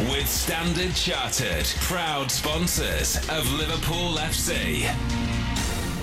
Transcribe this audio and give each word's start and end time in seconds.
with 0.00 0.28
Standard 0.28 0.94
Chartered, 0.94 1.66
proud 1.80 2.30
sponsors 2.30 3.16
of 3.30 3.52
Liverpool 3.54 4.14
FC. 4.14 4.86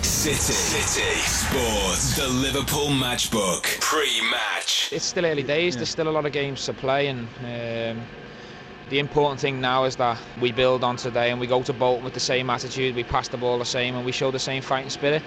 City. 0.03 0.35
City 0.35 1.15
Sports. 1.21 2.17
The 2.17 2.27
Liverpool 2.27 2.87
Matchbook. 2.87 3.63
Pre-match. 3.79 4.89
It's 4.91 5.05
still 5.05 5.25
early 5.25 5.43
days. 5.43 5.77
There's 5.77 5.89
still 5.89 6.09
a 6.09 6.11
lot 6.11 6.25
of 6.25 6.33
games 6.33 6.65
to 6.65 6.73
play, 6.73 7.07
and 7.07 7.25
um, 7.39 8.03
the 8.89 8.99
important 8.99 9.39
thing 9.39 9.61
now 9.61 9.85
is 9.85 9.95
that 9.95 10.19
we 10.41 10.51
build 10.51 10.83
on 10.83 10.97
today 10.97 11.31
and 11.31 11.39
we 11.39 11.47
go 11.47 11.63
to 11.63 11.71
Bolton 11.71 12.03
with 12.03 12.13
the 12.13 12.19
same 12.19 12.49
attitude. 12.49 12.95
We 12.95 13.03
pass 13.05 13.29
the 13.29 13.37
ball 13.37 13.57
the 13.59 13.65
same, 13.65 13.95
and 13.95 14.05
we 14.05 14.11
show 14.11 14.29
the 14.29 14.39
same 14.39 14.61
fighting 14.61 14.89
spirit. 14.89 15.23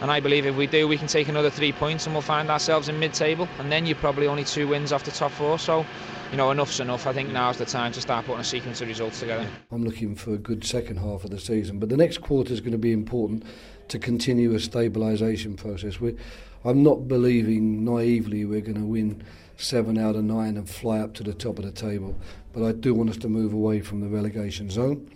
And 0.00 0.10
I 0.10 0.20
believe 0.20 0.46
if 0.46 0.56
we 0.56 0.66
do, 0.66 0.86
we 0.86 0.98
can 0.98 1.08
take 1.08 1.28
another 1.28 1.50
three 1.50 1.72
points, 1.72 2.06
and 2.06 2.14
we'll 2.14 2.22
find 2.22 2.50
ourselves 2.50 2.88
in 2.88 2.98
mid-table. 2.98 3.48
And 3.58 3.72
then 3.72 3.86
you're 3.86 3.96
probably 3.96 4.26
only 4.26 4.44
two 4.44 4.68
wins 4.68 4.92
off 4.92 5.04
the 5.04 5.10
top 5.10 5.32
four. 5.32 5.58
So 5.58 5.86
you 6.30 6.36
know, 6.36 6.50
enough's 6.50 6.80
enough. 6.80 7.06
I 7.06 7.12
think 7.12 7.30
now's 7.30 7.58
the 7.58 7.64
time 7.64 7.92
to 7.92 8.00
start 8.00 8.26
putting 8.26 8.40
a 8.40 8.44
sequence 8.44 8.80
of 8.80 8.88
results 8.88 9.20
together. 9.20 9.48
I'm 9.70 9.84
looking 9.84 10.14
for 10.14 10.34
a 10.34 10.38
good 10.38 10.64
second 10.64 10.98
half 10.98 11.24
of 11.24 11.30
the 11.30 11.38
season, 11.38 11.78
but 11.78 11.88
the 11.88 11.96
next 11.96 12.18
quarter 12.18 12.52
is 12.52 12.60
going 12.60 12.72
to 12.72 12.78
be 12.78 12.92
important 12.92 13.44
to 13.88 13.98
continue 13.98 14.52
a 14.52 14.56
stabilisation 14.56 15.56
process. 15.56 16.00
we 16.00 16.16
I'm 16.64 16.82
not 16.82 17.06
believing 17.06 17.84
naively 17.84 18.44
we're 18.44 18.60
going 18.60 18.78
to 18.78 18.84
win 18.84 19.22
seven 19.56 19.96
out 19.96 20.16
of 20.16 20.24
nine 20.24 20.56
and 20.56 20.68
fly 20.68 20.98
up 20.98 21.14
to 21.14 21.22
the 21.22 21.32
top 21.32 21.58
of 21.58 21.64
the 21.64 21.70
table, 21.70 22.16
but 22.52 22.64
I 22.64 22.72
do 22.72 22.92
want 22.92 23.10
us 23.10 23.16
to 23.18 23.28
move 23.28 23.52
away 23.52 23.80
from 23.80 24.00
the 24.00 24.08
relegation 24.08 24.68
zone, 24.68 25.08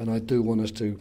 and 0.00 0.10
I 0.10 0.18
do 0.18 0.42
want 0.42 0.62
us 0.62 0.72
to 0.72 0.98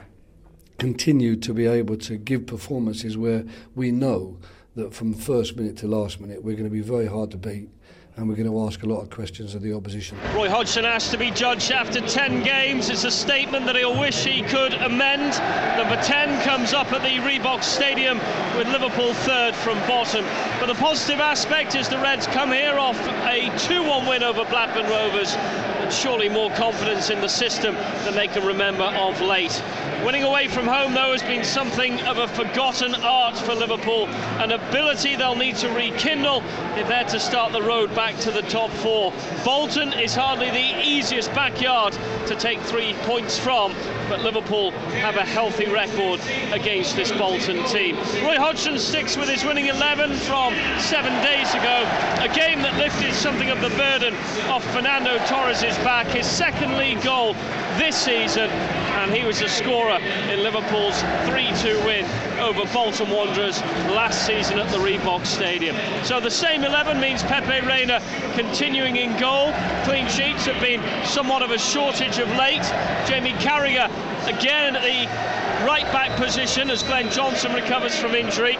continue 0.77 1.35
to 1.35 1.53
be 1.53 1.65
able 1.65 1.97
to 1.97 2.17
give 2.17 2.45
performances 2.45 3.17
where 3.17 3.43
we 3.75 3.91
know 3.91 4.37
that 4.75 4.93
from 4.93 5.13
first 5.13 5.55
minute 5.55 5.77
to 5.77 5.87
last 5.87 6.19
minute 6.19 6.43
we're 6.43 6.55
going 6.55 6.65
to 6.65 6.69
be 6.69 6.81
very 6.81 7.07
hard 7.07 7.31
to 7.31 7.37
beat 7.37 7.69
and 8.17 8.29
we're 8.29 8.35
going 8.35 8.49
to 8.49 8.65
ask 8.65 8.83
a 8.83 8.85
lot 8.85 9.01
of 9.01 9.09
questions 9.09 9.55
of 9.55 9.61
the 9.61 9.73
opposition. 9.73 10.17
Roy 10.33 10.49
Hodgson 10.49 10.85
asked 10.85 11.11
to 11.11 11.17
be 11.17 11.31
judged 11.31 11.71
after 11.71 11.99
10 11.99 12.43
games. 12.43 12.89
It's 12.89 13.03
a 13.03 13.11
statement 13.11 13.65
that 13.65 13.75
he'll 13.75 13.99
wish 13.99 14.23
he 14.23 14.41
could 14.43 14.73
amend. 14.73 15.37
Number 15.77 16.01
10 16.01 16.41
comes 16.43 16.73
up 16.73 16.93
at 16.93 17.01
the 17.01 17.21
Reebok 17.27 17.61
Stadium 17.61 18.19
with 18.57 18.69
Liverpool 18.69 19.13
third 19.13 19.53
from 19.53 19.77
bottom. 19.79 20.23
But 20.61 20.67
the 20.67 20.75
positive 20.75 21.19
aspect 21.19 21.75
is 21.75 21.89
the 21.89 21.97
Reds 21.97 22.25
come 22.27 22.53
here 22.53 22.79
off 22.79 22.97
a 23.27 23.49
2-1 23.67 24.07
win 24.07 24.23
over 24.23 24.45
Blackburn 24.45 24.89
Rovers 24.89 25.35
and 25.85 25.93
surely 25.93 26.27
more 26.27 26.49
confidence 26.51 27.11
in 27.11 27.21
the 27.21 27.27
system 27.27 27.75
than 27.75 28.15
they 28.15 28.27
can 28.27 28.43
remember 28.43 28.85
of 28.85 29.21
late. 29.21 29.61
Winning 30.03 30.23
away 30.23 30.47
from 30.47 30.65
home, 30.67 30.93
though, 30.93 31.11
has 31.11 31.21
been 31.21 31.43
something 31.43 31.99
of 32.01 32.17
a 32.17 32.27
forgotten 32.27 32.95
art 32.95 33.35
for 33.37 33.53
Liverpool, 33.53 34.07
an 34.37 34.51
ability 34.51 35.15
they'll 35.15 35.35
need 35.35 35.55
to 35.55 35.69
rekindle 35.69 36.43
if 36.75 36.87
they're 36.87 37.03
to 37.05 37.19
start 37.19 37.51
the 37.51 37.61
road 37.61 37.93
back 37.95 38.17
to 38.19 38.31
the 38.31 38.41
top 38.43 38.71
four. 38.71 39.13
Bolton 39.43 39.93
is 39.93 40.15
hardly 40.15 40.49
the 40.49 40.87
easiest 40.87 41.33
backyard 41.33 41.93
to 42.25 42.35
take 42.35 42.59
three 42.61 42.93
points 43.01 43.37
from, 43.37 43.73
but 44.09 44.21
Liverpool 44.21 44.71
have 45.01 45.17
a 45.17 45.25
healthy 45.25 45.67
record 45.67 46.19
against 46.51 46.95
this 46.95 47.11
Bolton 47.11 47.63
team. 47.65 47.95
Roy 48.23 48.37
Hodgson 48.37 48.77
sticks 48.79 49.17
with 49.17 49.29
his 49.29 49.43
winning 49.45 49.67
11 49.67 50.15
from 50.17 50.53
seven 50.79 51.13
days 51.23 51.49
ago, 51.53 51.85
a 52.21 52.33
game 52.33 52.61
that 52.61 52.77
lifted 52.77 53.13
something 53.13 53.49
of 53.49 53.61
the 53.61 53.69
burden 53.69 54.15
off 54.49 54.63
Fernando 54.73 55.17
Torres' 55.25 55.74
back, 55.79 56.07
his 56.07 56.25
second 56.25 56.77
league 56.77 57.01
goal 57.01 57.33
this 57.77 57.95
season, 57.95 58.49
and 58.49 59.11
he 59.11 59.25
was 59.25 59.41
a 59.41 59.49
scorer 59.49 59.97
in 60.29 60.43
Liverpool's 60.43 61.01
3-2 61.27 61.85
win 61.85 62.05
over 62.39 62.65
Bolton 62.73 63.09
Wanderers 63.09 63.61
last 63.91 64.25
season 64.25 64.59
at 64.59 64.69
the 64.71 64.77
Reebok 64.77 65.25
Stadium. 65.25 65.75
So 66.03 66.19
the 66.19 66.31
same 66.31 66.63
11 66.63 66.99
means 66.99 67.23
Pepe 67.23 67.65
Reina 67.65 68.01
continuing 68.33 68.95
in 68.97 69.19
goal. 69.19 69.53
Clean 69.83 70.07
sheets 70.07 70.45
have 70.45 70.61
been 70.61 70.81
somewhat 71.05 71.41
of 71.41 71.51
a 71.51 71.57
shortage 71.57 72.19
of 72.19 72.29
late. 72.35 72.63
Jamie 73.07 73.33
Carragher 73.33 73.89
again 74.27 74.75
at 74.75 74.81
the 74.81 75.05
right 75.65 75.85
back 75.91 76.15
position 76.17 76.69
as 76.69 76.83
Glenn 76.83 77.09
Johnson 77.11 77.53
recovers 77.53 77.97
from 77.97 78.15
injury. 78.15 78.57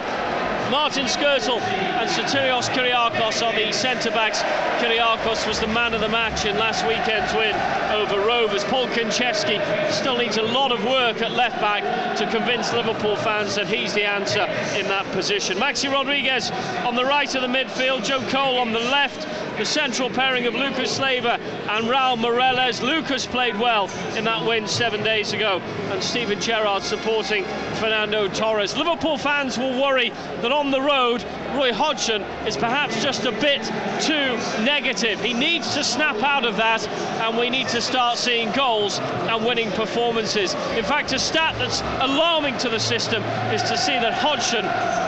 Martin 0.70 1.06
Skrtel 1.06 1.60
and 1.60 2.10
Sotirios 2.10 2.68
Kyrgiakos 2.70 3.40
are 3.46 3.52
the 3.54 3.72
centre 3.72 4.10
backs. 4.10 4.42
Kyrgiakos 4.82 5.46
was 5.46 5.60
the 5.60 5.66
man 5.68 5.94
of 5.94 6.00
the 6.00 6.08
match 6.08 6.44
in 6.44 6.58
last 6.58 6.84
weekend's 6.86 7.32
win 7.34 7.54
over 7.92 8.26
Rovers. 8.26 8.64
Paul 8.64 8.88
Konchesky 8.88 9.60
still 9.92 10.16
needs 10.16 10.38
a 10.38 10.42
lot 10.42 10.72
of 10.72 10.84
work 10.84 11.22
at 11.22 11.30
left 11.30 11.60
back 11.60 12.16
to 12.16 12.26
convince 12.30 12.72
Liverpool 12.72 13.14
fans 13.16 13.54
that 13.54 13.68
he's 13.68 13.94
the 13.94 14.02
answer 14.02 14.42
in 14.76 14.88
that 14.88 15.06
position. 15.12 15.56
Maxi 15.56 15.92
Rodriguez 15.92 16.50
on 16.84 16.96
the 16.96 17.04
right 17.04 17.32
of 17.34 17.42
the 17.42 17.48
midfield, 17.48 18.04
Joe 18.04 18.20
Cole 18.28 18.58
on 18.58 18.72
the 18.72 18.80
left 18.80 19.26
the 19.56 19.64
central 19.64 20.10
pairing 20.10 20.46
of 20.46 20.54
Lucas 20.54 20.98
Leiva 20.98 21.40
and 21.70 21.86
Raul 21.86 22.16
Meireles. 22.16 22.82
Lucas 22.82 23.26
played 23.26 23.58
well 23.58 23.90
in 24.16 24.24
that 24.24 24.44
win 24.44 24.66
seven 24.66 25.02
days 25.02 25.32
ago, 25.32 25.60
and 25.90 26.02
Steven 26.02 26.40
Gerrard 26.40 26.82
supporting 26.82 27.44
Fernando 27.76 28.28
Torres. 28.28 28.76
Liverpool 28.76 29.16
fans 29.16 29.56
will 29.56 29.80
worry 29.80 30.10
that 30.42 30.52
on 30.52 30.70
the 30.70 30.80
road, 30.80 31.24
Roy 31.54 31.72
Hodgson 31.72 32.22
is 32.46 32.56
perhaps 32.56 33.02
just 33.02 33.24
a 33.24 33.32
bit 33.32 33.62
too 34.02 34.36
negative. 34.62 35.20
He 35.20 35.32
needs 35.32 35.74
to 35.74 35.82
snap 35.82 36.16
out 36.22 36.44
of 36.44 36.56
that, 36.58 36.86
and 36.88 37.38
we 37.38 37.48
need 37.48 37.68
to 37.68 37.80
start 37.80 38.18
seeing 38.18 38.52
goals 38.52 38.98
and 38.98 39.44
winning 39.44 39.70
performances. 39.72 40.54
In 40.76 40.84
fact, 40.84 41.12
a 41.12 41.18
stat 41.18 41.54
that's 41.58 41.80
alarming 42.00 42.58
to 42.58 42.68
the 42.68 42.80
system 42.80 43.22
is 43.52 43.62
to 43.62 43.78
see 43.78 43.92
that 43.92 44.12
Hodgson, 44.12 44.64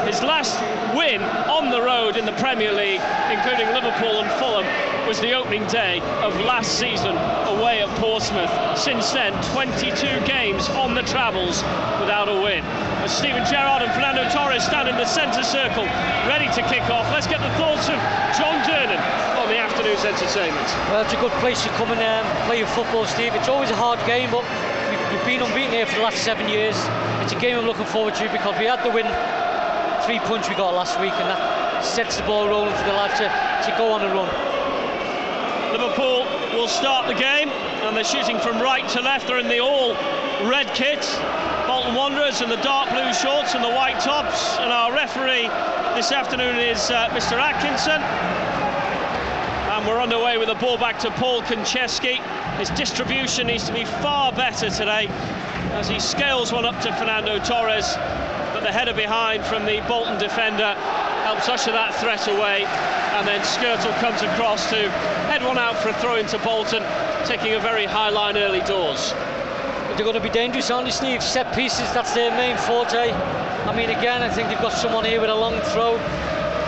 his 0.07 0.23
last 0.23 0.59
win 0.97 1.23
on 1.23 1.71
the 1.71 1.81
road 1.81 2.17
in 2.17 2.25
the 2.25 2.33
Premier 2.33 2.73
League, 2.73 3.01
including 3.31 3.67
Liverpool 3.75 4.21
and 4.21 4.31
Fulham, 4.39 4.67
was 5.07 5.21
the 5.21 5.33
opening 5.33 5.67
day 5.67 6.01
of 6.23 6.39
last 6.41 6.79
season 6.79 7.17
away 7.49 7.81
at 7.81 7.89
Portsmouth. 7.97 8.51
Since 8.77 9.13
then, 9.13 9.33
22 9.53 10.21
games 10.27 10.69
on 10.71 10.95
the 10.95 11.03
travels 11.03 11.63
without 12.01 12.29
a 12.29 12.41
win. 12.41 12.65
As 13.01 13.17
Steven 13.17 13.45
Gerrard 13.45 13.83
and 13.83 13.93
Fernando 13.93 14.29
Torres 14.29 14.65
stand 14.65 14.89
in 14.89 14.97
the 14.97 15.07
centre 15.07 15.43
circle, 15.43 15.85
ready 16.29 16.47
to 16.53 16.63
kick 16.69 16.85
off. 16.91 17.11
Let's 17.13 17.27
get 17.27 17.41
the 17.41 17.53
thoughts 17.57 17.89
of 17.89 17.99
John 18.37 18.61
Durnan 18.69 19.01
on 19.41 19.49
the 19.49 19.57
afternoon's 19.57 20.05
entertainment. 20.05 20.67
Well, 20.93 21.03
it's 21.03 21.15
a 21.15 21.21
good 21.21 21.33
place 21.41 21.63
to 21.65 21.71
come 21.71 21.91
and 21.91 22.01
um, 22.01 22.47
play 22.47 22.59
your 22.59 22.69
football, 22.69 23.07
Steve. 23.07 23.35
It's 23.35 23.49
always 23.49 23.71
a 23.71 23.77
hard 23.77 23.99
game, 24.05 24.31
but 24.31 24.45
we've 25.11 25.25
been 25.25 25.43
unbeaten 25.43 25.73
here 25.73 25.87
for 25.87 25.97
the 25.97 26.03
last 26.03 26.23
seven 26.23 26.49
years. 26.49 26.77
It's 27.25 27.33
a 27.33 27.41
game 27.41 27.59
I'm 27.59 27.67
looking 27.67 27.87
forward 27.87 28.15
to 28.17 28.29
because 28.31 28.59
we 28.59 28.67
had 28.67 28.85
the 28.85 28.91
win, 28.91 29.07
three 30.09 30.19
points 30.21 30.49
we 30.49 30.55
got 30.55 30.73
last 30.73 30.99
week, 31.01 31.13
and 31.13 31.29
that 31.29 31.85
sets 31.85 32.17
the 32.17 32.23
ball 32.23 32.49
rolling 32.49 32.73
for 32.73 32.85
the 32.85 32.97
lads 32.97 33.21
to, 33.21 33.29
to 33.29 33.77
go 33.77 33.93
on 33.93 34.01
a 34.01 34.09
run. 34.09 34.25
Liverpool 35.69 36.25
will 36.57 36.67
start 36.67 37.07
the 37.07 37.13
game, 37.13 37.51
and 37.85 37.95
they're 37.95 38.09
shooting 38.09 38.39
from 38.39 38.57
right 38.59 38.89
to 38.89 39.03
left. 39.03 39.27
They're 39.27 39.37
in 39.39 39.49
the 39.49 39.61
all 39.61 39.93
red 40.49 40.73
kits. 40.73 41.19
Bolton 41.69 41.95
Wanderers 41.95 42.41
in 42.41 42.49
the 42.49 42.57
dark 42.65 42.89
blue 42.89 43.13
shorts 43.13 43.53
and 43.53 43.63
the 43.63 43.69
white 43.69 44.01
tops. 44.01 44.57
And 44.57 44.73
our 44.73 44.95
referee 44.95 45.53
this 45.93 46.11
afternoon 46.11 46.57
is 46.57 46.89
uh, 46.89 47.11
Mr. 47.11 47.37
Atkinson. 47.37 48.01
And 49.77 49.87
we're 49.87 50.01
underway 50.01 50.39
with 50.39 50.49
the 50.49 50.55
ball 50.55 50.79
back 50.79 50.99
to 51.01 51.11
Paul 51.21 51.43
Konchesky. 51.43 52.17
His 52.57 52.71
distribution 52.71 53.49
needs 53.49 53.65
to 53.65 53.75
be 53.75 53.85
far 53.85 54.33
better 54.33 54.71
today 54.71 55.09
as 55.77 55.87
he 55.87 56.01
scales 56.01 56.51
one 56.51 56.65
up 56.65 56.81
to 56.81 56.97
Fernando 56.97 57.39
Torres. 57.41 57.95
But 58.59 58.65
the 58.65 58.73
header 58.73 58.93
behind 58.93 59.45
from 59.45 59.67
the 59.67 59.81
Bolton 59.87 60.19
defender 60.19 60.75
helps 61.23 61.49
usher 61.49 61.71
that 61.71 61.95
threat 61.95 62.27
away. 62.27 62.65
And 63.15 63.25
then 63.25 63.41
Skrtel 63.43 63.95
comes 64.01 64.21
across 64.23 64.69
to 64.71 64.91
head 65.31 65.45
one 65.45 65.59
out 65.59 65.77
for 65.79 65.91
a 65.91 65.95
throw 65.95 66.17
into 66.17 66.41
Bolton, 66.41 66.83
taking 67.25 67.55
a 67.55 67.61
very 67.61 67.87
high 67.87 68.09
line 68.09 68.37
early 68.37 68.59
doors 68.63 69.15
they're 69.99 70.05
going 70.05 70.15
to 70.15 70.21
be 70.21 70.31
dangerous, 70.31 70.71
aren't 70.71 70.87
they, 70.87 70.93
Steve? 70.93 71.23
Set 71.25 71.53
pieces, 71.57 71.93
that's 71.93 72.15
their 72.15 72.31
main 72.31 72.57
forte. 72.57 73.11
I 73.11 73.75
mean, 73.75 73.91
again, 73.91 74.23
I 74.23 74.29
think 74.29 74.49
they've 74.49 74.61
got 74.61 74.73
someone 74.73 75.05
here 75.05 75.21
with 75.21 75.29
a 75.29 75.35
long 75.35 75.61
throw. 75.61 75.99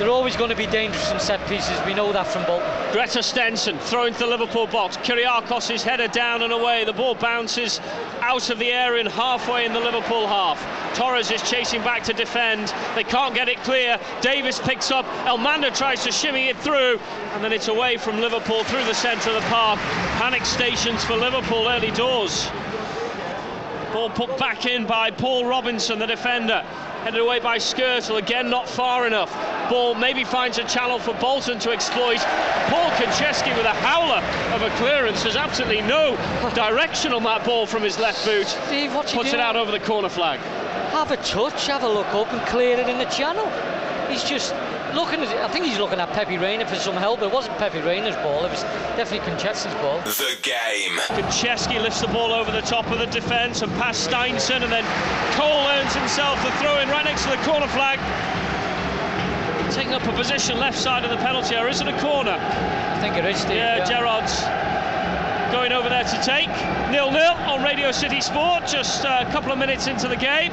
They're 0.01 0.09
always 0.09 0.35
going 0.35 0.49
to 0.49 0.57
be 0.57 0.67
dangerous 0.67 1.13
in 1.13 1.21
set 1.21 1.47
pieces. 1.47 1.79
We 1.85 1.93
know 1.93 2.11
that 2.11 2.27
from 2.27 2.47
Bolton. 2.47 2.67
Grétar 2.91 3.23
Steinsson 3.23 3.79
throwing 3.79 4.15
to 4.15 4.21
the 4.21 4.27
Liverpool 4.27 4.67
box. 4.67 4.97
Kyrgiakos 4.97 5.83
header 5.83 6.09
down 6.09 6.41
and 6.41 6.55
away. 6.55 6.87
The 6.87 6.95
ball 6.95 7.15
bounces 7.15 7.81
out 8.23 8.49
of 8.49 8.59
the 8.59 8.73
area 8.73 9.01
and 9.01 9.11
halfway 9.11 9.67
in 9.67 9.75
the 9.75 9.79
Liverpool 9.79 10.27
half. 10.27 10.59
Torres 10.97 11.31
is 11.31 11.43
chasing 11.43 11.83
back 11.83 12.03
to 12.05 12.15
defend. 12.15 12.73
They 12.95 13.05
can't 13.05 13.35
get 13.35 13.51
it 13.51 13.59
clear. 13.59 14.01
Davies 14.23 14.59
picks 14.59 14.91
up. 14.91 15.05
Elmander 15.27 15.77
tries 15.77 16.03
to 16.05 16.13
shimmy 16.13 16.49
it 16.49 16.57
through, 16.57 16.99
and 17.35 17.45
then 17.45 17.53
it's 17.53 17.69
away 17.69 17.99
from 17.99 18.23
Liverpool 18.23 18.65
through 18.65 18.85
the 18.85 18.95
centre 18.95 19.29
of 19.29 19.35
the 19.35 19.49
park. 19.51 19.79
Panic 20.17 20.47
stations 20.47 21.05
for 21.05 21.15
Liverpool 21.15 21.69
early 21.69 21.91
doors. 21.91 22.51
Ball 23.93 24.11
put 24.11 24.39
back 24.39 24.67
in 24.67 24.87
by 24.87 25.11
Paul 25.11 25.47
Robinson, 25.47 25.99
the 25.99 26.07
defender. 26.07 26.63
Headed 27.03 27.21
away 27.21 27.41
by 27.41 27.59
Skrtel, 27.59 28.19
again 28.19 28.49
not 28.49 28.69
far 28.69 29.07
enough. 29.07 29.33
Ball 29.69 29.95
maybe 29.95 30.23
finds 30.23 30.59
a 30.59 30.65
channel 30.65 30.99
for 30.99 31.15
Bolton 31.15 31.59
to 31.61 31.71
exploit. 31.71 32.19
Paul 32.69 32.91
Konchesky 32.91 33.57
with 33.57 33.67
a 33.67 33.73
howler 33.73 34.23
of 34.55 34.63
a 34.63 34.71
clearance. 34.77 35.23
There's 35.23 35.37
absolutely 35.37 35.81
no 35.83 36.17
direction 36.55 37.13
on 37.13 37.25
that 37.25 37.45
ball 37.45 37.67
from 37.67 37.83
his 37.83 37.99
left 37.99 38.25
boot. 38.25 38.47
Steve, 38.47 38.93
Puts 38.93 39.13
doing? 39.13 39.27
it 39.27 39.41
out 39.41 39.57
over 39.57 39.73
the 39.73 39.81
corner 39.81 40.09
flag. 40.09 40.39
Have 40.93 41.11
a 41.11 41.17
touch, 41.19 41.67
have 41.67 41.83
a 41.83 41.89
look 41.89 42.13
up 42.15 42.33
and 42.33 42.41
clear 42.47 42.79
it 42.79 42.89
in 42.89 42.99
the 42.99 43.07
channel. 43.07 43.49
He's 44.09 44.25
just 44.25 44.55
looking 44.95 45.21
at, 45.21 45.29
I 45.29 45.49
think 45.49 45.67
he's 45.67 45.79
looking 45.79 46.01
at 46.01 46.11
Pepe 46.13 46.39
Reina 46.39 46.67
for 46.67 46.77
some 46.77 46.95
help. 46.95 47.23
It 47.23 47.31
wasn't 47.31 47.57
Pepe 47.59 47.81
Reina's 47.81 48.17
ball. 48.17 48.45
It 48.45 48.51
was 48.51 48.63
definitely 48.97 49.27
Konchesky's 49.31 49.75
ball. 49.77 50.01
The 50.03 50.37
game. 50.43 50.99
Konchesky 51.09 51.81
lifts 51.81 52.01
the 52.01 52.09
ball 52.09 52.33
over 52.33 52.51
the 52.51 52.63
top 52.63 52.87
of 52.91 52.99
the 52.99 53.07
defence 53.07 53.63
and 53.63 53.73
past 53.75 54.09
Steinsson, 54.09 54.63
and 54.63 54.73
then 54.73 54.85
Cole 55.35 55.67
earns 55.69 55.95
himself 55.95 56.43
the 56.43 56.53
throw 56.59 56.79
in 56.81 56.89
right 56.89 57.05
next 57.05 57.25
to 57.25 57.31
the 57.31 57.43
corner 57.45 57.69
flag. 57.69 57.99
Taking 59.71 59.95
up 59.95 60.03
a 60.05 60.13
position 60.13 60.59
left 60.59 60.79
side 60.79 61.05
of 61.05 61.11
the 61.11 61.17
penalty 61.19 61.55
area. 61.55 61.71
Is 61.71 61.81
it 61.81 61.89
a 61.89 61.99
corner? 62.01 62.37
I 62.41 62.99
think 63.01 63.17
it 63.17 63.25
is, 63.25 63.39
Steve. 63.41 63.57
Yeah, 63.57 63.85
Gerrard's 63.85 64.43
going 65.53 65.73
over 65.73 65.89
there 65.89 66.05
to 66.05 66.23
take. 66.23 66.49
Nil 66.91 67.11
nil 67.11 67.35
on 67.47 67.63
Radio 67.63 67.93
City 67.93 68.21
Sport, 68.21 68.67
just 68.67 69.05
uh, 69.05 69.25
a 69.27 69.33
couple 69.33 69.53
of 69.53 69.59
minutes 69.59 69.87
into 69.87 70.09
the 70.09 70.17
game. 70.17 70.53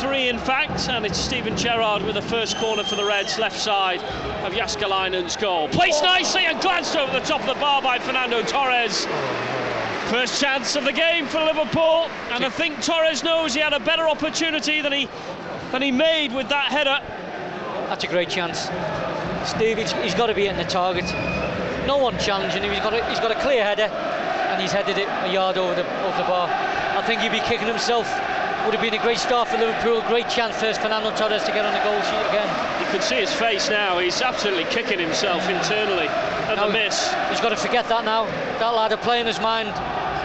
Three, 0.00 0.28
in 0.28 0.38
fact, 0.38 0.88
and 0.88 1.04
it's 1.04 1.18
Steven 1.18 1.56
Gerrard 1.56 2.02
with 2.04 2.14
the 2.14 2.22
first 2.22 2.56
corner 2.58 2.84
for 2.84 2.94
the 2.94 3.04
Reds, 3.04 3.36
left 3.36 3.58
side 3.58 4.00
of 4.44 4.52
Jääskeläinen's 4.52 5.36
goal. 5.36 5.66
Placed 5.70 6.04
nicely 6.04 6.44
and 6.44 6.60
glanced 6.60 6.94
over 6.94 7.12
the 7.12 7.26
top 7.26 7.40
of 7.40 7.48
the 7.48 7.54
bar 7.54 7.82
by 7.82 7.98
Fernando 7.98 8.40
Torres. 8.42 9.06
First 10.08 10.40
chance 10.40 10.76
of 10.76 10.84
the 10.84 10.92
game 10.92 11.26
for 11.26 11.42
Liverpool, 11.42 12.08
and 12.30 12.44
I 12.44 12.48
think 12.48 12.80
Torres 12.80 13.24
knows 13.24 13.54
he 13.54 13.60
had 13.60 13.72
a 13.72 13.80
better 13.80 14.08
opportunity 14.08 14.80
than 14.80 14.92
he 14.92 15.08
than 15.72 15.82
he 15.82 15.90
made 15.90 16.32
with 16.32 16.48
that 16.48 16.66
header. 16.66 17.00
That's 17.88 18.04
a 18.04 18.06
great 18.08 18.28
chance. 18.28 18.70
Steve, 19.50 19.78
he's, 19.78 19.92
he's 19.94 20.14
got 20.14 20.28
to 20.28 20.34
be 20.34 20.42
hitting 20.42 20.58
the 20.58 20.64
target. 20.64 21.06
No 21.88 21.98
one 21.98 22.16
challenging 22.18 22.62
him. 22.62 22.70
He's 22.70 22.80
got 22.80 22.94
a, 22.94 23.04
he's 23.10 23.18
got 23.18 23.32
a 23.32 23.40
clear 23.40 23.64
header, 23.64 23.90
and 23.90 24.62
he's 24.62 24.70
headed 24.70 24.96
it 24.96 25.08
a 25.08 25.32
yard 25.32 25.58
over 25.58 25.74
the 25.74 25.82
over 26.06 26.16
the 26.16 26.28
bar. 26.28 26.48
I 26.48 27.02
think 27.04 27.20
he'd 27.20 27.32
be 27.32 27.40
kicking 27.40 27.66
himself. 27.66 28.06
Would 28.68 28.74
have 28.74 28.84
been 28.84 29.00
a 29.00 29.02
great 29.02 29.16
start 29.16 29.48
for 29.48 29.56
Liverpool. 29.56 30.02
Great 30.08 30.28
chance 30.28 30.54
for 30.56 30.70
Fernando 30.74 31.08
Torres 31.16 31.42
to 31.44 31.52
get 31.52 31.64
on 31.64 31.72
the 31.72 31.80
goal 31.80 31.98
sheet 32.02 32.28
again. 32.28 32.46
You 32.78 32.86
can 32.92 33.00
see 33.00 33.14
his 33.14 33.32
face 33.32 33.70
now. 33.70 33.98
He's 33.98 34.20
absolutely 34.20 34.64
kicking 34.64 34.98
himself 34.98 35.48
internally 35.48 36.06
at 36.06 36.56
Now, 36.56 36.66
the 36.66 36.74
miss. 36.74 37.08
He's 37.30 37.40
got 37.40 37.48
to 37.48 37.56
forget 37.56 37.88
that 37.88 38.04
now. 38.04 38.26
That 38.60 38.68
lad 38.68 38.90
will 38.90 38.98
play 38.98 39.20
in 39.20 39.26
his 39.26 39.40
mind, 39.40 39.70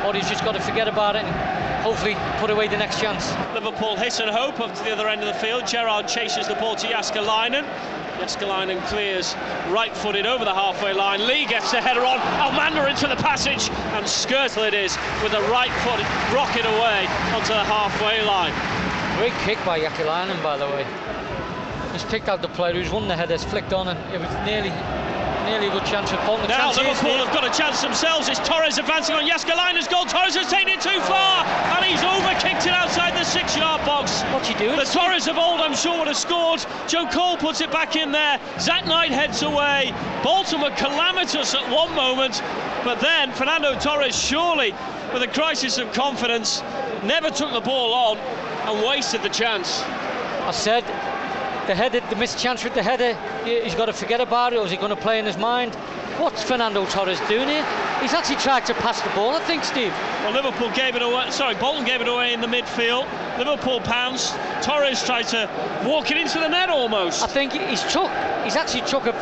or 0.06 0.14
he's 0.14 0.28
just 0.28 0.44
got 0.44 0.56
to 0.56 0.60
forget 0.60 0.90
about 0.90 1.16
it 1.16 1.24
and 1.24 1.84
hopefully 1.84 2.18
put 2.40 2.50
away 2.50 2.68
the 2.68 2.76
next 2.76 3.00
chance. 3.00 3.32
Liverpool 3.54 3.96
hit 3.96 4.20
and 4.20 4.30
hope 4.30 4.60
up 4.60 4.76
to 4.76 4.84
the 4.84 4.92
other 4.92 5.08
end 5.08 5.22
of 5.22 5.28
the 5.28 5.40
field. 5.40 5.66
Gerrard 5.66 6.10
chases 6.10 6.46
the 6.46 6.56
ball 6.56 6.76
to 6.76 6.88
Jääskeläinen. 6.88 7.64
Jääskeläinen 8.20 8.82
clears 8.90 9.36
right-footed 9.72 10.26
over 10.26 10.46
the 10.46 10.54
halfway 10.54 10.94
line. 10.94 11.28
Lee 11.28 11.46
gets 11.46 11.72
the 11.72 11.82
header 11.82 12.06
on. 12.06 12.20
Elmander 12.40 12.90
into 12.90 13.08
the 13.08 13.16
passage, 13.16 13.70
and 13.94 14.06
Skrtel 14.06 14.68
it 14.68 14.74
is 14.74 14.98
with 15.24 15.34
a 15.34 15.42
right 15.50 15.72
foot 15.84 16.00
rocket 16.34 16.66
away 16.66 17.08
onto 17.34 17.54
the 17.54 17.64
halfway 17.64 18.22
line. 18.24 18.54
Great 19.18 19.34
kick 19.46 19.58
by 19.66 19.80
Jääskeläinen, 19.80 20.42
by 20.42 20.58
the 20.58 20.68
way. 20.68 20.86
He's 21.92 22.04
picked 22.06 22.30
out 22.30 22.42
the 22.42 22.48
player 22.48 22.74
who's 22.74 22.92
won 22.92 23.08
the 23.08 23.16
headers, 23.16 23.44
flicked 23.44 23.74
on, 23.74 23.88
and 23.88 24.00
it 24.14 24.20
was 24.20 24.34
nearly, 24.46 24.72
nearly 25.46 25.68
a 25.68 25.72
good 25.72 25.86
chance 25.86 26.10
for 26.10 26.18
Bolton. 26.26 26.48
The 26.48 26.58
Now 26.58 26.72
Liverpool 26.72 27.18
have 27.24 27.34
got 27.34 27.44
a 27.44 27.54
chance 27.56 27.82
themselves. 27.82 28.28
It's 28.30 28.40
Torres 28.48 28.78
advancing 28.78 29.16
on 29.16 29.24
Jääskeläinen's 29.28 29.88
goal. 29.88 30.06
Torres 30.06 30.36
has 30.36 30.50
taken 30.50 30.70
it 30.70 30.82
too 30.82 31.00
far, 31.02 31.46
and 31.76 31.86
he's 31.86 32.02
overkicked 32.02 32.66
it 32.66 32.74
outside 32.74 33.14
the 33.14 33.24
six-yard 33.24 33.86
box. 33.86 34.22
What's 34.34 34.48
he 34.48 34.56
doing? 34.56 34.78
The 34.78 34.86
Torres 34.86 35.28
of 35.28 35.38
old, 35.38 35.62
I'm 35.62 35.76
sure, 35.76 35.98
would 36.00 36.08
have 36.08 36.18
scored. 36.18 36.66
Joe 36.88 37.08
Cole 37.08 37.38
puts 37.38 37.62
it 37.62 37.72
back 37.72 37.96
in 37.96 38.12
there. 38.12 38.40
Zat 38.60 38.86
Knight 38.86 39.12
heads 39.12 39.42
away. 39.42 39.94
Bolton 40.24 40.62
were 40.62 40.72
calamitous 40.72 41.54
at 41.54 41.70
one 41.70 41.94
moment, 41.96 42.42
but 42.84 43.00
then 43.00 43.32
Fernando 43.32 43.78
Torres, 43.80 44.16
surely 44.16 44.74
with 45.14 45.24
a 45.24 45.28
crisis 45.28 45.78
of 45.78 45.92
confidence, 45.94 46.62
never 47.04 47.30
took 47.30 47.52
the 47.54 47.62
ball 47.62 47.94
on 47.94 48.18
and 48.18 48.88
wasted 48.88 49.22
the 49.22 49.30
chance. 49.30 49.82
I 49.84 50.52
said 50.52 50.84
the 51.68 51.76
header, 51.76 52.02
the 52.10 52.16
missed 52.16 52.38
chance 52.40 52.64
with 52.64 52.74
the 52.74 52.84
header. 52.84 53.18
he- 53.46 53.62
He's 53.62 53.76
got 53.76 53.86
to 53.86 53.94
forget 53.94 54.20
about 54.22 54.54
it, 54.54 54.58
or 54.58 54.66
is 54.66 54.72
he 54.72 54.78
going 54.78 54.90
to 54.90 55.02
play 55.02 55.20
in 55.20 55.26
his 55.26 55.38
mind? 55.38 55.76
What's 56.20 56.44
Fernando 56.44 56.86
Torres 56.86 57.20
doing 57.22 57.48
here? 57.48 57.66
He's 58.02 58.14
actually 58.14 58.36
tried 58.36 58.66
to 58.68 58.74
pass 58.76 59.02
the 59.02 59.10
ball, 59.12 59.36
I 59.36 59.40
think, 59.42 59.64
Steve. 59.64 59.92
Well, 60.24 60.34
Liverpool 60.34 60.70
gave 60.76 60.96
it 60.96 61.02
away. 61.02 61.32
Sorry, 61.32 61.56
Bolton 61.56 61.86
gave 61.86 62.02
it 62.02 62.08
away 62.08 62.34
in 62.34 62.42
the 62.42 62.48
midfield. 62.48 63.08
Liverpool 63.40 63.80
pounced. 63.82 64.36
Torres 64.62 65.04
tried 65.04 65.28
to 65.30 65.50
walk 65.86 66.12
it 66.12 66.18
into 66.18 66.40
the 66.40 66.48
net 66.48 66.70
almost. 66.70 67.24
I 67.24 67.28
think 67.28 67.54
he's 67.54 67.82
took, 67.92 68.12
he's 68.44 68.56
actually 68.56 68.82
took 68.82 69.08
a, 69.08 69.14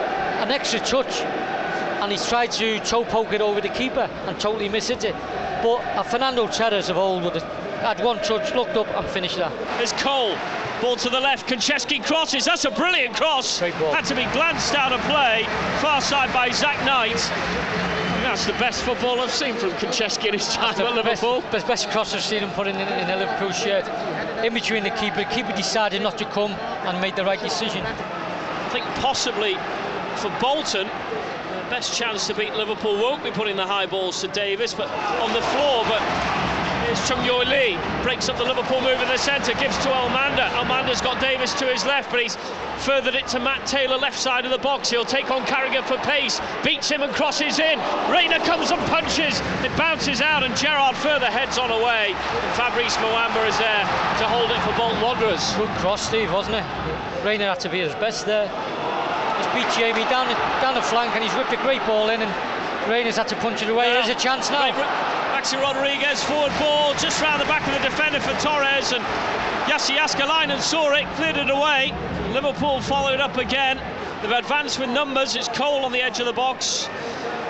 an 0.43 0.51
extra 0.51 0.79
touch, 0.79 1.21
and 1.21 2.11
he's 2.11 2.27
tried 2.27 2.51
to 2.53 2.79
toe 2.81 3.05
poke 3.05 3.31
it 3.31 3.41
over 3.41 3.61
the 3.61 3.69
keeper 3.69 4.09
and 4.27 4.37
totally 4.39 4.67
missed 4.67 4.89
it. 4.91 5.15
But 5.63 6.03
Fernando 6.03 6.47
Torres 6.47 6.89
of 6.89 6.97
old 6.97 7.23
would 7.23 7.35
have 7.35 7.43
had 7.81 8.03
one 8.03 8.17
touch, 8.17 8.53
looked 8.53 8.75
up 8.75 8.87
and 8.87 9.07
finished 9.07 9.37
that. 9.37 9.51
It's 9.81 9.93
Cole. 9.93 10.35
Ball 10.81 10.95
to 10.95 11.09
the 11.09 11.19
left. 11.19 11.47
Konchesky 11.47 12.03
crosses. 12.03 12.45
That's 12.45 12.65
a 12.65 12.71
brilliant 12.71 13.15
cross. 13.15 13.59
Had 13.59 14.05
to 14.05 14.15
be 14.15 14.25
glanced 14.33 14.73
out 14.73 14.91
of 14.91 14.99
play. 15.01 15.45
Far 15.79 16.01
side 16.01 16.33
by 16.33 16.49
Zat 16.49 16.83
Knight. 16.85 17.17
That's 18.23 18.45
the 18.45 18.53
best 18.53 18.83
football 18.83 19.19
I've 19.19 19.31
seen 19.31 19.55
from 19.55 19.71
Konchesky 19.71 20.27
in 20.27 20.33
his 20.33 20.47
time 20.47 20.75
The 20.75 20.87
at 20.87 20.95
Liverpool. 20.95 21.41
Best, 21.41 21.51
best, 21.51 21.67
best 21.67 21.89
cross 21.89 22.15
I've 22.15 22.23
seen 22.23 22.39
him 22.39 22.49
put 22.51 22.65
in, 22.65 22.77
in, 22.77 22.87
in 22.87 23.09
a 23.09 23.17
Liverpool 23.17 23.51
shirt. 23.51 23.85
In 24.43 24.53
between 24.53 24.83
the 24.83 24.89
keeper, 24.91 25.23
keeper 25.25 25.53
decided 25.53 26.01
not 26.01 26.17
to 26.17 26.25
come 26.25 26.51
and 26.51 26.99
made 26.99 27.15
the 27.15 27.25
right 27.25 27.39
decision. 27.39 27.85
I 27.85 28.69
think 28.71 28.85
possibly 29.01 29.55
for 30.15 30.35
Bolton, 30.39 30.87
the 30.87 31.69
best 31.69 31.95
chance 31.95 32.25
to 32.27 32.33
beat 32.33 32.53
Liverpool 32.53 32.95
won't 32.95 33.23
be 33.23 33.31
putting 33.31 33.55
the 33.55 33.67
high 33.67 33.85
balls 33.85 34.21
to 34.21 34.29
Davies, 34.29 34.73
but 34.73 34.89
on 35.21 35.33
the 35.33 35.41
floor. 35.41 35.83
But 35.85 36.01
here's 36.91 37.07
Chung 37.07 37.23
Yong 37.23 37.47
Lee, 37.47 37.79
breaks 38.03 38.27
up 38.27 38.37
the 38.37 38.43
Liverpool 38.43 38.81
move 38.81 38.99
in 38.99 39.07
the 39.07 39.17
centre, 39.17 39.53
gives 39.53 39.77
to 39.77 39.89
Elmander. 39.89 40.47
Elmander's 40.59 40.99
got 40.99 41.21
Davies 41.21 41.53
to 41.55 41.65
his 41.65 41.85
left, 41.85 42.11
but 42.11 42.19
he's 42.19 42.35
furthered 42.83 43.15
it 43.15 43.27
to 43.27 43.39
Matt 43.39 43.65
Taylor, 43.65 43.97
left 43.97 44.19
side 44.19 44.43
of 44.43 44.51
the 44.51 44.57
box. 44.57 44.89
He'll 44.89 45.05
take 45.05 45.31
on 45.31 45.45
Carragher 45.45 45.83
for 45.83 45.97
pace, 45.97 46.41
beats 46.63 46.89
him 46.89 47.01
and 47.01 47.13
crosses 47.13 47.59
in. 47.59 47.79
Reina 48.11 48.39
comes 48.43 48.71
and 48.71 48.81
punches, 48.87 49.39
it 49.63 49.75
bounces 49.77 50.19
out, 50.19 50.43
and 50.43 50.55
Gerrard 50.57 50.97
further 50.97 51.27
heads 51.27 51.57
on 51.57 51.71
away. 51.71 52.11
And 52.11 52.51
Fabrice 52.59 52.97
Muamba 52.97 53.47
is 53.47 53.57
there 53.57 53.83
to 54.19 54.27
hold 54.27 54.51
it 54.51 54.59
for 54.61 54.75
Bolton 54.75 55.01
Wanderers. 55.01 55.53
Good 55.53 55.69
cross, 55.79 56.05
Steve, 56.05 56.31
wasn't 56.33 56.55
it? 56.55 56.65
Reina 57.23 57.45
had 57.45 57.59
to 57.61 57.69
be 57.69 57.79
his 57.79 57.95
best 57.95 58.25
there. 58.25 58.49
He's 59.37 59.47
beat 59.55 59.71
Jamie 59.79 60.03
down 60.09 60.27
the, 60.27 60.35
down 60.59 60.75
the 60.75 60.81
flank 60.81 61.15
and 61.15 61.23
he's 61.23 61.33
whipped 61.33 61.53
a 61.53 61.61
great 61.63 61.85
ball 61.87 62.09
in 62.09 62.21
and 62.21 62.60
Reina's 62.87 63.17
had 63.17 63.27
to 63.27 63.35
punch 63.35 63.61
it 63.61 63.69
away. 63.69 63.93
There's 63.93 64.09
a 64.09 64.15
chance 64.15 64.49
now. 64.49 64.71
Maxi 64.71 65.59
Rodriguez, 65.61 66.23
forward 66.23 66.51
ball, 66.59 66.93
just 66.95 67.21
round 67.21 67.41
the 67.41 67.45
back 67.45 67.65
of 67.67 67.73
the 67.73 67.87
defender 67.87 68.19
for 68.19 68.33
Torres, 68.41 68.91
and 68.91 69.03
Jussi 69.69 69.95
Jääskeläinen 69.95 70.59
saw 70.59 70.91
it, 70.93 71.05
cleared 71.15 71.37
it 71.37 71.49
away. 71.49 71.93
Liverpool 72.33 72.81
followed 72.81 73.19
up 73.19 73.37
again. 73.37 73.79
They've 74.21 74.31
advanced 74.31 74.79
with 74.79 74.89
numbers. 74.89 75.35
It's 75.35 75.47
Cole 75.47 75.85
on 75.85 75.91
the 75.91 76.01
edge 76.01 76.19
of 76.19 76.25
the 76.25 76.33
box. 76.33 76.89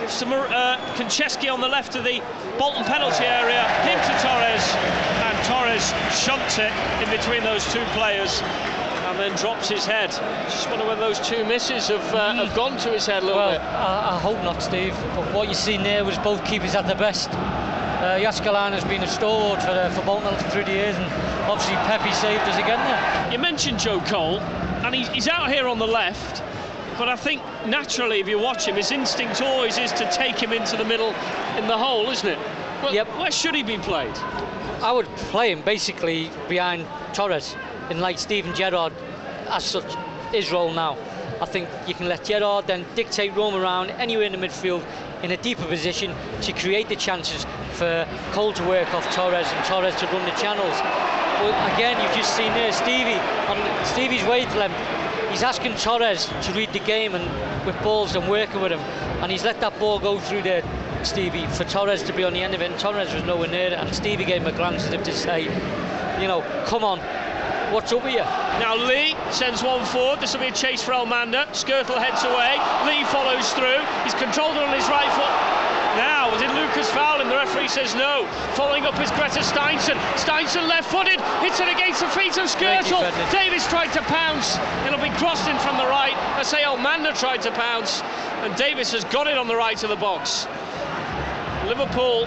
Some, 0.07 0.33
uh, 0.33 0.78
on 1.51 1.62
the 1.62 1.67
left 1.67 1.96
of 1.96 2.03
the 2.03 2.22
Bolton 2.58 2.84
penalty 2.84 3.24
area. 3.24 3.63
Him 3.84 4.00
to 4.00 4.13
Torres, 4.24 4.65
and 5.27 5.36
Torres 5.48 5.94
shunts 6.15 6.60
it 6.60 6.72
in 7.01 7.10
between 7.10 7.44
those 7.44 7.63
two 7.72 7.84
players. 7.94 8.41
And 9.22 9.30
then 9.30 9.40
drops 9.40 9.70
his 9.70 9.86
head. 9.86 10.10
Just 10.50 10.68
wonder 10.68 10.84
whether 10.84 11.00
those 11.00 11.20
two 11.20 11.46
misses 11.46 11.90
have, 11.90 12.16
uh, 12.16 12.34
have 12.34 12.56
gone 12.56 12.75
to 12.80 12.90
his 12.90 13.06
head 13.06 13.22
a 13.22 13.25
little 13.28 13.40
Well, 13.40 13.51
bit. 13.51 13.62
I, 13.62 14.16
I 14.16 14.20
hope 14.20 14.42
not, 14.44 14.63
Steve. 14.63 14.96
But 15.16 15.32
what 15.32 15.48
you 15.48 15.54
seen 15.54 15.84
there 15.84 16.04
was 16.04 16.18
both 16.18 16.44
keepers 16.44 16.74
at 16.74 16.88
their 16.88 16.96
best. 16.96 17.30
Uh, 17.30 18.18
Jääskeläinen 18.18 18.74
has 18.74 18.84
been 18.84 19.04
a 19.04 19.08
stalwart 19.08 19.62
for, 19.62 19.70
uh, 19.70 19.92
for 19.92 20.01
Bolton 20.08 20.34
through 20.50 20.63
the 20.63 20.72
years, 20.72 20.96
and 20.96 21.06
obviously 21.48 21.75
Pepe 21.86 22.12
saved 22.13 22.42
us 22.50 22.58
again 22.58 22.80
there. 22.80 23.32
You 23.32 23.38
mentioned 23.38 23.78
Joe 23.78 24.00
Cole, 24.08 24.40
and 24.40 24.96
he's, 24.96 25.08
he's 25.10 25.28
out 25.28 25.51
here 25.51 25.68
on 25.68 25.78
the 25.78 25.86
left. 25.86 26.42
But 26.98 27.08
I 27.08 27.16
think 27.16 27.44
naturally, 27.68 28.22
if 28.22 28.28
you 28.28 28.40
watch 28.40 28.66
him, 28.68 28.75
his 28.75 28.92
instinct 28.92 29.40
always 29.40 29.78
is 29.78 29.92
to 29.94 30.10
take 30.12 30.42
him 30.42 30.51
into 30.51 30.78
the 30.78 30.86
middle 30.86 31.13
in 31.60 31.68
the 31.68 31.78
hole, 31.78 32.10
isn't 32.10 32.28
it? 32.28 32.40
Well, 32.82 32.92
Yep. 32.92 33.08
Where 33.20 33.30
should 33.32 33.54
he 33.54 33.62
be 33.62 33.78
played? 33.78 34.18
I 34.82 34.92
would 34.92 35.06
play 35.30 35.51
him 35.51 35.62
basically 35.62 36.32
behind 36.50 36.88
Torres, 37.13 37.56
in 37.92 38.00
like 38.00 38.18
Steven 38.18 38.56
Gerrard, 38.56 38.94
as 39.51 39.63
such, 39.63 39.96
his 40.31 40.51
role 40.51 40.72
now. 40.74 40.98
I 41.41 41.46
think 41.46 41.67
you 41.88 41.93
can 41.93 42.08
let 42.08 42.24
Gerrard 42.24 42.67
then 42.67 42.86
dictate 42.96 43.36
roam 43.36 43.55
around 43.55 43.89
anywhere 43.91 44.25
in 44.25 44.31
the 44.31 44.38
midfield 44.38 44.84
in 45.24 45.31
a 45.31 45.38
deeper 45.38 45.65
position 45.65 46.13
to 46.41 46.53
create 46.53 46.88
the 46.88 46.96
chances 46.96 47.46
for 47.74 48.08
Cole 48.31 48.53
to 48.53 48.63
work 48.63 48.93
off 48.93 49.03
Torres 49.13 49.48
and 49.51 49.65
Torres 49.65 49.96
to 49.96 50.05
run 50.08 50.24
the 50.25 50.39
channels. 50.39 50.77
But 51.41 51.74
again, 51.74 52.00
you've 52.01 52.15
just 52.15 52.36
seen 52.38 52.53
there 52.53 52.72
Stevie 52.72 53.20
on 53.50 53.86
Stevie's 53.86 54.24
wavelength. 54.25 54.75
He's 55.31 55.43
asking 55.43 55.75
Torres 55.75 56.29
to 56.43 56.53
read 56.53 56.72
the 56.74 56.79
game 56.79 57.15
and 57.15 57.65
with 57.65 57.81
balls 57.81 58.15
and 58.15 58.29
working 58.29 58.62
with 58.62 58.72
him, 58.72 58.79
and 59.22 59.31
he's 59.31 59.43
let 59.43 59.60
that 59.62 59.79
ball 59.79 59.98
go 60.00 60.20
through 60.20 60.41
there, 60.43 60.63
Stevie, 61.03 61.48
for 61.48 61.63
Torres 61.63 62.03
to 62.03 62.13
be 62.13 62.24
on 62.24 62.34
the 62.34 62.43
end 62.43 62.53
of 62.53 62.62
it. 62.62 62.70
And 62.70 62.79
Torres 62.79 63.13
was 63.13 63.24
nowhere 63.24 63.48
near 63.48 63.67
it, 63.67 63.74
and 63.74 63.93
Stevie 63.96 64.25
gave 64.25 64.41
him 64.41 64.48
a 64.48 64.51
glance 64.51 64.86
as 64.86 64.93
if 64.93 65.03
to 65.03 65.13
say, 65.13 65.43
you 66.22 66.27
know, 66.27 66.43
come 66.67 66.84
on, 66.84 67.00
what's 67.72 67.92
up 67.94 68.04
with 68.04 68.13
you? 68.13 68.28
Now 68.60 68.75
Lee 68.75 69.16
sends 69.32 69.63
one 69.63 69.86
forward. 69.86 70.20
This 70.20 70.34
will 70.34 70.42
be 70.42 70.48
a 70.48 70.51
chase 70.51 70.84
for 70.84 70.92
Elmander. 70.92 71.48
Skrtel 71.56 71.98
heads 71.98 72.24
away. 72.24 72.60
Lee 72.86 73.04
follows 73.10 73.51
through. 73.54 73.80
He's 74.04 74.16
controlled 74.16 74.58
on 74.58 74.75
his 74.75 74.88
right 74.90 75.12
foot. 75.16 75.36
Now, 75.98 76.32
did 76.40 76.50
Lucas 76.56 76.72
Lucas 76.72 76.90
foul, 76.92 77.18
the 77.20 77.36
referee 77.36 77.68
says 77.68 77.94
no. 77.96 78.25
Following 78.56 78.86
up 78.86 78.98
is 79.01 79.12
Grétar 79.12 79.44
Steinsson. 79.44 79.98
Steinsson 80.16 80.68
left 80.70 80.90
footed, 80.90 81.20
hits 81.42 81.60
it 81.60 81.68
against 81.68 82.00
the 82.00 82.08
feet 82.08 82.38
of 82.38 82.48
Skrtel. 82.48 83.04
Davies 83.30 83.68
tried 83.68 83.92
to 83.94 84.01
pounce. 84.04 84.58
It'll 84.88 85.04
be 85.04 85.13
crossed 85.18 85.50
in 85.50 85.60
from 85.60 85.75
the 85.78 85.86
right. 85.86 86.16
I 86.38 86.44
say 86.44 86.63
Elmander 86.63 87.13
tried 87.20 87.42
to 87.42 87.51
pounce, 87.51 88.01
and 88.42 88.56
Davies 88.56 88.92
has 88.94 89.04
got 89.06 89.28
it 89.28 89.38
on 89.38 89.50
the 89.50 89.56
right 89.56 89.84
of 89.84 89.90
the 89.90 89.98
box. 89.98 90.48
Liverpool 91.68 92.25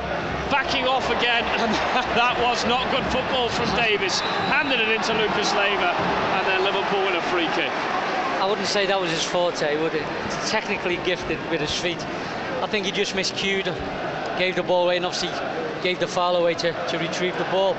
backing 0.50 0.86
off 0.86 1.08
again, 1.10 1.44
and 1.60 1.70
that 2.18 2.38
was 2.42 2.64
not 2.66 2.90
good 2.90 3.04
football 3.12 3.48
from 3.48 3.68
Davies. 3.76 4.20
Handed 4.50 4.80
it 4.80 4.88
into 4.88 5.12
Lucas 5.14 5.52
Leiva, 5.54 5.92
and 6.38 6.46
then 6.46 6.64
Liverpool 6.64 7.04
win 7.04 7.16
a 7.16 7.22
free 7.22 7.48
kick. 7.54 7.70
I 8.40 8.46
wouldn't 8.46 8.66
say 8.66 8.86
that 8.86 9.00
was 9.00 9.10
his 9.10 9.22
forte, 9.22 9.80
would 9.80 9.94
it? 9.94 10.06
Technically 10.48 10.96
gifted 10.98 11.38
with 11.50 11.60
his 11.60 11.74
feet. 11.74 12.04
I 12.62 12.66
think 12.66 12.86
he 12.86 12.92
just 12.92 13.14
miscued, 13.14 13.66
gave 14.38 14.56
the 14.56 14.62
ball 14.62 14.84
away, 14.84 14.96
and 14.96 15.06
obviously 15.06 15.30
gave 15.82 16.00
the 16.00 16.08
foul 16.08 16.36
away 16.36 16.54
to, 16.54 16.72
to 16.88 16.98
retrieve 16.98 17.36
the 17.38 17.44
ball. 17.44 17.74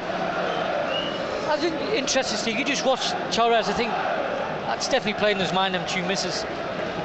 I 1.47 1.57
think 1.57 1.75
interesting, 1.93 2.37
Steve. 2.37 2.57
You 2.57 2.65
just 2.65 2.85
watch 2.85 3.11
Torres. 3.35 3.69
I 3.69 3.73
think 3.73 3.91
that's 3.91 4.87
definitely 4.87 5.19
playing 5.19 5.37
his 5.37 5.53
mind. 5.53 5.73
Them 5.73 5.87
two 5.87 6.03
misses, 6.05 6.45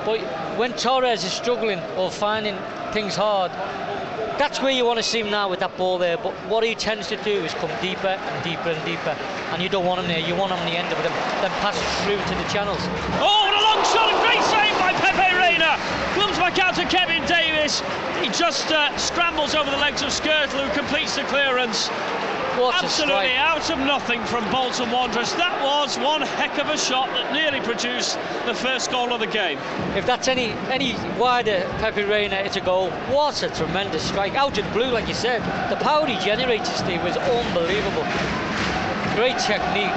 but 0.05 0.21
when 0.59 0.73
Torres 0.73 1.25
is 1.25 1.33
struggling 1.33 1.81
or 1.97 2.11
finding 2.11 2.57
things 2.93 3.14
hard, 3.14 3.52
that's 4.40 4.62
where 4.62 4.73
you 4.73 4.87
want 4.87 4.97
to 4.97 5.02
see 5.02 5.20
him 5.20 5.30
now 5.30 5.50
with 5.50 5.61
that 5.61 5.76
ball 5.76 5.99
there. 5.99 6.16
But 6.16 6.32
what 6.49 6.64
he 6.64 6.75
tends 6.75 7.09
to 7.09 7.16
do 7.23 7.44
is 7.44 7.52
come 7.61 7.68
deeper 7.82 8.16
and 8.16 8.42
deeper 8.42 8.73
and 8.73 8.82
deeper, 8.88 9.12
and 9.52 9.61
you 9.61 9.68
don't 9.68 9.85
want 9.85 10.00
him 10.00 10.09
there. 10.09 10.18
You 10.18 10.35
want 10.35 10.50
him 10.50 10.59
on 10.59 10.64
the 10.64 10.80
end 10.80 10.88
of 10.88 10.97
them, 11.04 11.12
then 11.44 11.52
pass 11.61 11.76
through 12.09 12.16
to 12.16 12.35
the 12.40 12.49
channels. 12.49 12.80
Oh, 13.20 13.28
what 13.28 13.52
a 13.52 13.61
long 13.61 13.85
shot! 13.85 14.09
Great 14.25 14.40
save 14.49 14.73
by 14.80 14.97
Pepe 14.97 15.37
Reina. 15.37 15.76
Comes 16.16 16.38
back 16.40 16.59
out 16.59 16.75
to 16.80 16.88
Kevin 16.88 17.20
Davies. 17.28 17.85
He 18.25 18.32
just 18.32 18.73
uh, 18.73 18.97
scrambles 18.97 19.54
over 19.54 19.70
the 19.70 19.76
legs 19.76 20.00
of 20.00 20.09
Skrtel, 20.09 20.56
who 20.56 20.73
completes 20.73 21.16
the 21.16 21.25
clearance. 21.25 21.90
What 22.59 22.83
Absolutely 22.83 23.37
out 23.37 23.71
of 23.71 23.78
nothing 23.78 24.25
from 24.25 24.49
Bolton 24.50 24.90
Wanderers. 24.90 25.33
That 25.35 25.62
was 25.62 25.97
one 25.99 26.23
heck 26.23 26.59
of 26.59 26.69
a 26.69 26.76
shot 26.76 27.07
that 27.09 27.33
nearly 27.33 27.61
produced 27.61 28.19
the 28.45 28.54
first 28.54 28.90
goal 28.90 29.12
of 29.12 29.21
the 29.21 29.26
game. 29.26 29.59
If 29.95 30.04
that's 30.04 30.26
any 30.26 30.50
any 30.69 30.95
wider, 31.16 31.64
Pepe 31.78 32.02
Reina, 32.02 32.37
it's 32.37 32.57
a 32.57 32.61
goal. 32.61 32.90
What 33.09 33.42
a 33.45 33.50
tremendous 33.50 34.02
strike. 34.02 34.35
Out 34.35 34.59
of 34.59 34.64
the 34.64 34.71
blue, 34.73 34.90
like 34.90 35.07
you 35.07 35.14
said. 35.14 35.40
The 35.71 35.76
power 35.76 36.07
he 36.07 36.19
generated, 36.19 36.66
Steve, 36.66 37.02
was 37.04 37.16
unbelievable. 37.16 38.04
Great 39.14 39.38
technique. 39.38 39.95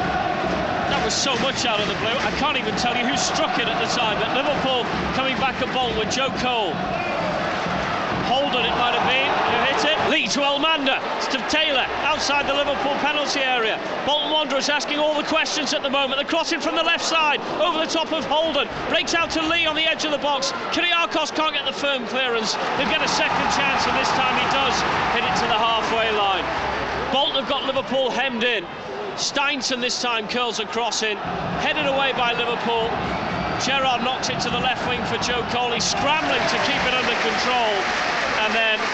That 0.93 1.01
was 1.03 1.13
so 1.13 1.35
much 1.39 1.65
out 1.65 1.79
of 1.79 1.87
the 1.87 1.95
blue. 1.95 2.15
I 2.21 2.31
can't 2.37 2.57
even 2.57 2.75
tell 2.75 2.95
you 2.95 3.05
who 3.05 3.17
struck 3.17 3.57
it 3.57 3.67
at 3.67 3.81
the 3.81 3.89
time, 3.97 4.19
but 4.21 4.29
Liverpool 4.37 4.83
coming 5.15 5.35
back 5.37 5.59
a 5.61 5.67
Bolton 5.73 5.97
with 5.97 6.11
Joe 6.13 6.29
Cole. 6.37 6.73
Holden, 8.25 8.65
it 8.65 8.75
might 8.79 8.95
have 8.95 9.07
been, 9.07 9.27
who 9.27 9.57
hit 9.67 9.83
it. 9.91 9.97
Lee 10.09 10.27
to 10.27 10.39
Elmander, 10.39 10.99
to 11.31 11.37
Taylor, 11.49 11.85
outside 12.03 12.47
the 12.47 12.53
Liverpool 12.53 12.95
penalty 13.03 13.41
area. 13.41 13.79
Bolton 14.05 14.31
Wanderers 14.31 14.69
asking 14.69 14.99
all 14.99 15.15
the 15.15 15.27
questions 15.27 15.73
at 15.73 15.83
the 15.83 15.89
moment. 15.89 16.19
The 16.19 16.27
crossing 16.27 16.59
from 16.59 16.75
the 16.75 16.83
left 16.83 17.03
side, 17.03 17.39
over 17.59 17.79
the 17.79 17.91
top 17.91 18.11
of 18.11 18.25
Holden. 18.25 18.67
Breaks 18.89 19.13
out 19.13 19.29
to 19.31 19.41
Lee 19.41 19.65
on 19.65 19.75
the 19.75 19.83
edge 19.83 20.05
of 20.05 20.11
the 20.11 20.17
box. 20.17 20.51
Kyrgiakos 20.71 21.33
can't 21.35 21.53
get 21.53 21.65
the 21.65 21.73
firm 21.73 22.05
clearance. 22.07 22.55
He'll 22.77 22.91
get 22.91 23.01
a 23.01 23.07
second 23.07 23.47
chance, 23.55 23.85
and 23.87 23.95
this 23.97 24.09
time 24.15 24.35
he 24.39 24.47
does 24.51 24.75
hit 25.15 25.23
it 25.23 25.35
to 25.41 25.47
the 25.47 25.59
halfway 25.59 26.11
line. 26.11 26.45
Bolton 27.11 27.35
have 27.35 27.49
got 27.49 27.65
Liverpool 27.65 28.09
hemmed 28.09 28.43
in. 28.43 28.65
Steinsson 29.15 29.79
this 29.79 30.01
time 30.01 30.27
curls 30.27 30.59
a 30.59 30.65
cross 30.65 31.03
in, 31.03 31.17
headed 31.61 31.85
away 31.85 32.13
by 32.13 32.33
Liverpool. 32.33 32.89
Gerrard 33.61 34.03
knocks 34.03 34.29
it 34.29 34.39
to 34.41 34.49
the 34.49 34.59
left 34.59 34.87
wing 34.89 35.03
for 35.05 35.17
Joe 35.23 35.45
Cole. 35.53 35.71
He's 35.71 35.85
scrambling 35.85 36.41
to 36.41 36.57
keep 36.65 36.81
it 36.83 36.93
under 36.93 37.15
control. 37.21 38.12
And 38.53 38.79
then 38.79 38.87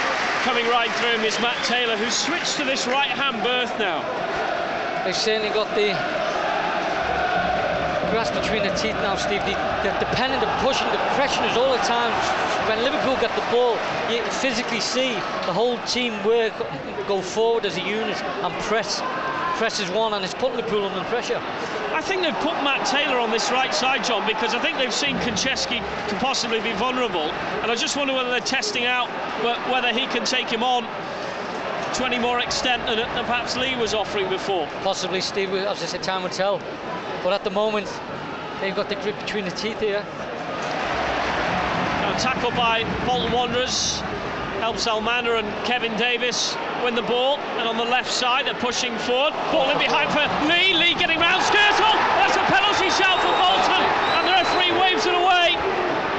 coming 0.44 0.66
right 0.68 0.89
through 0.89 1.20
him 1.20 1.25
is 1.25 1.38
Matt 1.42 1.62
Taylor, 1.66 1.98
who's 1.98 2.16
switched 2.16 2.56
to 2.56 2.63
this 2.63 2.88
right-hand 2.88 3.44
berth 3.44 3.78
now. 3.78 4.00
They've 5.04 5.13
certainly 5.13 5.50
got 5.50 5.68
the 5.75 5.92
grass 8.16 8.32
between 8.32 8.63
the 8.63 8.74
teeth 8.75 8.96
now, 9.04 9.18
Steve. 9.18 9.44
They, 9.44 9.60
they're 9.84 10.00
dependent, 10.00 10.42
they're 10.42 10.63
pushing, 10.63 10.88
the 10.94 10.98
pressure 11.20 11.44
is 11.44 11.58
all 11.58 11.74
the 11.74 11.84
time. 11.84 12.16
When 12.70 12.86
Liverpool 12.86 13.18
get 13.20 13.36
the 13.36 13.44
ball, 13.51 13.75
you 14.10 14.24
physically 14.39 14.80
see 14.80 15.12
the 15.44 15.51
whole 15.51 15.78
team 15.80 16.13
work, 16.24 16.54
go 17.10 17.22
forward 17.22 17.66
as 17.66 17.75
a 17.75 17.82
unit 17.82 18.16
and 18.24 18.54
press. 18.63 19.01
Press 19.60 19.82
is 19.82 19.92
one, 19.92 20.13
and 20.13 20.24
it's 20.24 20.34
putting 20.34 20.56
Liverpool 20.56 20.86
under 20.86 21.04
pressure. 21.10 21.38
I 21.94 22.01
think 22.01 22.22
they've 22.22 22.34
put 22.36 22.54
Matt 22.63 22.88
Taylor 22.88 23.20
on 23.20 23.30
this 23.30 23.51
right 23.51 23.75
side, 23.75 24.06
John, 24.06 24.25
because 24.25 24.56
I 24.56 24.60
think 24.60 24.78
they've 24.78 24.94
seen 24.94 25.18
Konchesky 25.18 25.80
can 26.08 26.18
possibly 26.20 26.62
be 26.62 26.72
vulnerable, 26.72 27.30
and 27.62 27.70
I 27.70 27.75
just 27.75 27.98
wonder 27.98 28.13
whether 28.13 28.30
they're 28.30 28.39
testing 28.39 28.86
out 28.86 29.10
whether 29.70 29.92
he 29.92 30.08
can 30.08 30.24
take 30.24 30.48
him 30.48 30.63
on 30.63 30.84
to 31.96 32.06
any 32.06 32.18
more 32.18 32.39
extent 32.39 32.86
than, 32.86 33.00
than 33.00 33.25
perhaps 33.25 33.58
Lee 33.58 33.75
was 33.75 33.94
offering 33.94 34.30
before. 34.30 34.66
Possibly, 34.82 35.20
Steve, 35.20 35.54
as 35.54 35.84
I 35.84 35.88
said, 35.88 36.04
time 36.04 36.24
will 36.24 36.30
tell. 36.30 36.62
But 37.22 37.34
at 37.34 37.44
the 37.44 37.51
moment, 37.51 37.88
they've 38.62 38.74
got 38.74 38.88
the 38.88 38.96
grip 38.96 39.20
between 39.20 39.44
the 39.44 39.51
teeth 39.51 39.82
here. 39.82 40.06
Now 42.00 42.16
tackled 42.18 42.56
by 42.56 42.86
Bolton 43.06 43.34
Wanderers 43.34 44.00
helps 44.62 44.88
and 44.88 45.66
Kevin 45.66 45.98
Davies 45.98 46.56
win 46.84 46.96
the 46.96 47.06
ball. 47.06 47.38
And 47.60 47.68
on 47.68 47.78
the 47.78 47.86
left 47.86 48.12
side, 48.12 48.46
they're 48.46 48.64
pushing 48.64 48.98
forward. 49.00 49.34
Ball 49.52 49.70
in 49.72 49.78
behind 49.78 50.12
for 50.12 50.24
Lee. 50.48 50.74
Lee 50.74 50.94
getting 50.96 51.20
round 51.20 51.44
Skrtel. 51.44 51.96
That's 52.20 52.36
a 52.36 52.46
penalty 52.48 52.90
shout 52.94 53.20
for 53.20 53.34
Bolton. 53.40 53.84
And 54.20 54.28
the 54.28 54.34
referee 54.34 54.74
waves 54.80 55.06
it 55.06 55.16
away. 55.16 55.56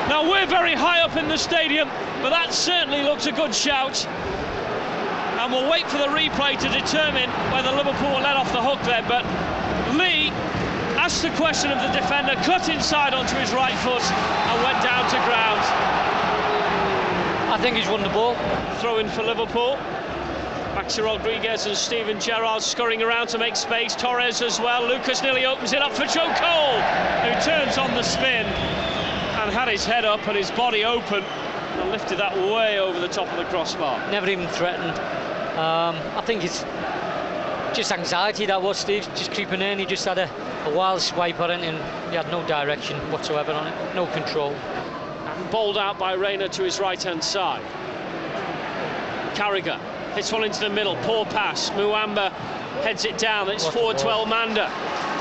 Now, 0.09 0.29
we're 0.29 0.47
very 0.47 0.75
high 0.75 1.02
up 1.02 1.17
in 1.17 1.29
the 1.29 1.38
stadium, 1.38 1.88
but 2.21 2.31
that 2.31 2.52
certainly 2.52 3.02
looks 3.02 3.26
a 3.26 3.33
good 3.33 3.55
shout. 3.55 4.05
And 5.38 5.52
we'll 5.52 5.71
wait 5.71 5.88
for 5.88 5.99
the 5.99 6.11
replay 6.11 6.59
to 6.59 6.69
determine 6.69 7.31
whether 7.55 7.71
Liverpool 7.71 8.19
let 8.21 8.37
off 8.37 8.52
the 8.52 8.61
hook 8.61 8.83
there. 8.83 9.07
But 9.07 9.25
Lee 9.97 10.31
asked 10.99 11.23
the 11.23 11.31
question 11.38 11.71
of 11.71 11.79
the 11.81 11.88
defender, 11.97 12.35
cut 12.43 12.69
inside 12.69 13.14
onto 13.14 13.37
his 13.37 13.52
right 13.52 13.76
foot, 13.81 14.02
and 14.02 14.62
went 14.62 14.83
down 14.83 15.09
to 15.09 15.17
ground. 15.25 15.62
I 17.50 17.59
think 17.62 17.76
he's 17.76 17.88
won 17.88 18.02
the 18.02 18.11
ball. 18.11 18.35
Throw 18.81 18.99
in 18.99 19.09
for 19.09 19.23
Liverpool. 19.23 19.79
Maxi 20.74 21.04
Rodriguez 21.04 21.66
and 21.66 21.76
Steven 21.76 22.20
Gerrard 22.20 22.62
scurrying 22.62 23.02
around 23.02 23.26
to 23.28 23.38
make 23.38 23.56
space. 23.56 23.94
Torres 23.96 24.40
as 24.40 24.60
well. 24.60 24.86
Lucas 24.86 25.22
nearly 25.22 25.44
opens 25.44 25.72
it 25.72 25.82
up 25.82 25.92
for 25.92 26.04
Joe 26.06 26.32
Cole, 26.36 26.80
who 27.22 27.40
turns 27.40 27.76
on 27.76 27.92
the 27.94 28.02
spin 28.02 28.46
and 28.46 29.50
had 29.50 29.68
his 29.68 29.84
head 29.84 30.04
up 30.04 30.26
and 30.28 30.36
his 30.36 30.50
body 30.52 30.84
open 30.84 31.22
and 31.24 31.90
lifted 31.90 32.18
that 32.18 32.36
way 32.36 32.78
over 32.78 33.00
the 33.00 33.08
top 33.08 33.30
of 33.32 33.36
the 33.36 33.44
crossbar. 33.44 33.98
Never 34.10 34.28
even 34.28 34.46
threatened. 34.48 34.98
Um, 35.58 35.96
I 36.16 36.22
think 36.24 36.44
it's 36.44 36.64
just 37.76 37.90
anxiety 37.90 38.46
that 38.46 38.62
was 38.62 38.78
Steve 38.78 39.08
just 39.14 39.32
creeping 39.32 39.62
in. 39.62 39.78
He 39.78 39.86
just 39.86 40.04
had 40.04 40.18
a, 40.18 40.30
a 40.66 40.74
wild 40.74 41.00
swipe 41.00 41.40
on 41.40 41.50
it 41.50 41.60
and 41.62 41.76
he 42.10 42.16
had 42.16 42.30
no 42.30 42.46
direction 42.46 42.96
whatsoever 43.10 43.52
on 43.52 43.66
it, 43.66 43.94
no 43.94 44.06
control 44.06 44.54
bowled 45.50 45.78
out 45.78 45.98
by 45.98 46.12
Reina 46.12 46.48
to 46.48 46.62
his 46.62 46.78
right 46.78 47.02
hand 47.02 47.24
side. 47.24 47.62
Carragher 49.34 49.80
hits 50.14 50.33
one 50.33 50.45
into 50.45 50.61
the 50.61 50.71
middle, 50.71 50.97
poor 51.02 51.25
pass. 51.25 51.71
Muamba 51.71 52.33
heads 52.83 53.05
it 53.05 53.19
down, 53.19 53.49
it's 53.50 53.64
what 53.64 53.75
forward 53.75 53.99
to 53.99 54.07
Elmander. 54.07 54.71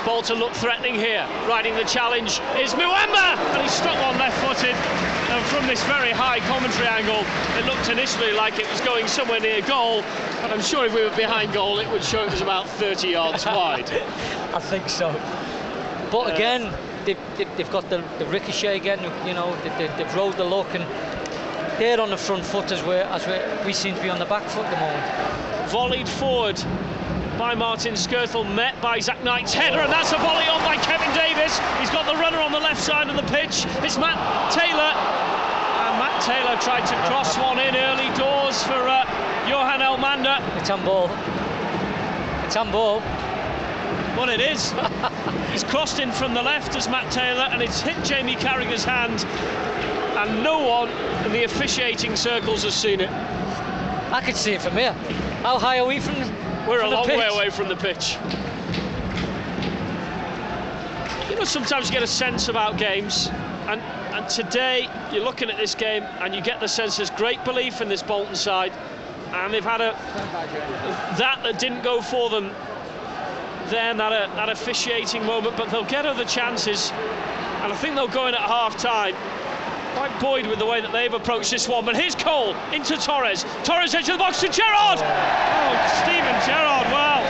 Bolton 0.05 0.39
look 0.39 0.53
threatening 0.53 0.96
here. 0.96 1.27
Riding 1.48 1.75
the 1.75 1.84
challenge 1.84 2.39
is 2.58 2.74
Muamba, 2.74 3.36
and 3.38 3.62
he's 3.62 3.72
struck 3.72 3.96
one 4.01 4.17
left 4.17 4.38
footed. 4.46 4.75
And 5.29 5.46
from 5.48 5.67
this 5.67 5.84
very 5.84 6.12
high 6.12 6.39
commentary 6.48 6.88
angle, 6.88 7.24
it 7.60 7.65
looked 7.65 7.89
initially 7.89 8.31
like 8.31 8.60
it 8.60 8.69
was 8.72 8.81
going 8.81 9.08
somewhere 9.08 9.39
near 9.39 9.62
goal, 9.62 10.01
but 10.41 10.51
I'm 10.51 10.62
sure 10.62 10.86
if 10.86 10.96
we 10.96 11.03
were 11.03 11.15
behind 11.15 11.53
goal, 11.53 11.79
it 11.79 11.89
would 11.91 12.03
show 12.03 12.24
it 12.24 12.31
was 12.31 12.41
about 12.41 12.67
30 12.67 13.10
yards 13.10 13.46
wide. 13.46 13.89
I 14.53 14.60
think 14.60 14.89
so. 14.89 15.12
But 16.12 16.31
uh, 16.31 16.36
again, 16.36 16.74
they've, 17.05 17.58
they've 17.58 17.72
got 17.72 17.89
the, 17.89 18.03
the 18.17 18.25
ricochet 18.25 18.77
again, 18.77 19.00
you 19.27 19.34
know, 19.34 19.55
they, 19.77 19.88
have 19.88 20.15
rode 20.15 20.38
the 20.38 20.43
luck 20.43 20.74
and 20.74 20.84
they're 21.79 22.01
on 22.01 22.09
the 22.09 22.17
front 22.17 22.45
foot 22.45 22.71
as, 22.71 22.83
we're, 22.83 23.03
as 23.03 23.25
we're, 23.25 23.63
we 23.65 23.71
seem 23.71 23.95
to 23.95 24.01
be 24.01 24.09
on 24.09 24.19
the 24.19 24.25
back 24.25 24.43
foot 24.43 24.65
at 24.65 24.71
the 24.71 24.79
moment. 24.83 25.71
Volleyed 25.71 26.07
forward 26.07 26.62
by 27.39 27.55
Martin 27.55 27.93
Skrtel, 27.93 28.43
met 28.53 28.79
by 28.81 29.00
Zat 29.00 29.24
Knight's 29.24 29.53
header, 29.53 29.79
and 29.79 29.91
that's 29.91 30.12
a 30.12 30.17
volley 30.17 30.45
on 30.51 30.59
by 30.63 30.75
Kevin 30.83 31.07
Davies. 31.15 31.57
He's 31.79 31.89
got 31.89 32.05
the 32.05 32.19
runner 32.19 32.39
on 32.39 32.51
the 32.51 32.59
left 32.59 32.83
side 32.83 33.07
of 33.07 33.15
the 33.15 33.24
pitch. 33.31 33.63
It's 33.79 33.98
Matt 33.98 34.19
Taylor. 34.51 34.91
And 34.91 35.95
Matt 36.03 36.21
Taylor 36.21 36.59
tried 36.59 36.86
to 36.88 36.95
cross 37.07 37.38
one 37.38 37.59
in 37.59 37.74
early 37.74 38.12
doors 38.17 38.62
for 38.63 38.75
uh, 38.75 39.07
Johan 39.48 39.79
Elmander. 39.79 40.36
It's 40.59 40.69
on 40.69 40.83
ball. 40.83 41.09
It's 42.45 42.57
on 42.57 42.71
ball. 42.74 43.00
Well, 44.19 44.27
it 44.27 44.41
is. 44.41 44.74
He's 45.51 45.63
crossed 45.63 46.00
in 46.00 46.12
from 46.12 46.33
the 46.33 46.43
left 46.43 46.75
as 46.75 46.89
Matt 46.89 47.09
Taylor, 47.09 47.48
and 47.51 47.62
it's 47.62 47.79
hit 47.79 48.03
Jamie 48.03 48.36
Carragher's 48.36 48.83
hand, 48.83 49.25
and 50.19 50.43
no 50.43 50.59
one 50.59 50.89
in 51.25 51.31
the 51.31 51.45
officiating 51.45 52.15
circles 52.15 52.63
has 52.63 52.75
seen 52.75 52.99
it. 52.99 53.09
I 53.09 54.21
could 54.25 54.35
see 54.35 54.51
it 54.51 54.61
from 54.61 54.73
here. 54.73 54.91
How 55.43 55.57
high 55.57 55.79
are 55.79 55.88
we 55.88 55.99
from? 55.99 56.15
We're 56.67 56.79
from 56.79 56.88
a 56.88 56.95
long 56.95 57.07
way 57.07 57.27
away 57.27 57.49
from 57.49 57.69
the 57.69 57.75
pitch. 57.75 58.17
You 61.29 61.38
know, 61.38 61.45
sometimes 61.45 61.88
you 61.88 61.93
get 61.93 62.03
a 62.03 62.07
sense 62.07 62.49
about 62.49 62.77
games, 62.77 63.29
and 63.67 63.79
and 64.11 64.27
today 64.27 64.89
you're 65.13 65.23
looking 65.23 65.49
at 65.49 65.57
this 65.57 65.73
game 65.73 66.03
and 66.19 66.35
you 66.35 66.41
get 66.41 66.59
the 66.59 66.67
sense 66.67 66.97
there's 66.97 67.11
great 67.11 67.43
belief 67.45 67.79
in 67.79 67.88
this 67.88 68.03
Bolton 68.03 68.35
side. 68.35 68.73
and 69.31 69.53
they've 69.53 69.63
had 69.63 69.79
a 69.79 69.93
that 71.17 71.39
that 71.43 71.59
didn't 71.59 71.83
go 71.83 72.01
for 72.01 72.29
them 72.29 72.53
then 73.69 73.97
that, 73.97 74.35
that 74.35 74.49
officiating 74.49 75.23
moment, 75.25 75.55
but 75.55 75.69
they'll 75.69 75.85
get 75.85 76.05
other 76.05 76.25
chances, 76.25 76.91
and 77.61 77.71
I 77.71 77.75
think 77.75 77.93
they'll 77.95 78.07
go 78.07 78.25
in 78.25 78.33
at 78.33 78.41
half 78.41 78.75
time. 78.77 79.15
Quite 79.96 80.19
buoyed 80.19 80.48
with 80.48 80.60
the 80.60 80.65
way 80.65 80.81
that 80.81 80.91
they've 80.91 81.13
approached 81.13 81.51
this 81.51 81.67
one, 81.67 81.84
but 81.84 81.96
here's 81.96 82.15
Cole 82.15 82.55
into 82.72 82.96
Torres. 82.98 83.43
Torres 83.63 83.93
edge 83.96 84.08
of 84.08 84.13
the 84.13 84.19
box 84.19 84.39
to 84.39 84.48
Gerrard. 84.48 85.00
Oh, 85.01 85.75
Steven 86.03 86.36
Gerrard. 86.46 86.88
Well, 86.91 87.24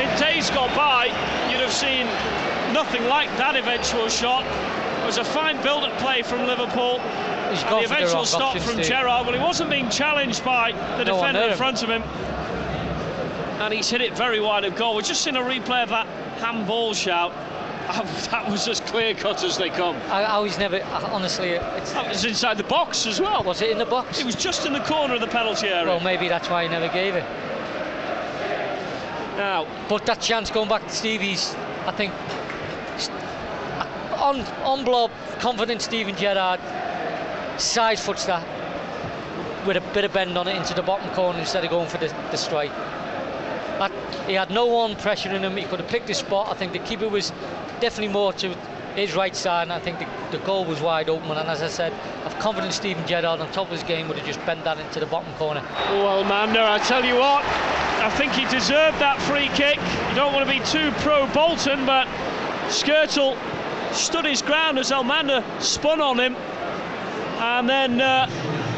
in 0.00 0.08
days 0.18 0.50
gone 0.50 0.74
by, 0.74 1.06
you'd 1.50 1.60
have 1.60 1.72
seen 1.72 2.06
nothing 2.72 3.06
like 3.06 3.28
that 3.36 3.54
eventual 3.56 4.08
shot. 4.08 4.44
It 5.02 5.06
was 5.06 5.18
a 5.18 5.24
fine 5.24 5.60
build-up 5.62 5.96
play 5.98 6.22
from 6.22 6.46
Liverpool. 6.46 6.98
And 7.00 7.58
the 7.58 7.84
eventual 7.84 8.24
stop 8.24 8.58
from 8.58 8.74
Steve. 8.74 8.86
Gerrard. 8.86 9.26
Well, 9.26 9.36
he 9.36 9.42
wasn't 9.42 9.68
being 9.70 9.90
challenged 9.90 10.42
by 10.44 10.72
the 10.96 11.04
No 11.04 11.16
defender 11.16 11.50
in 11.50 11.56
front 11.56 11.82
of 11.82 11.90
him. 11.90 12.02
And 13.60 13.72
he's 13.74 13.90
hit 13.90 14.00
it 14.00 14.16
very 14.16 14.40
wide 14.40 14.64
of 14.64 14.74
goal. 14.74 14.96
We've 14.96 15.04
just 15.04 15.20
seen 15.22 15.36
a 15.36 15.42
replay 15.42 15.82
of 15.82 15.90
that 15.90 16.06
handball 16.40 16.94
shout. 16.94 17.32
Oh, 17.88 18.26
that 18.30 18.48
was 18.50 18.68
as 18.68 18.80
clear 18.80 19.14
cut 19.14 19.42
as 19.42 19.58
they 19.58 19.68
come. 19.68 19.96
I, 20.08 20.22
I 20.22 20.38
was 20.38 20.56
never, 20.58 20.76
I, 20.76 21.02
honestly, 21.10 21.50
it's, 21.50 21.92
That 21.92 22.08
was 22.08 22.24
inside 22.24 22.56
the 22.56 22.64
box 22.64 23.06
as 23.06 23.20
well. 23.20 23.42
was 23.42 23.60
it 23.60 23.70
in 23.70 23.78
the 23.78 23.86
box? 23.86 24.20
It 24.20 24.26
was 24.26 24.36
just 24.36 24.66
in 24.66 24.72
the 24.72 24.80
corner 24.80 25.14
of 25.14 25.20
the 25.20 25.26
penalty 25.26 25.68
area. 25.68 25.86
Well, 25.86 26.00
maybe 26.00 26.28
that's 26.28 26.48
why 26.48 26.62
he 26.62 26.68
never 26.68 26.88
gave 26.92 27.14
it. 27.14 27.24
now, 29.36 29.66
But 29.88 30.06
that 30.06 30.20
chance 30.20 30.50
going 30.50 30.68
back 30.68 30.86
to 30.86 30.92
Stevie's, 30.94 31.54
I 31.86 31.92
think, 31.92 32.12
on 34.16 34.40
on 34.62 34.84
blob, 34.84 35.10
confident 35.40 35.82
Steven 35.82 36.14
Gerrard, 36.14 36.60
side 37.60 37.98
foots 37.98 38.26
that 38.26 38.46
with 39.66 39.76
a 39.76 39.80
bit 39.92 40.04
of 40.04 40.12
bend 40.12 40.38
on 40.38 40.46
it 40.48 40.56
into 40.56 40.74
the 40.74 40.82
bottom 40.82 41.08
corner 41.14 41.38
instead 41.40 41.64
of 41.64 41.70
going 41.70 41.88
for 41.88 41.98
the, 41.98 42.08
the 42.30 42.36
strike. 42.36 42.70
That, 43.78 43.92
he 44.26 44.34
had 44.34 44.50
no 44.50 44.66
one 44.66 44.94
pressuring 44.94 45.40
him. 45.40 45.56
He 45.56 45.64
could 45.64 45.80
have 45.80 45.88
picked 45.88 46.08
his 46.08 46.18
spot. 46.18 46.48
I 46.48 46.54
think 46.54 46.72
the 46.72 46.78
keeper 46.80 47.08
was 47.08 47.32
definitely 47.82 48.12
more 48.12 48.32
to 48.32 48.54
his 48.94 49.16
right 49.16 49.34
side, 49.34 49.64
and 49.64 49.72
I 49.72 49.80
think 49.80 49.98
the, 49.98 50.06
the 50.30 50.44
goal 50.44 50.64
was 50.64 50.80
wide 50.80 51.08
open. 51.08 51.32
And 51.32 51.48
as 51.48 51.62
I 51.62 51.68
said, 51.68 51.92
I've 52.24 52.38
confident 52.38 52.72
Steven 52.72 53.04
Gerrard 53.08 53.40
on 53.40 53.50
top 53.50 53.66
of 53.66 53.72
his 53.72 53.82
game 53.82 54.06
would 54.06 54.16
have 54.16 54.26
just 54.26 54.38
bent 54.46 54.62
that 54.62 54.78
into 54.78 55.00
the 55.00 55.06
bottom 55.06 55.34
corner. 55.34 55.62
well, 55.90 56.22
Mander, 56.22 56.62
I 56.62 56.78
tell 56.78 57.04
you 57.04 57.16
what, 57.16 57.44
I 57.44 58.08
think 58.16 58.32
he 58.34 58.44
deserved 58.44 59.00
that 59.00 59.20
free 59.22 59.48
kick. 59.48 59.78
You 60.10 60.14
don't 60.14 60.32
want 60.32 60.48
to 60.48 60.52
be 60.52 60.64
too 60.66 60.92
pro 61.02 61.26
Bolton, 61.32 61.84
but 61.84 62.06
Skrtel 62.68 63.36
stood 63.92 64.26
his 64.26 64.42
ground 64.42 64.78
as 64.78 64.92
Elmander 64.92 65.42
spun 65.60 66.00
on 66.00 66.20
him. 66.20 66.36
And 66.36 67.68
then 67.68 68.00
uh, 68.00 68.28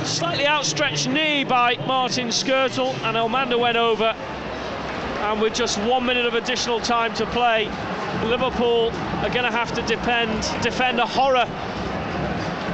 slightly 0.05 0.47
outstretched 0.47 1.09
knee 1.09 1.45
by 1.45 1.77
Martin 1.87 2.29
Skrtel, 2.29 2.95
and 3.05 3.19
Elmander 3.19 3.61
went 3.61 3.77
over. 3.77 4.15
And 5.25 5.43
with 5.43 5.55
just 5.55 5.79
one 5.81 6.07
minute 6.07 6.25
of 6.25 6.33
additional 6.33 6.81
time 6.81 7.13
to 7.15 7.27
play, 7.27 7.69
Liverpool 8.25 8.91
are 8.93 9.31
going 9.31 9.45
to 9.45 9.51
have 9.51 9.73
to 9.75 9.83
depend, 9.83 10.43
defend 10.63 10.99
a 10.99 11.07
horror 11.07 11.47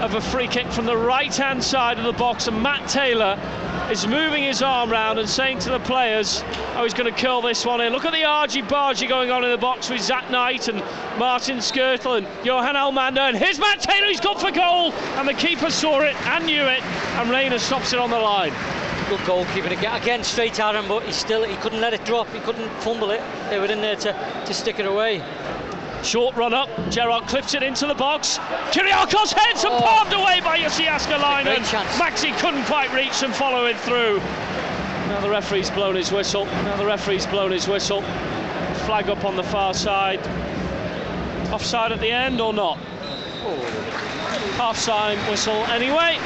of 0.03 0.15
a 0.15 0.21
free 0.21 0.49
kick 0.49 0.67
from 0.73 0.87
the 0.87 0.97
right 0.97 1.35
hand 1.35 1.63
side 1.63 1.99
of 1.99 2.05
the 2.05 2.13
box. 2.13 2.47
And 2.47 2.63
Matt 2.63 2.89
Taylor 2.89 3.39
is 3.91 4.07
moving 4.07 4.43
his 4.43 4.63
arm 4.63 4.91
round 4.91 5.19
and 5.19 5.29
saying 5.29 5.59
to 5.61 5.71
the 5.71 5.81
players, 5.81 6.43
Oh, 6.75 6.85
he's 6.85 6.95
going 6.95 7.13
to 7.13 7.21
curl 7.21 7.43
this 7.43 7.67
one 7.67 7.81
in. 7.81 7.93
Look 7.93 8.05
at 8.05 8.13
the 8.13 8.25
argy 8.25 8.63
bargy 8.63 9.09
going 9.09 9.31
on 9.31 9.45
in 9.45 9.51
the 9.51 9.59
box 9.59 9.91
with 9.91 10.01
Zat 10.01 10.31
Knight 10.31 10.69
and 10.69 10.79
Martin 11.19 11.59
Skrtel 11.59 12.19
and 12.19 12.47
Johan 12.47 12.77
Elmander. 12.77 13.29
And 13.29 13.37
here's 13.37 13.59
Matt 13.59 13.81
Taylor, 13.81 14.07
he's 14.07 14.21
gone 14.21 14.39
for 14.39 14.51
goal. 14.51 14.93
And 15.19 15.29
the 15.29 15.35
keeper 15.35 15.71
saw 15.71 16.01
it 16.01 16.17
and 16.27 16.47
knew 16.47 16.65
it. 16.65 16.83
And 16.83 17.31
Reina 17.31 17.59
stops 17.59 17.93
it 17.93 17.99
on 17.99 18.11
the 18.11 18.19
line. 18.19 18.53
Good 19.11 19.27
goalkeeper 19.27 19.67
again, 19.67 20.01
again 20.01 20.23
straight 20.23 20.61
at 20.61 20.77
him 20.77 20.87
but 20.87 21.03
he 21.03 21.11
still 21.11 21.43
he 21.43 21.57
couldn't 21.57 21.81
let 21.81 21.93
it 21.93 22.05
drop 22.05 22.29
he 22.29 22.39
couldn't 22.39 22.71
fumble 22.81 23.11
it 23.11 23.21
they 23.51 23.59
were 23.59 23.65
in 23.65 23.81
there 23.81 23.97
to, 23.97 24.43
to 24.47 24.55
stick 24.55 24.79
it 24.79 24.87
away 24.87 25.21
Short 26.05 26.35
run 26.37 26.55
up, 26.55 26.71
Gerrard 26.91 27.27
clips 27.27 27.53
it 27.53 27.63
into 27.63 27.87
the 27.87 27.95
box. 27.95 28.39
Kyrgiakos 28.71 29.35
heads 29.35 29.65
and 29.65 29.75
Oh. 29.75 29.81
palmed 29.81 30.13
away 30.15 30.41
by 30.41 30.59
Jussi 30.59 30.87
Jääskeläinen. 30.87 31.63
Maxi 31.99 32.33
couldn't 32.39 32.65
quite 32.65 32.91
reach 32.95 33.23
and 33.23 33.35
follow 33.35 33.67
it 33.67 33.77
through. 33.81 34.19
Now 35.09 35.21
the 35.21 35.29
referee's 35.29 35.71
blown 35.71 35.97
his 35.97 36.11
whistle. 36.11 36.47
Now 36.47 36.77
the 36.77 36.87
referee's 36.87 37.27
blown 37.27 37.51
his 37.51 37.69
whistle. 37.69 38.03
Flag 38.87 39.11
up 39.11 39.25
on 39.25 39.37
the 39.37 39.45
far 39.45 39.75
side. 39.75 40.21
Offside 41.53 41.93
at 41.93 42.01
the 42.01 42.11
end 42.11 42.41
or 42.41 42.55
not? 42.55 42.79
Oh. 43.45 43.57
half 44.57 44.83
time 44.85 45.19
whistle 45.29 45.67
anyway. 45.67 46.19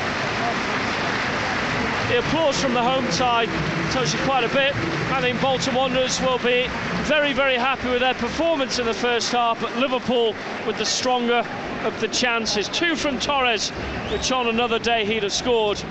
The 2.14 2.20
applause 2.20 2.62
from 2.62 2.74
the 2.74 2.81
home 2.81 3.11
side 3.11 3.48
tells 3.90 4.14
you 4.14 4.20
quite 4.20 4.44
a 4.44 4.48
bit. 4.50 4.72
I 5.11 5.20
think 5.20 5.40
Bolton 5.40 5.74
Wanderers 5.74 6.20
will 6.20 6.38
be 6.38 6.68
very, 7.09 7.33
very 7.33 7.57
happy 7.57 7.88
with 7.90 8.03
their 8.03 8.14
performance 8.14 8.79
in 8.79 8.87
the 8.87 8.94
first 8.94 9.33
half, 9.33 9.61
but 9.61 9.77
Liverpool 9.79 10.33
with 10.64 10.79
the 10.79 10.87
stronger 10.87 11.44
of 11.83 12.00
the 12.00 12.07
chances. 12.07 12.68
Two 12.68 12.94
from 12.94 13.18
Torres, 13.18 13.70
which 14.12 14.31
on 14.31 14.46
another 14.46 14.79
day 14.79 15.05
he'd 15.05 15.24
have 15.24 15.33
scored, 15.33 15.83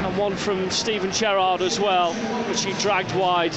and 0.00 0.18
one 0.18 0.36
from 0.36 0.70
Steven 0.70 1.10
Gerrard 1.10 1.62
as 1.62 1.80
well, 1.80 2.12
which 2.46 2.62
he 2.62 2.74
dragged 2.74 3.14
wide 3.14 3.56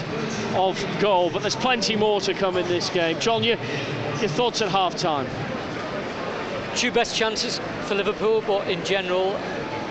of 0.55 0.81
goal. 1.01 1.29
But 1.29 1.41
there's 1.41 1.57
plenty 1.57 1.97
more 1.97 2.21
to 2.21 2.33
come 2.33 2.55
in 2.55 2.65
this 2.69 2.89
game. 2.89 3.19
John, 3.19 3.43
you, 3.43 3.57
your 4.21 4.29
thoughts 4.29 4.61
at 4.61 4.69
half 4.69 4.95
time? 4.95 5.27
two 6.77 6.91
best 6.91 7.15
chances 7.15 7.59
for 7.85 7.95
Liverpool 7.95 8.43
but 8.45 8.67
in 8.69 8.83
general 8.85 9.35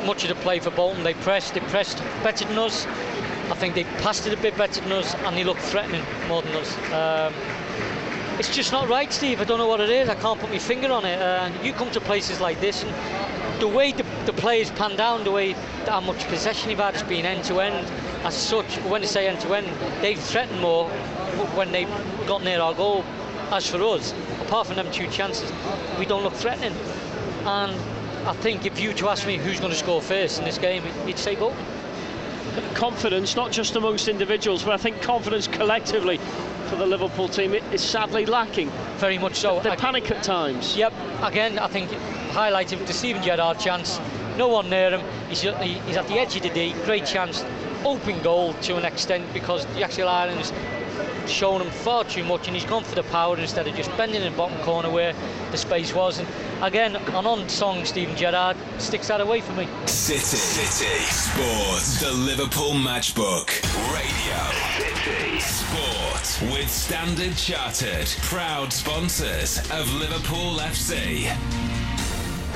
much 0.06 0.22
of 0.22 0.28
the 0.28 0.36
play 0.36 0.60
for 0.60 0.70
Bolton. 0.70 1.02
They 1.02 1.14
pressed 1.14 1.54
they 1.54 1.60
pressed 1.60 1.98
better 2.22 2.44
than 2.44 2.56
us. 2.58 2.86
I 3.50 3.54
think 3.54 3.74
they 3.74 3.84
passed 3.84 4.26
it 4.26 4.32
a 4.32 4.40
bit 4.40 4.56
better 4.56 4.80
than 4.80 4.92
us 4.92 5.14
and 5.14 5.36
they 5.36 5.44
looked 5.44 5.60
threatening 5.60 6.02
more 6.28 6.42
than 6.42 6.52
us. 6.52 6.76
Um, 6.92 7.34
it's 8.38 8.54
just 8.54 8.70
not 8.70 8.88
right 8.88 9.12
Steve. 9.12 9.40
I 9.40 9.44
don't 9.44 9.58
know 9.58 9.66
what 9.66 9.80
it 9.80 9.90
is. 9.90 10.08
I 10.08 10.14
can't 10.14 10.38
put 10.38 10.50
my 10.50 10.58
finger 10.58 10.92
on 10.92 11.04
it. 11.04 11.20
Uh, 11.20 11.50
you 11.62 11.72
come 11.72 11.90
to 11.90 12.00
places 12.00 12.40
like 12.40 12.60
this 12.60 12.84
and 12.84 13.60
the 13.60 13.68
way 13.68 13.92
the, 13.92 14.04
the 14.26 14.32
players 14.32 14.70
pan 14.70 14.96
down 14.96 15.24
the 15.24 15.30
way 15.30 15.52
how 15.86 16.00
much 16.00 16.26
possession 16.28 16.70
you've 16.70 16.78
had 16.78 16.94
it's 16.94 17.02
been 17.02 17.26
end 17.26 17.44
to 17.44 17.60
end. 17.60 17.86
As 18.24 18.34
such 18.34 18.76
when 18.90 19.00
they 19.00 19.06
say 19.06 19.26
end 19.26 19.40
to 19.40 19.54
end 19.54 19.66
they've 20.02 20.20
threatened 20.20 20.60
more 20.60 20.88
when 21.56 21.72
they 21.72 21.84
got 22.26 22.44
near 22.44 22.60
our 22.60 22.74
goal. 22.74 23.04
As 23.50 23.68
for 23.68 23.82
us 23.82 24.14
apart 24.40 24.66
from 24.66 24.76
them 24.76 24.90
two 24.92 25.08
chances 25.08 25.52
we 25.98 26.06
don't 26.06 26.22
look 26.22 26.34
threatening. 26.34 26.74
And 27.44 27.95
I 28.26 28.32
think 28.32 28.66
if 28.66 28.80
you 28.80 28.88
were 28.90 28.94
to 28.96 29.08
ask 29.08 29.26
me 29.26 29.36
who's 29.36 29.60
going 29.60 29.72
to 29.72 29.78
score 29.78 30.02
first 30.02 30.38
in 30.40 30.44
this 30.44 30.58
game 30.58 30.82
you'd 31.06 31.18
say 31.18 31.36
Bolton 31.36 31.64
confidence, 32.74 33.36
not 33.36 33.52
just 33.52 33.76
amongst 33.76 34.08
individuals, 34.08 34.62
but 34.62 34.72
I 34.72 34.76
think 34.76 35.00
confidence 35.02 35.46
collectively 35.46 36.18
for 36.68 36.76
the 36.76 36.86
Liverpool 36.86 37.28
team 37.28 37.54
is 37.54 37.82
sadly 37.82 38.26
lacking. 38.26 38.70
very 38.96 39.18
much 39.18 39.36
so 39.36 39.60
They 39.60 39.76
panic 39.76 40.10
at 40.10 40.22
times. 40.22 40.76
Yep, 40.76 40.92
again, 41.22 41.58
I 41.58 41.68
think 41.68 41.90
highlighting 42.30 42.84
the 42.86 42.92
Steven 42.92 43.22
Gerrard 43.22 43.58
chance. 43.60 44.00
No 44.36 44.48
one 44.48 44.68
near 44.68 44.90
him. 44.90 45.02
He's, 45.28 45.42
he- 45.42 45.78
he's 45.86 45.96
at 45.96 46.06
the 46.08 46.18
edge 46.18 46.36
of 46.36 46.42
the 46.42 46.50
D. 46.50 46.74
Great 46.84 47.06
chance. 47.06 47.44
Open 47.84 48.20
goal 48.22 48.52
to 48.62 48.76
an 48.76 48.84
extent 48.84 49.32
because 49.32 49.64
Jääskeläinen's 49.76 50.52
shown 51.28 51.60
him 51.60 51.70
far 51.70 52.04
too 52.04 52.24
much 52.24 52.46
and 52.46 52.56
he's 52.56 52.64
gone 52.64 52.84
for 52.84 52.94
the 52.94 53.02
power 53.04 53.36
instead 53.38 53.66
of 53.66 53.74
just 53.74 53.94
bending 53.96 54.22
in 54.22 54.30
the 54.30 54.36
bottom 54.36 54.58
corner 54.62 54.90
where 54.90 55.14
the 55.50 55.56
space 55.56 55.94
was. 55.94 56.18
And 56.18 56.28
again, 56.62 56.96
an 56.96 57.26
on 57.26 57.48
song 57.48 57.84
Steven 57.84 58.16
Gerrard 58.16 58.56
sticks 58.78 59.08
that 59.08 59.20
away 59.20 59.40
for 59.40 59.52
me. 59.52 59.68
City. 59.86 60.18
City. 60.20 61.02
Sports. 61.04 62.00
The 62.00 62.12
Liverpool 62.12 62.72
Matchbook. 62.72 63.50
Radio. 63.92 64.40
City. 64.78 65.40
Sport. 65.40 66.52
With 66.52 66.70
Standard 66.70 67.36
Chartered. 67.36 68.08
Proud 68.22 68.72
sponsors 68.72 69.58
of 69.70 69.92
Liverpool 69.94 70.58
FC. 70.58 71.32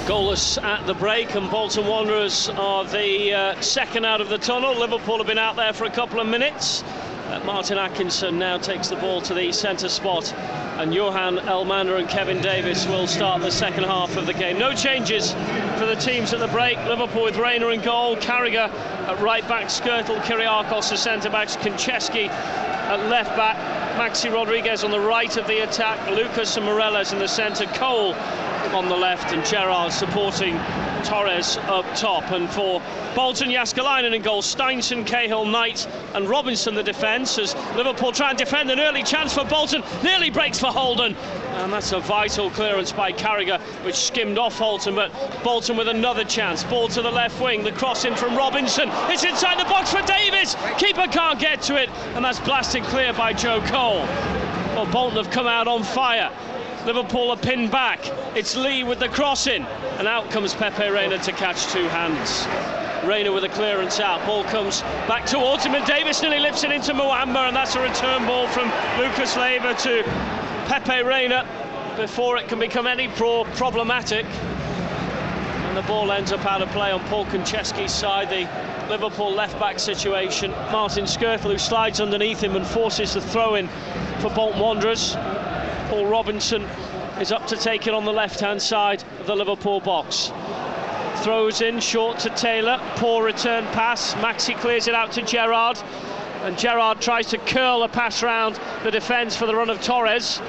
Goalless 0.06 0.60
at 0.62 0.84
the 0.86 0.94
break, 0.94 1.34
and 1.34 1.48
Bolton 1.50 1.86
Wanderers 1.86 2.48
are 2.48 2.84
the 2.84 3.32
uh, 3.32 3.60
second 3.60 4.04
out 4.04 4.20
of 4.20 4.28
the 4.28 4.38
tunnel. 4.38 4.74
Liverpool 4.74 5.18
have 5.18 5.26
been 5.26 5.38
out 5.38 5.56
there 5.56 5.72
for 5.72 5.84
a 5.84 5.90
couple 5.90 6.18
of 6.18 6.26
minutes. 6.26 6.82
Uh, 7.30 7.38
Martin 7.44 7.78
Atkinson 7.78 8.40
now 8.40 8.58
takes 8.58 8.88
the 8.88 8.96
ball 8.96 9.20
to 9.20 9.34
the 9.34 9.52
centre 9.52 9.88
spot, 9.88 10.32
and 10.78 10.92
Johan 10.92 11.36
Elmander 11.38 11.96
and 12.00 12.08
Kevin 12.08 12.42
Davies 12.42 12.88
will 12.88 13.06
start 13.06 13.40
the 13.40 13.52
second 13.52 13.84
half 13.84 14.16
of 14.16 14.26
the 14.26 14.32
game. 14.32 14.58
No 14.58 14.74
changes 14.74 15.30
for 15.78 15.86
the 15.86 15.94
teams 15.94 16.32
at 16.32 16.40
the 16.40 16.48
break. 16.48 16.76
Liverpool 16.86 17.22
with 17.22 17.36
Reina 17.36 17.68
in 17.68 17.82
goal, 17.82 18.16
Carragher 18.16 18.68
at 18.68 19.20
right 19.20 19.46
back, 19.46 19.66
Skrtel, 19.66 20.20
Kyrgiakos, 20.22 20.90
the 20.90 20.96
centre 20.96 21.30
backs, 21.30 21.56
Konchesky 21.56 22.28
at 22.28 23.08
left 23.08 23.36
back, 23.36 23.56
Maxi 23.96 24.32
Rodriguez 24.32 24.82
on 24.82 24.90
the 24.90 24.98
right 24.98 25.36
of 25.36 25.46
the 25.46 25.60
attack, 25.60 26.10
Lucas 26.10 26.56
and 26.56 26.66
Meireles 26.66 27.12
in 27.12 27.20
the 27.20 27.28
centre, 27.28 27.66
Cole 27.66 28.14
on 28.72 28.88
the 28.88 28.96
left, 28.96 29.32
and 29.32 29.44
Gerrard 29.44 29.92
supporting 29.92 30.58
Torres 31.04 31.56
up 31.68 31.84
top. 31.96 32.30
And 32.30 32.48
for 32.48 32.80
Bolton, 33.14 33.48
Jääskeläinen 33.48 34.14
in 34.14 34.22
goal, 34.22 34.42
Steinsson, 34.42 35.04
Cahill, 35.04 35.44
Knight, 35.44 35.86
and 36.14 36.28
Robinson 36.28 36.74
the 36.74 36.82
defence 36.82 37.38
as 37.38 37.54
Liverpool 37.76 38.12
try 38.12 38.30
and 38.30 38.38
defend 38.38 38.70
an 38.70 38.80
early 38.80 39.02
chance 39.02 39.34
for 39.34 39.44
Bolton. 39.44 39.82
Nearly 40.02 40.30
breaks 40.30 40.58
for 40.58 40.68
Holden. 40.68 41.16
And 41.56 41.72
that's 41.72 41.92
a 41.92 42.00
vital 42.00 42.50
clearance 42.50 42.92
by 42.92 43.12
Carragher, 43.12 43.60
which 43.84 43.96
skimmed 43.96 44.38
off 44.38 44.56
Holden, 44.56 44.94
but 44.94 45.12
Bolton 45.42 45.76
with 45.76 45.88
another 45.88 46.24
chance. 46.24 46.64
Ball 46.64 46.88
to 46.88 47.02
the 47.02 47.10
left 47.10 47.40
wing, 47.40 47.64
the 47.64 47.72
cross 47.72 48.04
in 48.04 48.14
from 48.14 48.36
Robinson. 48.36 48.88
It's 49.08 49.24
inside 49.24 49.58
the 49.58 49.68
box 49.68 49.92
for 49.92 50.02
Davies. 50.02 50.56
Keeper 50.78 51.06
can't 51.08 51.38
get 51.38 51.60
to 51.62 51.76
it, 51.76 51.90
and 52.14 52.24
that's 52.24 52.40
blasted 52.40 52.84
clear 52.84 53.12
by 53.12 53.32
Joe 53.32 53.60
Cole. 53.66 54.06
Well, 54.74 54.86
Bolton 54.86 55.16
have 55.22 55.32
come 55.32 55.46
out 55.46 55.66
on 55.66 55.82
fire. 55.82 56.30
Liverpool 56.86 57.30
are 57.30 57.36
pinned 57.36 57.70
back. 57.70 58.00
It's 58.34 58.56
Lee 58.56 58.84
with 58.84 59.00
the 59.00 59.08
cross 59.08 59.46
in, 59.46 59.64
and 59.98 60.08
out 60.08 60.30
comes 60.30 60.54
Pepe 60.54 60.88
Reina 60.88 61.18
to 61.18 61.32
catch 61.32 61.66
two 61.66 61.86
hands. 61.88 62.46
Reina 63.06 63.30
with 63.32 63.44
a 63.44 63.50
clearance 63.50 64.00
out. 64.00 64.24
Ball 64.26 64.44
comes 64.44 64.80
back 65.06 65.26
towards 65.26 65.64
him, 65.64 65.74
and 65.74 65.84
Davies 65.86 66.22
nearly 66.22 66.38
lifts 66.38 66.64
it 66.64 66.72
into 66.72 66.94
Muamba, 66.94 67.48
and 67.48 67.56
that's 67.56 67.74
a 67.74 67.82
return 67.82 68.26
ball 68.26 68.46
from 68.48 68.72
Lucas 68.98 69.36
Leiva 69.36 69.74
to 69.74 70.02
Pepe 70.66 71.02
Reina 71.02 71.46
before 71.96 72.38
it 72.38 72.48
can 72.48 72.58
become 72.58 72.86
any 72.86 73.08
pro 73.08 73.44
problematic. 73.56 74.24
And 74.24 75.76
the 75.76 75.82
ball 75.82 76.10
ends 76.10 76.32
up 76.32 76.44
out 76.46 76.62
of 76.62 76.70
play 76.70 76.90
on 76.92 77.00
Paul 77.04 77.26
Konchesky's 77.26 77.92
side. 77.92 78.30
The 78.30 78.48
Liverpool 78.90 79.32
left 79.32 79.58
back 79.60 79.78
situation. 79.78 80.50
Martin 80.72 81.04
Skrtel 81.04 81.52
who 81.52 81.58
slides 81.58 82.00
underneath 82.00 82.42
him 82.42 82.56
and 82.56 82.66
forces 82.66 83.14
the 83.14 83.20
throw 83.20 83.54
in 83.56 83.68
for 84.20 84.30
Bolton 84.30 84.60
Wanderers. 84.60 85.16
Paul 85.90 86.06
Robinson 86.06 86.62
is 87.20 87.32
up 87.32 87.48
to 87.48 87.56
take 87.56 87.88
it 87.88 87.94
on 87.94 88.04
the 88.04 88.12
left 88.12 88.38
hand 88.38 88.62
side 88.62 89.02
of 89.18 89.26
the 89.26 89.34
Liverpool 89.34 89.80
box. 89.80 90.30
Throws 91.24 91.62
in 91.62 91.80
short 91.80 92.20
to 92.20 92.30
Taylor. 92.30 92.78
Poor 92.94 93.24
return 93.24 93.64
pass. 93.72 94.14
Maxi 94.14 94.56
clears 94.56 94.86
it 94.86 94.94
out 94.94 95.10
to 95.12 95.22
Gerrard. 95.22 95.80
And 96.44 96.56
Gerrard 96.56 97.00
tries 97.00 97.26
to 97.30 97.38
curl 97.38 97.82
a 97.82 97.88
pass 97.88 98.22
round 98.22 98.60
the 98.84 98.92
defence 98.92 99.34
for 99.34 99.46
the 99.46 99.54
run 99.56 99.68
of 99.68 99.82
Torres. 99.82 100.40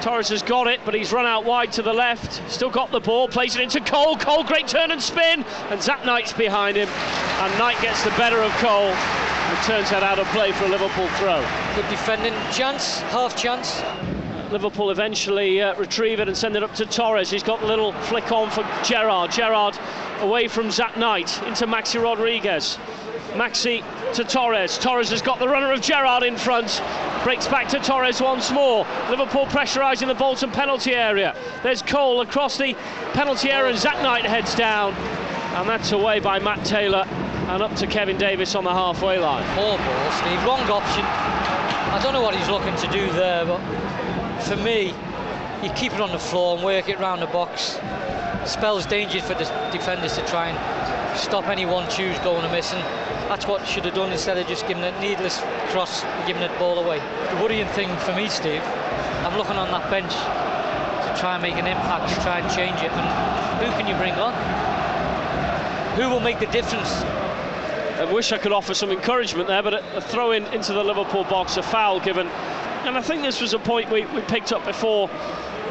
Torres 0.00 0.28
has 0.28 0.44
got 0.44 0.68
it, 0.68 0.78
but 0.84 0.94
he's 0.94 1.12
run 1.12 1.26
out 1.26 1.44
wide 1.44 1.72
to 1.72 1.82
the 1.82 1.92
left. 1.92 2.40
Still 2.48 2.70
got 2.70 2.92
the 2.92 3.00
ball, 3.00 3.26
plays 3.26 3.56
it 3.56 3.62
into 3.62 3.80
Cole. 3.80 4.16
Cole, 4.16 4.44
great 4.44 4.68
turn 4.68 4.92
and 4.92 5.02
spin. 5.02 5.44
And 5.70 5.82
Zat 5.82 6.06
Knight's 6.06 6.32
behind 6.32 6.76
him. 6.76 6.88
And 6.88 7.58
Knight 7.58 7.82
gets 7.82 8.04
the 8.04 8.10
better 8.10 8.38
of 8.38 8.52
Cole 8.58 8.94
and 8.94 9.58
turns 9.64 9.90
that 9.90 10.04
out 10.04 10.20
of 10.20 10.26
play 10.28 10.52
for 10.52 10.66
a 10.66 10.68
Liverpool 10.68 11.08
throw. 11.18 11.44
Good 11.74 11.90
defending. 11.90 12.32
Chance, 12.52 13.00
half 13.10 13.36
chance. 13.36 13.82
Liverpool 14.54 14.92
eventually 14.92 15.60
uh, 15.60 15.74
retrieve 15.74 16.20
it 16.20 16.28
and 16.28 16.36
send 16.36 16.54
it 16.54 16.62
up 16.62 16.72
to 16.76 16.86
Torres. 16.86 17.28
He's 17.28 17.42
got 17.42 17.60
a 17.64 17.66
little 17.66 17.92
flick 18.02 18.30
on 18.30 18.50
for 18.50 18.62
Gerrard. 18.84 19.32
Gerrard 19.32 19.76
away 20.20 20.46
from 20.46 20.70
Zat 20.70 20.96
Knight 20.96 21.42
into 21.42 21.66
Maxi 21.66 22.00
Rodriguez. 22.00 22.78
Maxi 23.32 23.82
to 24.14 24.22
Torres. 24.22 24.78
Torres 24.78 25.10
has 25.10 25.22
got 25.22 25.40
the 25.40 25.48
runner 25.48 25.72
of 25.72 25.80
Gerrard 25.80 26.22
in 26.22 26.36
front. 26.36 26.80
Breaks 27.24 27.48
back 27.48 27.66
to 27.70 27.80
Torres 27.80 28.22
once 28.22 28.52
more. 28.52 28.86
Liverpool 29.10 29.46
pressurising 29.46 30.06
the 30.06 30.14
Bolton 30.14 30.52
penalty 30.52 30.94
area. 30.94 31.34
There's 31.64 31.82
Cole 31.82 32.20
across 32.20 32.56
the 32.56 32.74
penalty 33.12 33.50
area 33.50 33.72
and 33.72 33.78
Zat 33.78 34.00
Knight 34.04 34.24
heads 34.24 34.54
down. 34.54 34.92
And 35.56 35.68
that's 35.68 35.90
away 35.90 36.20
by 36.20 36.38
Matt 36.38 36.64
Taylor 36.64 37.04
and 37.08 37.60
up 37.60 37.74
to 37.74 37.88
Kevin 37.88 38.18
Davies 38.18 38.54
on 38.54 38.62
the 38.62 38.72
halfway 38.72 39.18
line. 39.18 39.44
Poor 39.56 39.78
ball, 39.78 40.12
Steve. 40.12 40.44
Wrong 40.44 40.60
option. 40.70 41.04
I 41.04 42.00
don't 42.00 42.12
know 42.12 42.22
what 42.22 42.36
he's 42.36 42.48
looking 42.48 42.76
to 42.76 42.88
do 42.92 43.10
there, 43.12 43.44
but 43.44 43.60
for 44.40 44.56
me, 44.56 44.94
you 45.62 45.70
keep 45.70 45.92
it 45.92 46.00
on 46.00 46.12
the 46.12 46.18
floor 46.18 46.56
and 46.56 46.64
work 46.64 46.88
it 46.88 46.98
round 46.98 47.22
the 47.22 47.26
box. 47.26 47.78
Spells 48.44 48.84
danger 48.86 49.20
for 49.20 49.34
the 49.34 49.44
defenders 49.72 50.14
to 50.16 50.26
try 50.26 50.48
and 50.48 51.18
stop 51.18 51.46
any 51.48 51.64
one 51.64 51.88
twos 51.90 52.18
going 52.18 52.44
and 52.44 52.52
missing. 52.52 52.80
That's 53.28 53.46
what 53.46 53.66
should 53.66 53.84
have 53.86 53.94
done 53.94 54.12
instead 54.12 54.36
of 54.36 54.46
just 54.46 54.66
giving 54.66 54.84
a 54.84 55.00
needless 55.00 55.40
cross 55.70 56.04
and 56.04 56.26
giving 56.26 56.42
the 56.42 56.48
ball 56.58 56.78
away. 56.78 56.98
The 57.30 57.42
worrying 57.42 57.68
thing 57.68 57.88
for 57.98 58.14
me, 58.14 58.28
Steve, 58.28 58.62
I'm 59.24 59.38
looking 59.38 59.56
on 59.56 59.70
that 59.70 59.88
bench 59.90 60.12
to 60.12 61.20
try 61.20 61.34
and 61.34 61.42
make 61.42 61.54
an 61.54 61.66
impact, 61.66 62.14
to 62.14 62.20
try 62.20 62.40
and 62.40 62.54
change 62.54 62.82
it. 62.82 62.92
And 62.92 63.64
who 63.64 63.70
can 63.78 63.86
you 63.86 63.96
bring 63.96 64.12
on? 64.14 64.34
Who 65.96 66.10
will 66.10 66.20
make 66.20 66.40
the 66.40 66.46
difference? 66.46 66.90
I 67.96 68.12
wish 68.12 68.32
I 68.32 68.38
could 68.38 68.52
offer 68.52 68.74
some 68.74 68.90
encouragement 68.90 69.48
there, 69.48 69.62
but 69.62 69.74
a 69.74 70.00
throw 70.00 70.32
in 70.32 70.44
into 70.48 70.72
the 70.74 70.84
Liverpool 70.84 71.24
box, 71.24 71.56
a 71.56 71.62
foul 71.62 72.00
given. 72.00 72.28
And 72.84 72.98
I 72.98 73.00
think 73.00 73.22
this 73.22 73.40
was 73.40 73.54
a 73.54 73.58
point 73.58 73.90
we, 73.90 74.04
we 74.06 74.20
picked 74.22 74.52
up 74.52 74.64
before 74.66 75.08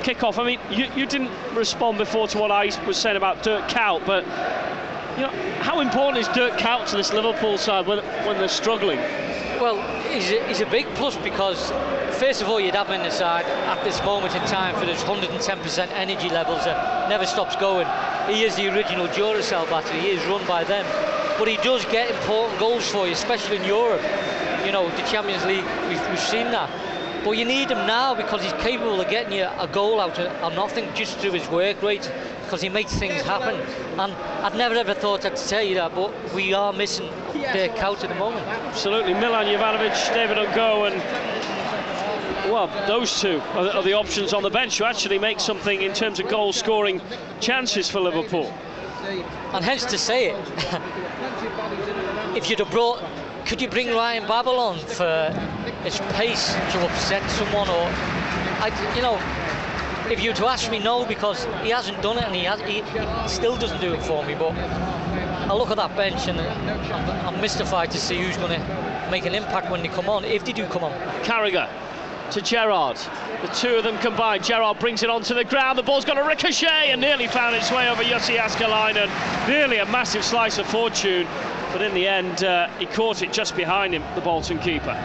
kick-off. 0.01 0.39
I 0.39 0.43
mean, 0.45 0.59
you, 0.71 0.85
you 0.95 1.05
didn't 1.05 1.31
respond 1.53 1.99
before 1.99 2.27
to 2.29 2.37
what 2.39 2.51
I 2.51 2.71
was 2.87 2.97
saying 2.97 3.17
about 3.17 3.43
Dirk 3.43 3.69
Kuyt, 3.69 4.03
but 4.05 4.25
you 5.15 5.21
know, 5.21 5.29
how 5.61 5.79
important 5.79 6.17
is 6.17 6.27
Dirk 6.29 6.53
Kuyt 6.59 6.87
to 6.89 6.97
this 6.97 7.13
Liverpool 7.13 7.59
side 7.59 7.85
when, 7.85 7.99
when 8.25 8.39
they're 8.39 8.47
struggling? 8.47 8.97
Well, 9.61 9.79
he's 10.11 10.31
a, 10.31 10.43
he's 10.47 10.61
a 10.61 10.65
big 10.65 10.87
plus 10.95 11.15
because, 11.17 11.71
first 12.17 12.41
of 12.41 12.49
all, 12.49 12.59
you'd 12.59 12.73
have 12.73 12.87
him 12.87 12.95
in 12.95 13.03
the 13.03 13.11
side 13.11 13.45
at 13.45 13.83
this 13.83 14.03
moment 14.03 14.35
in 14.35 14.41
time 14.47 14.75
for 14.75 14.85
his 14.85 15.01
110% 15.03 15.91
energy 15.91 16.29
levels 16.29 16.65
that 16.65 17.09
never 17.09 17.27
stops 17.27 17.55
going. 17.55 17.87
He 18.27 18.43
is 18.43 18.55
the 18.55 18.73
original 18.73 19.07
Duracell 19.07 19.69
battery, 19.69 19.99
he 19.99 20.09
is 20.09 20.25
run 20.25 20.45
by 20.47 20.63
them. 20.63 20.85
But 21.37 21.47
he 21.47 21.57
does 21.57 21.85
get 21.85 22.09
important 22.09 22.59
goals 22.59 22.89
for 22.89 23.05
you, 23.05 23.13
especially 23.13 23.57
in 23.57 23.65
Europe. 23.65 24.01
You 24.65 24.71
know, 24.71 24.89
the 24.89 25.03
Champions 25.03 25.45
League, 25.45 25.65
we've, 25.87 26.09
we've 26.09 26.19
seen 26.19 26.49
that. 26.51 26.69
But 27.23 27.31
you 27.31 27.45
need 27.45 27.71
him 27.71 27.87
now 27.87 28.13
because 28.13 28.43
he's 28.43 28.53
capable 28.53 28.99
of 28.99 29.09
getting 29.09 29.33
you 29.33 29.47
a 29.59 29.67
goal 29.67 30.01
out 30.01 30.19
of, 30.19 30.55
nothing 30.55 30.89
just 30.93 31.17
through 31.19 31.31
his 31.31 31.47
work 31.49 31.81
rate 31.81 32.11
because 32.43 32.61
he 32.61 32.69
makes 32.69 32.93
things 32.93 33.21
happen. 33.21 33.55
And 33.97 34.13
I'd 34.43 34.55
never 34.55 34.75
ever 34.75 34.93
thought 34.93 35.25
I'd 35.25 35.37
you 35.63 35.75
that, 35.75 35.95
but 35.95 36.11
we 36.33 36.53
are 36.53 36.73
missing 36.73 37.09
their 37.33 37.69
count 37.69 38.03
at 38.03 38.09
the 38.09 38.15
moment. 38.15 38.45
Absolutely. 38.47 39.13
Milan 39.13 39.45
Jovanovic, 39.45 40.13
David 40.13 40.37
N'Gog, 40.37 40.91
and 40.91 41.01
well, 42.51 42.67
those 42.87 43.21
two 43.21 43.41
are 43.53 43.63
the, 43.63 43.77
are 43.77 43.83
the 43.83 43.93
options 43.93 44.33
on 44.33 44.43
the 44.43 44.49
bench 44.49 44.77
who 44.77 44.83
actually 44.83 45.17
make 45.17 45.39
something 45.39 45.81
in 45.81 45.93
terms 45.93 46.19
of 46.19 46.27
goal 46.27 46.51
scoring 46.51 47.01
chances 47.39 47.89
for 47.89 48.01
Liverpool. 48.01 48.53
And 49.53 49.63
hence 49.63 49.85
to 49.85 49.97
say 49.97 50.29
it, 50.29 50.35
if 52.35 52.49
you'd 52.49 52.59
have 52.59 52.71
brought, 52.71 53.01
could 53.45 53.61
you 53.61 53.67
bring 53.67 53.89
Ryan 53.89 54.27
Babel 54.27 54.59
on 54.59 54.79
for 54.79 55.05
uh, 55.05 55.31
his 55.83 55.99
pace 56.13 56.53
to 56.53 56.85
upset 56.85 57.29
someone, 57.31 57.67
or 57.69 57.87
I, 58.61 58.93
you 58.95 59.01
know, 59.01 59.19
if 60.11 60.23
you 60.23 60.33
to 60.33 60.47
ask 60.47 60.71
me, 60.71 60.79
no, 60.79 61.05
because 61.05 61.45
he 61.61 61.69
hasn't 61.69 62.01
done 62.01 62.17
it 62.17 62.23
and 62.23 62.35
he, 62.35 62.43
has, 62.43 62.59
he, 62.61 62.83
still 63.27 63.57
doesn't 63.57 63.81
do 63.81 63.93
it 63.93 64.03
for 64.03 64.25
me. 64.25 64.35
But 64.35 64.51
I 64.51 65.53
look 65.53 65.71
at 65.71 65.77
that 65.77 65.95
bench 65.95 66.27
and 66.27 66.39
I'm, 66.39 67.35
I'm 67.35 67.41
mystified 67.41 67.91
to 67.91 67.97
see 67.97 68.17
who's 68.21 68.37
going 68.37 68.59
to 68.59 69.07
make 69.11 69.25
an 69.25 69.35
impact 69.35 69.69
when 69.69 69.81
they 69.81 69.89
come 69.89 70.09
on, 70.09 70.23
if 70.25 70.45
they 70.45 70.53
do 70.53 70.65
come 70.67 70.83
on. 70.83 70.91
Carragher 71.23 71.69
to 72.31 72.41
Gerrard. 72.41 72.97
The 73.41 73.47
two 73.49 73.75
of 73.75 73.83
them 73.83 73.97
combined. 73.99 74.43
Gerrard 74.43 74.79
brings 74.79 75.03
it 75.03 75.09
onto 75.09 75.33
the 75.33 75.43
ground. 75.43 75.77
The 75.77 75.83
ball's 75.83 76.05
got 76.05 76.17
a 76.17 76.23
ricochet 76.23 76.89
and 76.89 76.99
nearly 77.01 77.27
found 77.27 77.55
its 77.55 77.71
way 77.71 77.89
over 77.89 78.03
Jussi 78.03 78.37
Jääskeläinen. 78.37 79.09
Nearly 79.47 79.77
a 79.77 79.85
massive 79.85 80.23
slice 80.23 80.57
of 80.57 80.65
fortune. 80.65 81.27
But 81.73 81.81
in 81.81 81.93
the 81.93 82.07
end, 82.07 82.43
uh, 82.43 82.69
he 82.77 82.85
caught 82.85 83.21
it 83.23 83.33
just 83.33 83.55
behind 83.55 83.93
him, 83.93 84.03
the 84.15 84.21
Bolton 84.21 84.59
keeper. 84.59 84.95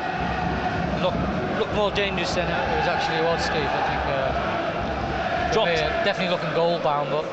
Look, 1.02 1.14
look 1.59 1.72
more 1.74 1.90
dangerous 1.90 2.35
than 2.35 2.46
it 2.46 2.78
was 2.78 2.87
actually 2.87 3.24
was, 3.24 3.42
Steve. 3.42 3.57
I 3.57 3.83
think. 3.88 4.02
Uh, 4.07 5.52
Dropped. 5.52 6.04
Definitely 6.04 6.37
looking 6.37 6.52
goal 6.54 6.78
bound, 6.81 7.11
but 7.11 7.24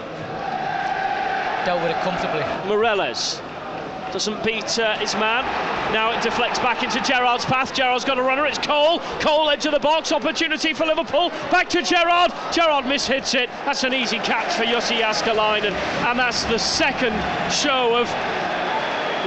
dealt 1.65 1.81
with 1.81 1.91
it 1.91 2.01
comfortably. 2.01 2.43
Meireles 2.63 3.41
doesn't 4.13 4.41
beat 4.45 4.79
uh, 4.79 4.97
his 4.99 5.13
man. 5.15 5.43
Now 5.91 6.17
it 6.17 6.23
deflects 6.23 6.59
back 6.59 6.83
into 6.83 7.01
Gerrard's 7.01 7.43
path. 7.43 7.73
Gerrard's 7.73 8.05
got 8.05 8.17
a 8.17 8.23
runner. 8.23 8.45
It's 8.45 8.57
Cole. 8.57 8.99
Cole 9.19 9.49
edge 9.49 9.65
of 9.65 9.73
the 9.73 9.79
box. 9.79 10.13
Opportunity 10.13 10.73
for 10.73 10.85
Liverpool. 10.85 11.29
Back 11.51 11.67
to 11.69 11.81
Gerrard. 11.81 12.31
Gerrard 12.53 12.85
mishits 12.85 13.35
it. 13.35 13.49
That's 13.65 13.83
an 13.83 13.93
easy 13.93 14.19
catch 14.19 14.53
for 14.53 14.63
Jussi 14.63 15.01
Jääskeläinen. 15.01 15.73
And 16.07 16.17
that's 16.17 16.45
the 16.45 16.57
second 16.57 17.13
show 17.51 17.97
of 17.97 18.07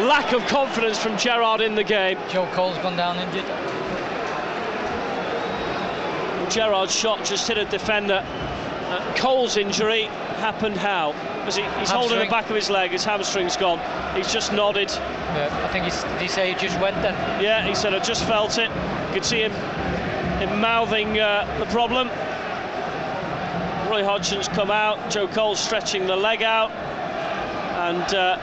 lack 0.06 0.32
of 0.32 0.46
confidence 0.46 0.98
from 0.98 1.16
Gerrard 1.16 1.60
in 1.60 1.74
the 1.74 1.84
game. 1.84 2.18
Joe 2.30 2.48
Cole's 2.52 2.78
gone 2.78 2.96
down 2.96 3.16
injured. 3.18 3.44
Gerrard's 6.50 6.94
shot 6.94 7.24
just 7.24 7.46
hit 7.46 7.58
a 7.58 7.64
defender. 7.66 8.24
Uh, 8.24 9.14
Cole's 9.16 9.56
injury 9.56 10.04
happened 10.38 10.76
how? 10.76 11.12
Because 11.40 11.56
he, 11.56 11.62
he's 11.78 11.90
holding 11.90 12.18
the 12.18 12.26
back 12.26 12.48
of 12.48 12.56
his 12.56 12.70
leg, 12.70 12.90
his 12.90 13.04
hamstring's 13.04 13.56
gone. 13.56 13.78
He's 14.16 14.32
just 14.32 14.52
nodded. 14.52 14.88
Yeah, 14.90 15.64
I 15.64 15.72
think 15.72 15.84
he's, 15.84 16.02
did 16.02 16.22
he 16.22 16.28
say 16.28 16.52
he 16.52 16.58
just 16.58 16.80
went 16.80 16.96
then? 17.02 17.14
Yeah, 17.42 17.66
he 17.66 17.74
said 17.74 17.94
I 17.94 17.98
just 17.98 18.24
felt 18.24 18.56
it. 18.58 18.70
You 18.70 19.14
could 19.14 19.24
see 19.24 19.42
him, 19.42 19.52
him 20.40 20.60
mouthing 20.60 21.18
uh, 21.18 21.44
the 21.58 21.66
problem. 21.66 22.08
Roy 23.90 24.04
Hodgson's 24.04 24.48
come 24.48 24.70
out. 24.70 25.10
Joe 25.10 25.28
Cole's 25.28 25.60
stretching 25.60 26.06
the 26.06 26.16
leg 26.16 26.42
out, 26.42 26.70
and 26.70 28.14
uh, 28.14 28.38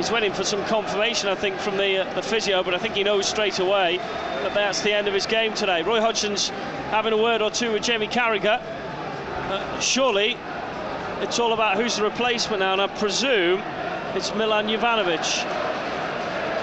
he's 0.00 0.10
waiting 0.10 0.32
for 0.32 0.44
some 0.44 0.64
confirmation, 0.64 1.28
I 1.28 1.34
think, 1.34 1.58
from 1.58 1.76
the 1.76 1.98
uh, 1.98 2.14
the 2.14 2.22
physio. 2.22 2.62
But 2.62 2.74
I 2.74 2.78
think 2.78 2.94
he 2.94 3.04
knows 3.04 3.28
straight 3.28 3.58
away 3.58 3.98
that 3.98 4.54
that's 4.54 4.80
the 4.80 4.94
end 4.94 5.08
of 5.08 5.12
his 5.12 5.26
game 5.26 5.52
today. 5.52 5.82
Roy 5.82 6.00
Hodgson's 6.00 6.48
having 6.88 7.12
a 7.12 7.18
word 7.18 7.42
or 7.42 7.50
two 7.50 7.72
with 7.72 7.82
Jamie 7.82 8.08
Carragher. 8.08 8.62
Uh, 8.62 9.80
surely 9.80 10.38
it's 11.20 11.38
all 11.38 11.52
about 11.52 11.76
who's 11.76 11.96
the 11.96 12.02
replacement 12.02 12.60
now, 12.60 12.72
and 12.72 12.80
I 12.80 12.86
presume 12.86 13.60
it's 14.14 14.34
Milan 14.34 14.68
Jovanovic. 14.68 15.44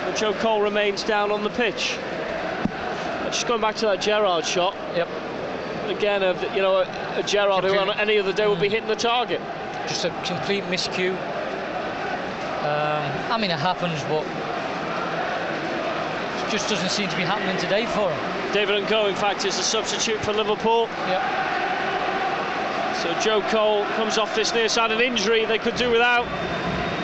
But 0.05 0.15
Joe 0.15 0.33
Cole 0.33 0.61
remains 0.61 1.03
down 1.03 1.31
on 1.31 1.43
the 1.43 1.51
pitch. 1.51 1.95
Just 3.25 3.47
going 3.47 3.61
back 3.61 3.75
to 3.75 3.85
that 3.85 4.01
Gerrard 4.01 4.45
shot. 4.45 4.73
Yep. 4.95 5.09
Again, 5.89 6.23
of 6.23 6.41
you 6.55 6.61
know, 6.63 6.77
a, 6.77 7.19
a 7.19 7.23
Gerrard 7.23 7.65
who 7.65 7.77
on 7.77 7.91
any 7.99 8.17
other 8.17 8.33
day 8.33 8.47
would 8.47 8.59
be 8.59 8.69
hitting 8.69 8.89
the 8.89 8.95
target. 8.95 9.41
Just 9.87 10.05
a 10.05 10.09
complete 10.25 10.63
miscue. 10.63 11.15
Um, 12.67 13.31
I 13.31 13.37
mean, 13.37 13.49
it 13.49 13.59
happens, 13.59 14.03
but 14.03 14.25
it 16.45 16.51
just 16.51 16.69
doesn't 16.69 16.89
seem 16.89 17.07
to 17.07 17.15
be 17.15 17.23
happening 17.23 17.55
today 17.57 17.85
for 17.85 18.11
him. 18.11 18.51
David 18.51 18.83
N'Gog, 18.83 19.07
in 19.07 19.15
fact, 19.15 19.45
is 19.45 19.57
a 19.57 19.63
substitute 19.63 20.19
for 20.19 20.33
Liverpool. 20.33 20.89
Yep. 21.07 21.47
So 23.01 23.19
Joe 23.21 23.41
Cole 23.49 23.85
comes 23.95 24.17
off 24.17 24.35
this 24.35 24.53
near-sided 24.53 24.99
injury 24.99 25.45
they 25.45 25.59
could 25.59 25.77
do 25.77 25.89
without 25.89 26.27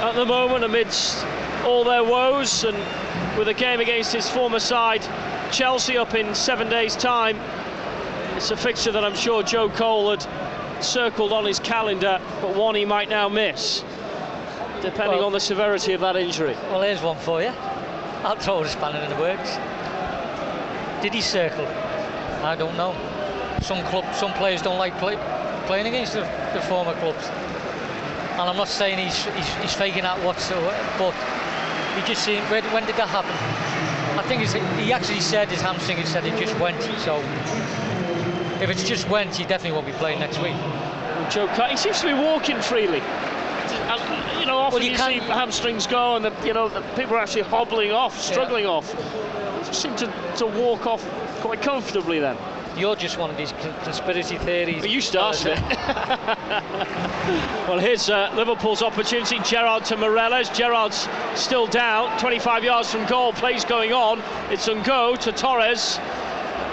at 0.02 0.15
the 0.15 0.26
moment 0.26 0.65
amidst 0.65 1.23
all 1.63 1.86
their 1.86 2.04
woes 2.04 2.65
and 2.65 2.76
with 3.38 3.47
a 3.47 3.54
game 3.54 3.80
against 3.80 4.12
his 4.12 4.30
former 4.30 4.60
side 4.60 5.02
Chelsea 5.52 5.97
up 5.97 6.13
in 6.13 6.36
seven 6.36 6.67
days 6.67 6.95
time 6.97 7.39
it's 8.36 8.52
a 8.52 8.58
fixture 8.58 8.91
that 8.91 9.06
I'm 9.06 9.15
sure 9.15 9.43
Joe 9.43 9.69
Cole 9.69 10.10
had 10.10 10.84
circled 10.84 11.32
on 11.32 11.45
his 11.45 11.60
calendar 11.60 12.19
but 12.41 12.56
one 12.56 12.76
he 12.76 12.84
might 12.84 13.08
now 13.08 13.30
miss 13.30 13.84
depending 14.84 15.17
Well- 15.17 15.28
on 15.28 15.34
the 15.34 15.39
severity 15.39 15.93
of 15.93 16.02
that 16.02 16.15
injury 16.15 16.56
Well, 16.69 16.82
here's 16.82 17.02
one 17.02 17.17
for 17.17 17.41
you. 17.41 17.52
I'll 18.24 18.36
throw 18.36 18.62
a 18.62 18.67
spanner 18.67 19.00
in 19.00 19.10
the 19.10 19.15
works. 19.15 19.58
Did 21.02 21.13
he 21.13 21.22
circle? 21.22 21.67
I 22.43 22.56
don't 22.56 22.78
know. 22.78 22.96
Some 23.62 23.84
club, 23.86 24.06
some 24.15 24.34
players 24.34 24.62
don't 24.62 24.78
like 24.78 24.98
play, 24.98 25.17
playing 25.67 25.88
against 25.88 26.13
the, 26.13 26.22
the 26.54 26.62
former 26.62 26.93
clubs. 26.96 27.28
And 28.34 28.41
I'm 28.41 28.56
not 28.56 28.67
saying 28.67 28.98
he's 28.98 29.26
he's, 29.26 29.54
he's 29.56 29.74
faking 29.74 30.04
that 30.04 30.17
whatsoever, 30.24 30.74
but 30.98 31.13
he 31.96 32.08
just 32.08 32.24
seemed. 32.24 32.50
When, 32.50 32.63
when 32.72 32.86
did 32.86 32.96
that 32.96 33.10
happen? 33.10 33.32
I 34.17 34.24
think 34.28 34.41
it's, 34.41 34.54
he 34.54 34.93
actually 34.93 35.19
said 35.19 35.50
his 35.50 35.62
hamstring. 35.62 35.98
He 35.98 36.06
said 36.06 36.26
it 36.26 36.39
just 36.39 36.58
went. 36.60 36.82
So 37.00 37.19
if 38.62 38.69
it's 38.69 38.88
just 38.88 39.10
went, 39.10 39.36
he 39.36 39.43
definitely 39.43 39.74
won't 39.74 39.86
be 39.86 39.93
playing 39.93 40.19
next 40.19 40.39
week. 40.41 40.56
Joe 41.30 41.48
he 41.69 41.78
seems 41.78 42.00
to 42.02 42.08
be 42.08 42.13
walking 42.13 42.62
freely 42.62 43.02
you 44.43 44.47
know 44.47 44.58
often 44.58 44.79
Well, 44.79 44.84
you 44.84 44.91
you, 44.91 44.97
see 44.97 45.19
hamstrings 45.19 45.88
go 45.88 46.15
and 46.15 46.25
the, 46.25 46.34
you 46.45 46.53
know 46.53 46.69
the 46.69 46.82
people 46.95 47.15
are 47.15 47.19
actually 47.19 47.43
hobbling 47.43 47.91
off 47.91 48.19
struggling 48.19 48.65
off 48.65 48.91
He 48.91 49.65
just 49.65 49.82
seem 49.82 49.95
to, 49.97 50.13
to 50.38 50.45
walk 50.45 50.86
off 50.86 51.03
quite 51.41 51.62
comfortably 51.62 52.19
then 52.19 52.38
You're 52.75 52.95
just 52.95 53.17
one 53.17 53.29
of 53.29 53.38
these 53.38 53.53
conspiracy 53.84 54.38
theories. 54.39 54.82
But 54.82 54.89
you 54.89 54.99
started 54.99 55.53
it. 55.53 55.62
well, 57.67 57.77
here's 57.77 58.10
uh, 58.10 58.32
Liverpool's 58.36 58.82
opportunity. 58.82 59.38
Gerrard 59.43 59.86
to 59.86 59.95
Meireles. 59.95 60.51
Gerrard's 60.56 61.08
still 61.36 61.67
down, 61.67 62.17
25 62.17 62.63
yards 62.63 62.91
from 62.91 63.06
goal. 63.06 63.32
Plays 63.34 63.63
going 63.63 63.93
on. 63.93 64.23
It's 64.51 64.67
N'Gog 64.67 65.19
to 65.19 65.32
Torres. 65.32 65.99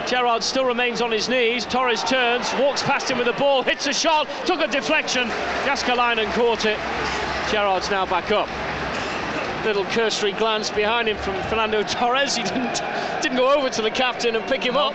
Gerrard 0.07 0.43
still 0.43 0.65
remains 0.65 1.03
on 1.03 1.11
his 1.13 1.29
knees. 1.29 1.67
Torres 1.67 2.03
turns, 2.03 2.51
walks 2.55 2.83
past 2.83 3.11
him 3.11 3.19
with 3.19 3.27
the 3.27 3.35
ball, 3.35 3.63
hits 3.63 3.87
a 3.87 3.93
shot, 3.93 4.27
took 4.47 4.61
a 4.61 4.69
deflection. 4.69 5.29
Jääskeläinen 5.67 6.33
caught 6.33 6.65
it. 6.65 6.79
Gerrard's 7.51 7.91
now 7.91 8.07
back 8.07 8.31
up. 8.31 8.49
Little 9.65 9.85
cursory 9.87 10.31
glance 10.33 10.71
behind 10.71 11.09
him 11.09 11.17
from 11.17 11.35
Fernando 11.49 11.83
Torres. 11.83 12.37
He 12.37 12.45
didn't 12.45 12.81
didn't 13.23 13.37
go 13.37 13.53
over 13.53 13.69
to 13.69 13.83
the 13.83 13.91
captain 13.91 14.37
and 14.37 14.47
pick 14.47 14.63
him 14.63 14.77
up. 14.77 14.95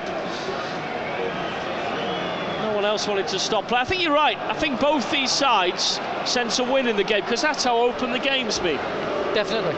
No 2.62 2.72
one 2.74 2.86
else 2.86 3.08
wanted 3.08 3.28
to 3.28 3.40
stop 3.40 3.68
play. 3.68 3.80
I 3.80 3.84
think 3.84 4.02
you're 4.02 4.14
right. 4.14 4.38
I 4.38 4.54
think 4.54 4.80
both 4.80 5.12
these 5.12 5.32
sides 5.32 6.00
sense 6.24 6.58
a 6.60 6.64
win 6.64 6.88
in 6.88 6.96
the 6.96 7.04
game 7.04 7.22
because 7.22 7.42
that's 7.42 7.64
how 7.64 7.78
open 7.78 8.12
the 8.12 8.20
game's 8.20 8.58
been. 8.60 8.78
Definitely. 9.34 9.76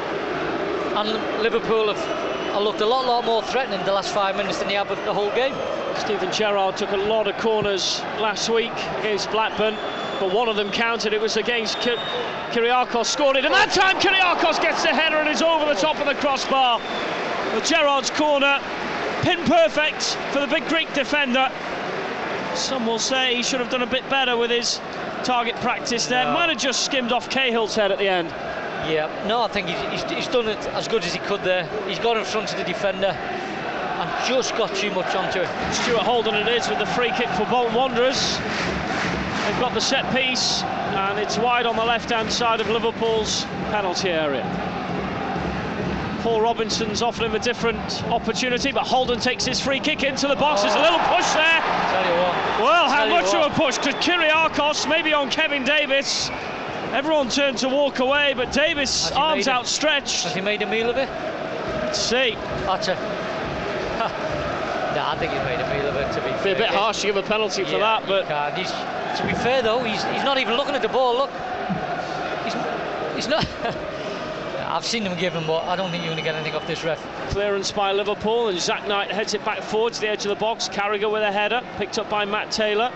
And 0.95 1.41
Liverpool 1.41 1.91
have, 1.93 2.61
looked 2.61 2.81
a 2.81 2.85
lot, 2.85 3.05
lot 3.05 3.25
more 3.25 3.41
threatening 3.43 3.83
the 3.85 3.93
last 3.93 4.13
five 4.13 4.35
minutes 4.35 4.59
than 4.59 4.67
they 4.67 4.75
have 4.75 4.89
the 4.89 5.13
whole 5.13 5.31
game. 5.31 5.55
Steven 5.97 6.31
Gerrard 6.31 6.77
took 6.77 6.91
a 6.91 6.97
lot 6.97 7.27
of 7.27 7.37
corners 7.37 8.01
last 8.19 8.49
week 8.49 8.71
against 8.99 9.31
Blackburn, 9.31 9.75
but 10.19 10.33
one 10.33 10.49
of 10.49 10.55
them 10.55 10.71
counted. 10.71 11.13
It 11.13 11.21
was 11.21 11.37
against 11.37 11.79
Ki- 11.79 11.95
Kyrgiakos, 12.51 13.05
scored 13.05 13.37
it, 13.37 13.45
and 13.45 13.53
that 13.53 13.71
time 13.71 13.99
Kyrgiakos 13.99 14.61
gets 14.61 14.83
the 14.83 14.89
header 14.89 15.17
and 15.17 15.29
is 15.29 15.41
over 15.41 15.65
the 15.65 15.79
top 15.79 15.99
of 15.99 16.05
the 16.07 16.15
crossbar. 16.15 16.79
But 17.53 17.63
Gerrard's 17.63 18.09
corner, 18.11 18.59
pin 19.21 19.43
perfect 19.45 20.17
for 20.31 20.39
the 20.39 20.47
big 20.47 20.67
Greek 20.67 20.93
defender. 20.93 21.51
Some 22.55 22.87
will 22.87 22.99
say 22.99 23.35
he 23.35 23.43
should 23.43 23.59
have 23.59 23.69
done 23.69 23.83
a 23.83 23.87
bit 23.87 24.07
better 24.09 24.35
with 24.35 24.49
his 24.49 24.79
target 25.23 25.55
practice 25.57 26.07
there. 26.07 26.25
No. 26.25 26.33
Might 26.33 26.49
have 26.49 26.57
just 26.57 26.85
skimmed 26.85 27.11
off 27.11 27.29
Cahill's 27.29 27.75
head 27.75 27.91
at 27.91 27.99
the 27.99 28.07
end. 28.07 28.29
Yeah, 28.89 29.11
no, 29.27 29.41
I 29.41 29.47
think 29.47 29.67
he's, 29.67 30.01
he's, 30.01 30.11
he's 30.11 30.27
done 30.27 30.47
it 30.47 30.57
as 30.69 30.87
good 30.87 31.03
as 31.03 31.13
he 31.13 31.19
could 31.19 31.41
there. 31.43 31.65
He's 31.87 31.99
got 31.99 32.15
in 32.17 32.23
front 32.23 32.51
of 32.51 32.57
the 32.57 32.63
defender 32.63 33.07
and 33.97 34.27
just 34.27 34.55
got 34.55 34.73
too 34.75 34.91
much 34.91 35.13
onto 35.15 35.39
it. 35.41 35.49
Stuart 35.73 36.03
Holden 36.03 36.35
it 36.35 36.47
is 36.47 36.69
with 36.69 36.79
the 36.79 36.85
free 36.85 37.11
kick 37.11 37.29
for 37.29 37.45
Bolton 37.45 37.73
Wanderers. 37.73 38.37
They've 39.47 39.59
got 39.61 39.73
the 39.73 39.79
set 39.79 40.13
piece 40.13 40.61
and 40.61 41.17
it's 41.17 41.37
wide 41.37 41.65
on 41.65 41.77
the 41.77 41.85
left 41.85 42.09
hand 42.09 42.29
side 42.29 42.59
of 42.59 42.67
Liverpool's 42.67 43.45
penalty 43.71 44.09
area. 44.09 44.43
Paul 46.21 46.41
Robinson's 46.41 47.01
offering 47.01 47.29
him 47.29 47.37
a 47.37 47.39
different 47.39 48.03
opportunity, 48.11 48.73
but 48.73 48.85
Holden 48.85 49.21
takes 49.21 49.45
his 49.45 49.61
free 49.61 49.79
kick 49.79 50.03
into 50.03 50.27
the 50.27 50.35
box. 50.35 50.63
There's 50.63 50.75
a 50.75 50.81
little 50.81 50.99
push 50.99 51.31
there. 51.31 51.61
Tell 51.61 52.05
you 52.05 52.21
what. 52.21 52.35
Well, 52.59 52.89
how 52.89 53.07
much 53.07 53.33
of 53.33 53.49
a 53.49 53.55
push? 53.55 53.77
Because 53.77 53.95
Kyrgiakos, 54.03 54.89
maybe 54.89 55.13
on 55.13 55.29
Kevin 55.29 55.63
Davies. 55.63 56.29
Everyone 56.91 57.29
turned 57.29 57.57
to 57.59 57.69
walk 57.69 57.99
away, 57.99 58.33
but 58.35 58.51
Davies, 58.51 59.11
arms 59.11 59.47
outstretched. 59.47 60.25
Has 60.25 60.35
he 60.35 60.41
made 60.41 60.61
a 60.61 60.65
meal 60.65 60.89
of 60.89 60.97
it? 60.97 61.07
Let's 61.07 62.01
see. 62.01 62.31
Nah, 62.65 62.75
I 65.17 65.19
think 65.19 65.31
he 65.31 65.39
made 65.39 65.59
a 65.59 65.67
meal 65.73 65.87
of 65.89 65.95
it. 65.95 66.13
To 66.13 66.21
be 66.21 66.43
Be 66.43 66.51
a 66.51 66.55
bit 66.55 66.69
harsh 66.69 67.01
to 67.01 67.07
give 67.07 67.17
a 67.17 67.23
penalty 67.23 67.63
for 67.63 67.71
Yeah, 67.71 67.99
that, 67.99 68.05
but. 68.05 68.27
To 69.17 69.25
be 69.25 69.33
fair 69.33 69.63
though, 69.63 69.83
he's, 69.83 70.03
he's 70.03 70.23
not 70.23 70.37
even 70.37 70.57
looking 70.57 70.75
at 70.75 70.83
the 70.83 70.89
ball. 70.89 71.17
Look, 71.17 71.31
he's 72.43 72.53
he's 73.15 73.27
not. 73.27 73.47
I've 74.69 74.85
seen 74.85 75.01
him 75.01 75.17
give 75.17 75.33
him, 75.33 75.47
but 75.47 75.63
I 75.63 75.75
don't 75.75 75.89
think 75.89 76.03
you're 76.03 76.13
going 76.13 76.23
to 76.23 76.29
get 76.29 76.35
anything 76.35 76.53
off 76.53 76.67
this 76.67 76.83
ref. 76.83 77.01
Clearance 77.31 77.71
by 77.71 77.93
Liverpool, 77.93 78.49
and 78.49 78.59
Zat 78.59 78.87
Knight 78.87 79.09
heads 79.09 79.33
it 79.33 79.43
back 79.43 79.63
forward 79.63 79.93
to 79.93 80.01
the 80.01 80.07
edge 80.07 80.23
of 80.25 80.29
the 80.29 80.35
box. 80.35 80.69
Carragher 80.69 81.11
with 81.11 81.23
a 81.23 81.31
header, 81.31 81.63
picked 81.77 81.97
up 81.97 82.11
by 82.11 82.25
Matt 82.25 82.51
Taylor. 82.51 82.91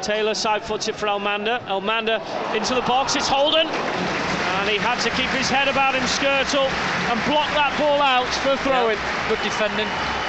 Taylor 0.00 0.32
side 0.32 0.62
foots 0.62 0.88
it 0.88 0.94
for 0.94 1.08
Elmander. 1.08 1.60
Elmander 1.66 2.22
into 2.56 2.74
the 2.74 2.80
box, 2.82 3.16
it's 3.16 3.28
Holden. 3.28 3.66
And 3.66 4.70
he 4.70 4.78
had 4.78 4.98
to 5.00 5.10
keep 5.10 5.28
his 5.36 5.50
head 5.50 5.68
about 5.68 5.94
him, 5.94 6.04
Skrtel, 6.04 6.64
and 7.10 7.20
block 7.28 7.52
that 7.52 7.76
ball 7.78 8.00
out 8.00 8.26
for 8.40 8.56
throwing. 8.64 8.96
throw. 8.96 9.04
Yeah, 9.04 9.28
Good 9.28 9.42
defending. 9.42 10.19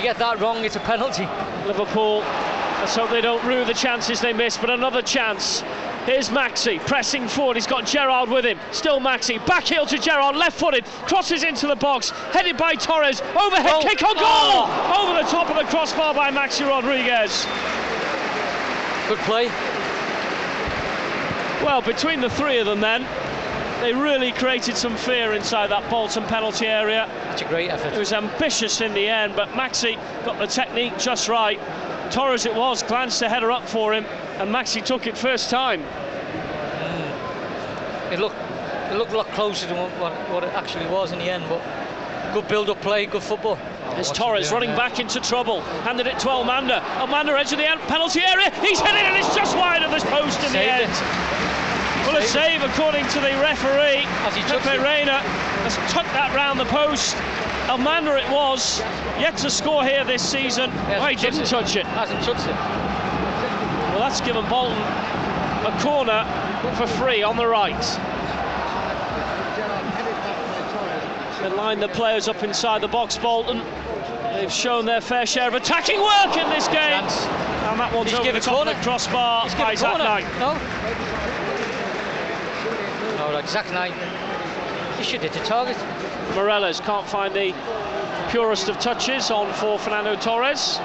You 0.00 0.06
get 0.06 0.16
that 0.16 0.40
wrong, 0.40 0.64
it's 0.64 0.76
a 0.76 0.80
penalty. 0.80 1.28
Liverpool, 1.66 2.20
let's 2.80 2.96
hope 2.96 3.10
they 3.10 3.20
don't 3.20 3.44
rue 3.44 3.66
the 3.66 3.74
chances 3.74 4.18
they 4.18 4.32
missed, 4.32 4.58
but 4.62 4.70
another 4.70 5.02
chance. 5.02 5.60
Here's 6.06 6.30
Maxi 6.30 6.80
pressing 6.86 7.28
forward. 7.28 7.58
He's 7.58 7.66
got 7.66 7.84
Gerrard 7.84 8.30
with 8.30 8.46
him. 8.46 8.58
Still 8.72 8.98
Maxi. 8.98 9.44
Back 9.44 9.64
heel 9.64 9.84
to 9.84 9.98
Gerrard, 9.98 10.36
left 10.36 10.58
footed. 10.58 10.86
Crosses 11.04 11.42
into 11.42 11.66
the 11.66 11.76
box. 11.76 12.12
Headed 12.32 12.56
by 12.56 12.76
Torres. 12.76 13.20
Overhead 13.20 13.74
Oh. 13.74 13.82
kick 13.82 14.02
on 14.02 14.14
goal! 14.14 14.24
Oh. 14.24 15.04
Over 15.04 15.22
the 15.22 15.28
top 15.28 15.50
of 15.50 15.56
the 15.56 15.64
crossbar 15.64 16.14
by 16.14 16.30
Maxi 16.30 16.66
Rodriguez. 16.66 17.44
Good 19.06 19.18
play. 19.28 19.48
Well, 21.62 21.82
between 21.82 22.22
the 22.22 22.30
three 22.30 22.56
of 22.56 22.64
them, 22.64 22.80
then, 22.80 23.06
they 23.80 23.94
really 23.94 24.32
created 24.32 24.76
some 24.76 24.96
fear 24.96 25.32
inside 25.32 25.70
that 25.70 25.88
Bolton 25.90 26.24
penalty 26.24 26.66
area. 26.66 27.08
It's 27.32 27.42
a 27.42 27.46
great 27.46 27.70
effort. 27.70 27.94
It 27.94 27.98
was 27.98 28.12
ambitious 28.12 28.80
in 28.80 28.92
the 28.94 29.08
end, 29.08 29.34
but 29.34 29.48
Maxi 29.50 29.96
got 30.24 30.38
the 30.38 30.46
technique 30.46 30.96
just 30.98 31.28
right. 31.28 31.58
Torres 32.10 32.46
it 32.46 32.54
was, 32.54 32.82
glanced 32.82 33.20
the 33.20 33.28
header 33.28 33.50
up 33.50 33.68
for 33.68 33.92
him, 33.94 34.04
and 34.38 34.50
Maxi 34.50 34.84
took 34.84 35.06
it 35.06 35.16
first 35.16 35.50
time. 35.50 35.82
Mm. 35.82 38.12
It 38.12 38.18
looked 38.18 38.36
it 38.90 38.96
looked 38.96 39.12
a 39.12 39.16
lot 39.16 39.28
closer 39.28 39.68
than 39.68 39.76
what, 39.76 40.12
what, 40.30 40.42
it 40.42 40.52
actually 40.54 40.84
was 40.88 41.12
in 41.12 41.20
the 41.20 41.30
end, 41.30 41.44
but 41.48 41.62
good 42.34 42.48
build-up 42.48 42.80
play, 42.80 43.06
good 43.06 43.22
football. 43.22 43.54
There's 43.94 44.08
What's 44.08 44.18
Torres 44.18 44.50
running 44.50 44.70
there? 44.70 44.78
back 44.78 44.98
into 44.98 45.20
trouble. 45.20 45.60
Handed 45.82 46.08
it 46.08 46.18
to 46.20 46.26
Elmander. 46.26 46.80
Elmander 46.98 47.38
edge 47.38 47.52
of 47.52 47.58
the 47.58 47.70
en- 47.70 47.78
penalty 47.86 48.20
area. 48.20 48.50
He's 48.60 48.80
hit 48.80 48.94
it 48.96 49.04
and 49.04 49.16
it's 49.16 49.32
just 49.34 49.56
wide 49.56 49.84
of 49.84 49.92
this 49.92 50.02
post 50.04 50.42
in 50.44 50.52
the 50.52 50.58
end. 50.58 50.90
it. 50.90 51.49
Well, 52.10 52.20
a 52.20 52.26
save 52.26 52.64
according 52.64 53.06
to 53.06 53.20
the 53.20 53.30
referee. 53.40 54.02
As 54.26 54.34
he 54.34 54.42
Pepe. 54.42 54.78
Reina 54.82 55.18
has 55.62 55.76
tucked 55.92 56.12
that 56.12 56.34
round 56.34 56.58
the 56.58 56.64
post. 56.64 57.14
Elmander 57.70 58.18
it 58.18 58.28
was. 58.32 58.80
Yet 59.20 59.36
to 59.38 59.50
score 59.50 59.84
here 59.84 60.04
this 60.04 60.20
season. 60.28 60.72
Oh, 60.98 61.06
he 61.06 61.14
didn't 61.14 61.42
it. 61.42 61.46
touch 61.46 61.76
it. 61.76 61.86
Hasn't 61.86 62.20
touched 62.24 62.48
it. 62.48 62.56
Well, 63.94 64.00
that's 64.00 64.20
given 64.20 64.44
Bolton 64.48 64.76
a 64.76 65.78
corner 65.80 66.26
for 66.74 66.88
free 66.98 67.22
on 67.22 67.36
the 67.36 67.46
right. 67.46 67.78
They 71.40 71.48
line 71.56 71.78
the 71.78 71.88
players 71.90 72.26
up 72.26 72.42
inside 72.42 72.80
the 72.80 72.88
box, 72.88 73.18
Bolton. 73.18 73.62
They've 74.34 74.52
shown 74.52 74.84
their 74.84 75.00
fair 75.00 75.26
share 75.26 75.46
of 75.46 75.54
attacking 75.54 76.00
work 76.00 76.36
in 76.36 76.50
this 76.50 76.66
game. 76.66 77.04
And 77.70 77.78
that 77.78 77.92
one's 77.94 78.10
He's 78.10 78.18
over 78.18 78.32
the 78.32 78.38
a 78.38 78.40
top 78.40 78.54
corner. 78.56 78.70
of 78.72 78.76
the 78.78 78.82
crossbar 78.82 79.44
He's 79.44 79.54
by 79.54 79.76
Zat 79.76 79.90
corner. 79.90 80.04
Knight. 80.04 80.38
No. 80.40 80.58
Zat 83.46 83.70
Knight. 83.72 83.94
He 84.98 85.04
should 85.04 85.22
hit 85.22 85.32
the 85.32 85.40
target. 85.40 85.76
Meireles 86.34 86.80
can't 86.84 87.06
find 87.06 87.34
the 87.34 87.54
purest 88.30 88.68
of 88.68 88.78
touches 88.78 89.30
on 89.30 89.52
for 89.54 89.78
Fernando 89.78 90.14
Torres. 90.16 90.78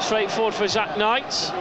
Straight 0.00 0.30
forward 0.30 0.54
for 0.54 0.66
Zat 0.66 0.96
Knight. 0.98 1.52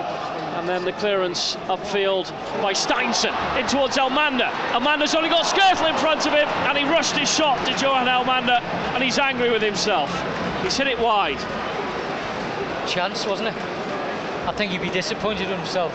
And 0.57 0.67
then 0.67 0.85
the 0.85 0.93
clearance 0.93 1.55
upfield 1.67 2.31
by 2.61 2.73
Steinsson 2.73 3.33
in 3.59 3.67
towards 3.67 3.97
Elmander. 3.97 4.49
Elmander's 4.71 5.13
only 5.13 5.29
got 5.29 5.45
Skrtel 5.45 5.89
in 5.89 5.95
front 5.97 6.25
of 6.25 6.33
him 6.33 6.47
and 6.47 6.77
he 6.77 6.83
rushed 6.85 7.15
his 7.15 7.31
shot 7.31 7.63
to 7.67 7.71
Johan 7.73 8.07
Elmander 8.07 8.61
and 8.95 9.03
he's 9.03 9.19
angry 9.19 9.51
with 9.51 9.61
himself. 9.61 10.09
He's 10.63 10.75
hit 10.75 10.87
it 10.87 10.97
wide. 10.97 11.39
Chance, 12.87 13.25
wasn't 13.27 13.49
it? 13.49 13.55
I 14.47 14.53
think 14.53 14.71
he'd 14.71 14.81
be 14.81 14.89
disappointed 14.89 15.49
with 15.49 15.57
himself. 15.57 15.93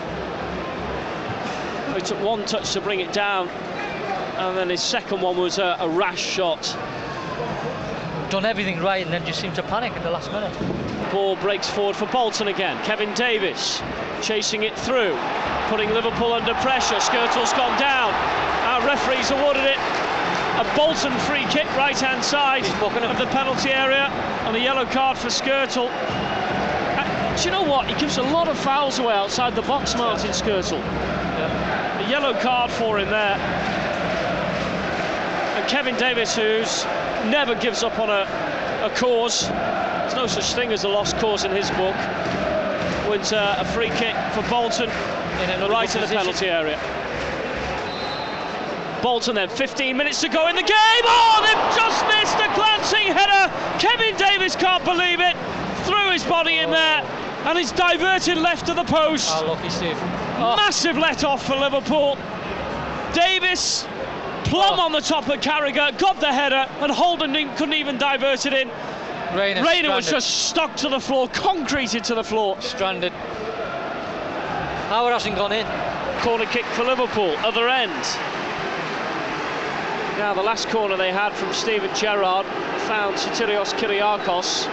He 1.94 2.00
took 2.00 2.20
one 2.20 2.44
touch 2.44 2.72
to 2.74 2.80
bring 2.80 3.00
it 3.00 3.12
down 3.12 3.48
and 4.48 4.58
then 4.58 4.70
his 4.70 4.82
second 4.82 5.20
one 5.20 5.36
was 5.36 5.58
a, 5.58 5.76
a 5.80 5.88
rash 5.88 6.20
shot. 6.20 6.62
Done 8.30 8.44
everything 8.44 8.80
right 8.80 9.04
and 9.04 9.12
then 9.12 9.24
just 9.26 9.40
seemed 9.40 9.54
to 9.56 9.62
panic 9.62 9.92
at 9.92 10.02
the 10.02 10.10
last 10.10 10.32
minute. 10.32 10.52
Ball 11.12 11.36
breaks 11.36 11.68
forward 11.68 11.96
for 11.96 12.06
Bolton 12.06 12.48
again. 12.48 12.82
Kevin 12.84 13.12
Davies 13.14 13.82
chasing 14.22 14.62
it 14.62 14.78
through, 14.78 15.16
putting 15.68 15.90
Liverpool 15.90 16.32
under 16.32 16.54
pressure. 16.54 16.96
Skrtel's 16.96 17.52
gone 17.52 17.78
down. 17.78 18.12
Our 18.64 18.86
referees 18.86 19.30
awarded 19.30 19.64
it 19.64 19.78
a 20.58 20.76
Bolton 20.76 21.12
free 21.20 21.44
kick, 21.46 21.66
right 21.76 21.98
hand 21.98 22.22
side 22.22 22.64
He's 22.64 22.74
booking 22.74 23.02
him. 23.02 23.10
of 23.10 23.18
the 23.18 23.26
penalty 23.26 23.70
area, 23.70 24.06
and 24.46 24.54
a 24.54 24.60
yellow 24.60 24.84
card 24.84 25.18
for 25.18 25.28
Skrtel. 25.28 25.88
Uh, 25.88 27.36
do 27.36 27.44
you 27.44 27.50
know 27.50 27.62
what? 27.62 27.88
He 27.88 27.94
gives 27.98 28.18
a 28.18 28.22
lot 28.22 28.48
of 28.48 28.58
fouls 28.58 28.98
away 28.98 29.14
outside 29.14 29.54
the 29.54 29.62
box, 29.62 29.96
Martin 29.96 30.30
Skrtel. 30.30 30.78
Yeah. 30.78 32.06
A 32.06 32.10
yellow 32.10 32.38
card 32.40 32.70
for 32.70 32.98
him 32.98 33.08
there. 33.08 33.81
And 35.62 35.70
Kevin 35.70 35.96
Davies, 35.96 36.34
who's 36.34 36.84
never 37.30 37.54
gives 37.54 37.84
up 37.84 37.98
on 38.00 38.10
a, 38.10 38.26
a 38.84 38.90
cause, 38.96 39.48
there's 39.48 40.14
no 40.14 40.26
such 40.26 40.54
thing 40.54 40.72
as 40.72 40.82
a 40.82 40.88
lost 40.88 41.16
cause 41.18 41.44
in 41.44 41.52
his 41.52 41.70
book, 41.70 41.94
wins 43.08 43.32
uh, 43.32 43.56
a 43.58 43.64
free 43.66 43.90
kick 43.90 44.16
for 44.34 44.42
Bolton 44.50 44.90
In 44.90 45.60
the 45.60 45.68
right 45.68 45.94
of 45.94 46.00
the 46.00 46.08
penalty 46.08 46.46
area. 46.46 46.76
Bolton 49.02 49.36
then, 49.36 49.48
15 49.48 49.96
minutes 49.96 50.20
to 50.22 50.28
go 50.28 50.48
in 50.48 50.56
the 50.56 50.62
game. 50.62 51.04
Oh, 51.04 51.42
they've 51.46 51.76
just 51.76 52.06
missed 52.08 52.38
a 52.38 52.52
glancing 52.56 53.06
header. 53.14 53.52
Kevin 53.78 54.16
Davies 54.16 54.56
can't 54.56 54.84
believe 54.84 55.20
it. 55.20 55.36
Threw 55.84 56.10
his 56.10 56.24
body 56.24 56.58
in 56.58 56.70
there, 56.70 57.02
and 57.46 57.56
it's 57.56 57.70
diverted 57.70 58.36
left 58.36 58.68
of 58.68 58.74
the 58.74 58.84
post. 58.84 59.30
Oh, 59.32 59.46
lucky 59.46 59.70
Steve. 59.70 59.96
Oh, 60.38 60.56
Massive 60.56 60.98
let 60.98 61.22
off 61.22 61.46
for 61.46 61.54
Liverpool. 61.54 62.18
Davies, 63.12 63.86
plumb 64.44 64.78
Oh. 64.78 64.84
on 64.84 64.92
the 64.92 65.00
top 65.00 65.28
of 65.28 65.40
Carragher, 65.40 65.96
got 65.98 66.20
the 66.20 66.32
header, 66.32 66.66
and 66.80 66.90
Holden 66.92 67.32
didn't- 67.32 67.56
couldn't 67.56 67.74
even 67.74 67.98
divert 67.98 68.46
it 68.46 68.52
in. 68.52 68.70
Reina, 69.34 69.62
Reina 69.62 69.90
was 69.94 70.10
just 70.10 70.48
stuck 70.48 70.76
to 70.76 70.88
the 70.88 71.00
floor, 71.00 71.28
concreted 71.28 72.04
to 72.04 72.14
the 72.14 72.24
floor. 72.24 72.56
stranded. 72.60 73.12
Howard 74.90 75.12
hasn't 75.14 75.36
gone 75.36 75.52
in. 75.52 75.66
Corner 76.20 76.44
kick 76.46 76.66
for 76.66 76.84
Liverpool, 76.84 77.34
other 77.42 77.68
end. 77.68 77.92
Now 80.18 80.34
the 80.34 80.42
last 80.42 80.68
corner 80.68 80.96
they 80.96 81.10
had 81.10 81.32
from 81.32 81.52
Steven 81.54 81.92
Gerrard 81.94 82.44
found 82.86 83.16
Sotirios 83.16 83.72
Kyrgiakos. 83.74 84.68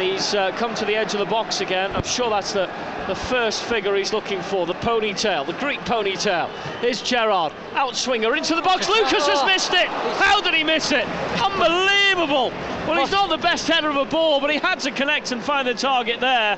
And 0.00 0.08
he's 0.10 0.34
uh, 0.34 0.50
come 0.52 0.74
to 0.76 0.86
the 0.86 0.96
edge 0.96 1.12
of 1.12 1.18
the 1.20 1.26
box 1.26 1.60
again. 1.60 1.94
I'm 1.94 2.04
sure 2.04 2.30
that's 2.30 2.54
the, 2.54 2.70
the 3.06 3.14
first 3.14 3.62
figure 3.64 3.94
he's 3.96 4.14
looking 4.14 4.40
for, 4.40 4.64
the 4.64 4.72
ponytail, 4.72 5.44
the 5.44 5.52
Greek 5.52 5.78
ponytail. 5.80 6.48
Here's 6.80 7.02
Gerrard, 7.02 7.52
outswinger 7.72 8.34
into 8.34 8.54
the 8.54 8.62
box. 8.62 8.88
Lucas 8.88 9.26
has 9.26 9.40
Oh. 9.42 9.46
missed 9.46 9.74
it. 9.74 9.88
How 10.16 10.40
did 10.40 10.54
he 10.54 10.64
miss 10.64 10.90
it? 10.90 11.04
Unbelievable. 11.38 12.48
Well, 12.88 12.98
he's 12.98 13.10
not 13.10 13.28
the 13.28 13.36
best 13.36 13.68
header 13.68 13.90
of 13.90 13.96
a 13.96 14.06
ball, 14.06 14.40
but 14.40 14.48
he 14.48 14.56
had 14.56 14.80
to 14.80 14.90
connect 14.90 15.32
and 15.32 15.44
find 15.44 15.68
the 15.68 15.74
target 15.74 16.18
there. 16.18 16.56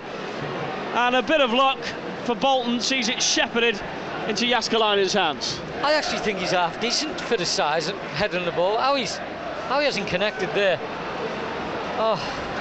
And 0.95 1.17
a 1.17 1.23
bit 1.23 1.41
of 1.41 1.53
luck 1.53 1.81
for 2.23 2.37
Bolton 2.37 2.79
sees 2.79 3.09
it 3.09 3.21
shepherded 3.21 3.75
into 4.29 4.45
Jääskeläinen's 4.45 5.15
hands. 5.15 5.59
I 5.83 5.95
actually 5.95 6.21
think 6.21 6.39
he's 6.39 6.53
half 6.53 6.81
decent 6.81 7.21
for 7.21 7.37
the 7.37 7.45
size 7.45 7.89
and 7.89 7.99
on 8.37 8.45
the 8.45 8.53
ball. 8.53 8.79
How 8.79 8.95
he's 8.95 9.17
how 9.67 9.81
he 9.81 9.85
hasn't 9.87 10.07
connected 10.07 10.49
there. 10.55 10.79
Oh, 11.99 12.52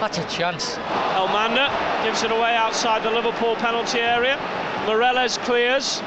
that's 0.00 0.18
a 0.18 0.28
chance. 0.28 0.76
Elmander 1.16 1.68
gives 2.04 2.22
it 2.22 2.30
away 2.30 2.54
outside 2.54 3.02
the 3.02 3.10
Liverpool 3.10 3.56
penalty 3.56 3.98
area. 3.98 4.36
Meireles 4.86 5.38
clears, 5.44 6.00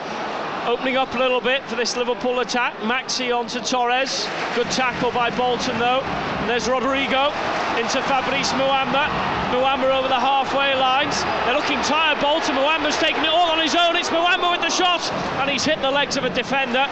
opening 0.66 0.96
up 0.96 1.14
a 1.16 1.18
little 1.18 1.42
bit 1.42 1.64
for 1.64 1.76
this 1.76 1.98
Liverpool 1.98 2.40
attack. 2.40 2.74
Maxi 2.78 3.36
onto 3.36 3.60
Torres. 3.60 4.28
Good 4.56 4.70
tackle 4.72 5.12
by 5.12 5.30
Bolton 5.32 5.78
though. 5.80 6.02
And 6.02 6.50
there's 6.50 6.70
Rodrigo 6.70 7.30
into 7.78 8.02
Fabrice 8.08 8.52
Muamba. 8.54 9.08
Muamba 9.52 9.92
over 9.98 10.08
the 10.08 10.20
halfway 10.20 10.74
lines. 10.76 11.24
They're 11.46 11.56
looking 11.56 11.82
tired. 11.84 12.20
Bolton. 12.22 12.56
Muamba's 12.56 12.98
taking 12.98 13.24
it 13.24 13.30
all 13.30 13.52
on 13.52 13.60
his 13.60 13.76
own. 13.76 13.96
It's 13.96 14.10
Muamba 14.10 14.52
with 14.52 14.62
the 14.62 14.70
shot, 14.70 15.02
and 15.42 15.50
he's 15.50 15.66
hit 15.66 15.82
the 15.82 15.92
legs 15.92 16.18
of 16.18 16.24
a 16.24 16.30
defender. 16.30 16.88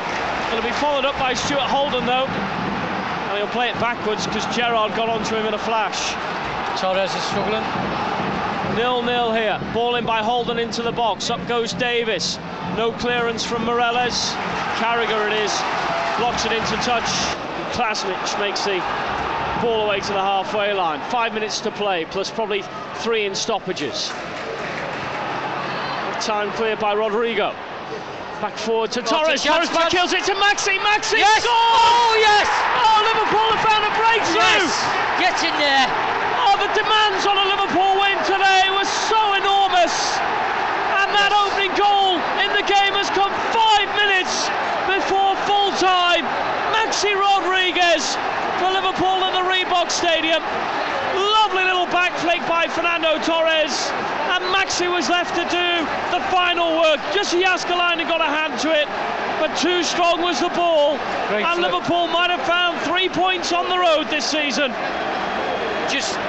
It'll 0.52 0.64
be 0.64 0.76
followed 0.78 1.06
up 1.06 1.18
by 1.18 1.34
Stuart 1.34 1.70
Holden 1.70 2.06
though. 2.06 2.28
And 2.28 3.38
he'll 3.38 3.54
play 3.54 3.70
it 3.70 3.80
backwards 3.80 4.26
because 4.26 4.46
Gerrard 4.56 4.96
got 4.96 5.08
onto 5.08 5.36
him 5.36 5.46
in 5.46 5.54
a 5.54 5.58
flash. 5.58 6.16
Torres 6.78 7.14
is 7.14 7.24
struggling. 7.24 7.64
Nil 8.76 9.02
nil 9.02 9.34
here. 9.34 9.60
Ball 9.74 9.96
in 9.96 10.06
by 10.06 10.22
Holden 10.22 10.60
into 10.60 10.82
the 10.82 10.92
box. 10.92 11.30
Up 11.30 11.46
goes 11.48 11.74
Davies. 11.74 12.38
No 12.78 12.92
clearance 12.92 13.44
from 13.44 13.64
Meireles. 13.66 14.34
Carragher 14.78 15.28
it 15.28 15.34
is. 15.34 15.52
Blocks 16.18 16.46
it 16.46 16.52
into 16.52 16.76
touch. 16.84 17.10
Klasnic 17.74 18.40
makes 18.40 18.64
the 18.64 18.80
ball 19.62 19.86
away 19.86 20.00
to 20.00 20.14
the 20.14 20.22
halfway 20.22 20.74
line. 20.74 21.02
Five 21.10 21.34
minutes 21.34 21.60
to 21.62 21.72
play, 21.72 22.06
plus 22.06 22.30
probably 22.30 22.64
three 22.96 23.26
in 23.26 23.36
stoppages. 23.36 24.10
Time 26.22 26.52
cleared 26.54 26.80
by 26.80 26.94
Rodrigo. 26.94 27.52
Back 28.42 28.58
forward 28.58 28.92
to 28.92 29.02
Torres. 29.02 29.44
Torres 29.44 29.70
back 29.70 29.90
kills 29.90 30.14
it 30.14 30.24
to 30.26 30.34
Maxi. 30.36 30.78
Maxi 30.80 31.18
Yes! 31.20 31.44
scores! 31.44 31.52
Oh 31.52 32.16
yes! 32.20 32.48
Oh, 32.80 33.00
Liverpool 33.04 33.48
have 33.52 33.64
found 33.68 33.84
a 33.84 33.92
breakthrough! 34.00 34.40
Yes! 34.40 34.72
Get 35.20 35.44
in 35.44 35.60
there! 35.60 36.19
The 36.60 36.68
demands 36.76 37.24
on 37.26 37.40
a 37.40 37.46
Liverpool 37.56 37.96
win 38.04 38.20
today 38.28 38.68
were 38.68 38.84
so 39.08 39.34
enormous. 39.40 39.96
And 41.00 41.08
that 41.16 41.32
opening 41.32 41.72
goal 41.80 42.20
in 42.44 42.52
the 42.52 42.68
game 42.68 43.00
has 43.00 43.08
come 43.16 43.32
five 43.56 43.88
minutes 43.96 44.52
before 44.92 45.40
full 45.48 45.72
time. 45.80 46.28
Maxi 46.76 47.16
Rodriguez 47.16 48.20
for 48.60 48.76
Liverpool 48.76 49.24
at 49.24 49.32
the 49.40 49.46
Reebok 49.48 49.88
Stadium. 49.88 50.44
Lovely 51.16 51.64
little 51.64 51.88
back 51.96 52.12
flick 52.20 52.44
by 52.44 52.68
Fernando 52.68 53.16
Torres. 53.24 53.88
And 54.36 54.44
Maxi 54.52 54.92
was 54.92 55.08
left 55.08 55.40
to 55.40 55.48
do 55.48 55.70
the 56.12 56.20
final 56.28 56.76
work. 56.76 57.00
Jussi 57.16 57.40
Jääskeläinen 57.40 58.04
got 58.12 58.20
a 58.20 58.28
hand 58.28 58.60
to 58.60 58.70
it. 58.76 58.88
But 59.40 59.56
too 59.56 59.82
strong 59.82 60.22
was 60.22 60.44
the 60.44 60.52
ball. 60.52 61.00
Great 61.32 61.46
and. 61.48 61.62
Liverpool 61.64 62.08
might 62.08 62.30
have 62.30 62.44
found 62.44 62.78
three 62.84 63.08
points 63.08 63.54
on 63.54 63.70
the 63.70 63.80
road 63.80 64.12
this 64.12 64.26
season. 64.26 64.76
Just, 65.88 66.20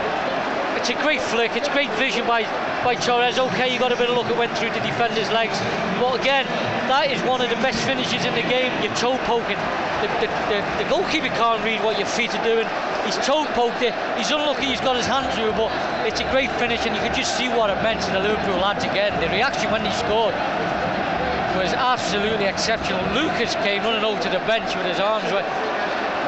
a 0.90 1.02
great 1.02 1.20
flick. 1.20 1.56
It's 1.56 1.68
great 1.68 1.90
vision 1.98 2.26
by 2.26 2.42
by 2.82 2.94
Torres. 2.94 3.38
Okay, 3.38 3.72
you 3.72 3.78
got 3.78 3.92
a 3.92 3.96
bit 3.96 4.10
of 4.10 4.16
luck. 4.16 4.30
It 4.30 4.36
went 4.36 4.56
through 4.58 4.70
the 4.70 4.80
defender's 4.80 5.30
legs, 5.30 5.58
but 6.00 6.18
again, 6.20 6.46
that 6.90 7.10
is 7.10 7.22
one 7.22 7.40
of 7.40 7.50
the 7.50 7.60
best 7.62 7.78
finishes 7.86 8.24
in 8.24 8.34
the 8.34 8.46
game. 8.46 8.72
Your 8.82 8.94
toe 8.96 9.18
poking. 9.28 9.60
The, 10.00 10.08
the, 10.24 10.28
the, 10.48 10.58
the 10.80 10.86
goalkeeper 10.88 11.28
can't 11.36 11.62
read 11.62 11.84
what 11.84 11.98
your 11.98 12.08
feet 12.08 12.32
are 12.34 12.44
doing. 12.44 12.64
He's 13.04 13.20
toe 13.20 13.44
poked 13.52 13.82
it. 13.84 13.92
He's 14.16 14.30
unlucky. 14.30 14.66
He's 14.66 14.80
got 14.80 14.96
his 14.96 15.04
hand 15.04 15.28
through, 15.36 15.52
but 15.52 15.68
it's 16.08 16.20
a 16.20 16.28
great 16.32 16.50
finish, 16.56 16.86
and 16.86 16.96
you 16.96 17.02
can 17.04 17.14
just 17.14 17.36
see 17.36 17.48
what 17.48 17.68
it 17.68 17.76
meant 17.82 18.00
to 18.08 18.10
the 18.12 18.20
Liverpool 18.20 18.56
lads 18.56 18.84
again. 18.84 19.12
The 19.20 19.28
reaction 19.28 19.70
when 19.70 19.84
he 19.84 19.92
scored 19.92 20.34
was 21.60 21.76
absolutely 21.76 22.46
exceptional. 22.46 23.04
Lucas 23.12 23.54
came 23.60 23.82
running 23.84 24.04
over 24.04 24.20
to 24.22 24.30
the 24.30 24.40
bench 24.48 24.74
with 24.74 24.86
his 24.86 24.98
arms. 25.00 25.28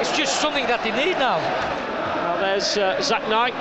It's 0.01 0.13
just 0.17 0.41
something 0.41 0.67
that 0.67 0.85
they 0.85 0.93
need 0.93 1.17
now. 1.17 1.41
Now 2.23 2.37
there's 2.37 2.77
uh, 2.77 3.01
Zat 3.01 3.29
Knight, 3.31 3.55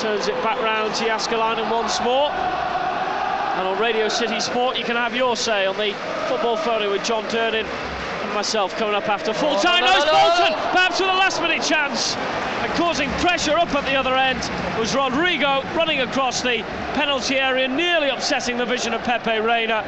turns 0.00 0.28
it 0.28 0.34
back 0.42 0.58
round 0.62 0.94
to 0.94 1.04
Jääskeläinen 1.04 1.70
once 1.70 2.00
more. 2.02 2.30
And 2.30 3.68
on 3.68 3.78
Radio 3.78 4.08
City 4.08 4.40
Sport, 4.40 4.78
you 4.78 4.84
can 4.84 4.96
have 4.96 5.14
your 5.14 5.36
say 5.36 5.66
on 5.66 5.76
the 5.76 5.92
football 6.28 6.56
photo 6.56 6.90
with 6.90 7.04
John 7.04 7.24
Durnin 7.24 7.66
and 7.66 8.32
myself 8.34 8.74
coming 8.78 8.94
up 8.94 9.08
after 9.08 9.34
full 9.34 9.56
Oh, 9.56 9.62
time. 9.62 9.84
no, 9.84 9.92
no, 9.98 10.04
no, 10.04 10.12
Bolton, 10.12 10.54
perhaps 10.72 11.00
with 11.00 11.10
a 11.10 11.14
last 11.14 11.42
minute 11.42 11.62
chance. 11.62 12.16
And 12.16 12.72
causing 12.74 13.10
pressure 13.20 13.58
up 13.58 13.74
at 13.74 13.84
the 13.84 13.94
other 13.94 14.14
end 14.16 14.38
was 14.78 14.94
Rodrigo 14.94 15.62
running 15.74 16.00
across 16.00 16.40
the 16.40 16.62
penalty 16.94 17.36
area, 17.36 17.68
nearly 17.68 18.08
upsetting 18.08 18.56
the 18.56 18.66
vision 18.66 18.94
of 18.94 19.02
Pepe 19.02 19.38
Reina. 19.38 19.82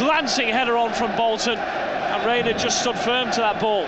Glancing 0.00 0.48
header 0.48 0.76
on 0.76 0.92
from 0.92 1.14
Bolton, 1.16 1.56
and 1.58 2.26
Reina 2.26 2.58
just 2.58 2.80
stood 2.80 2.98
firm 2.98 3.30
to 3.30 3.40
that 3.40 3.60
ball. 3.60 3.86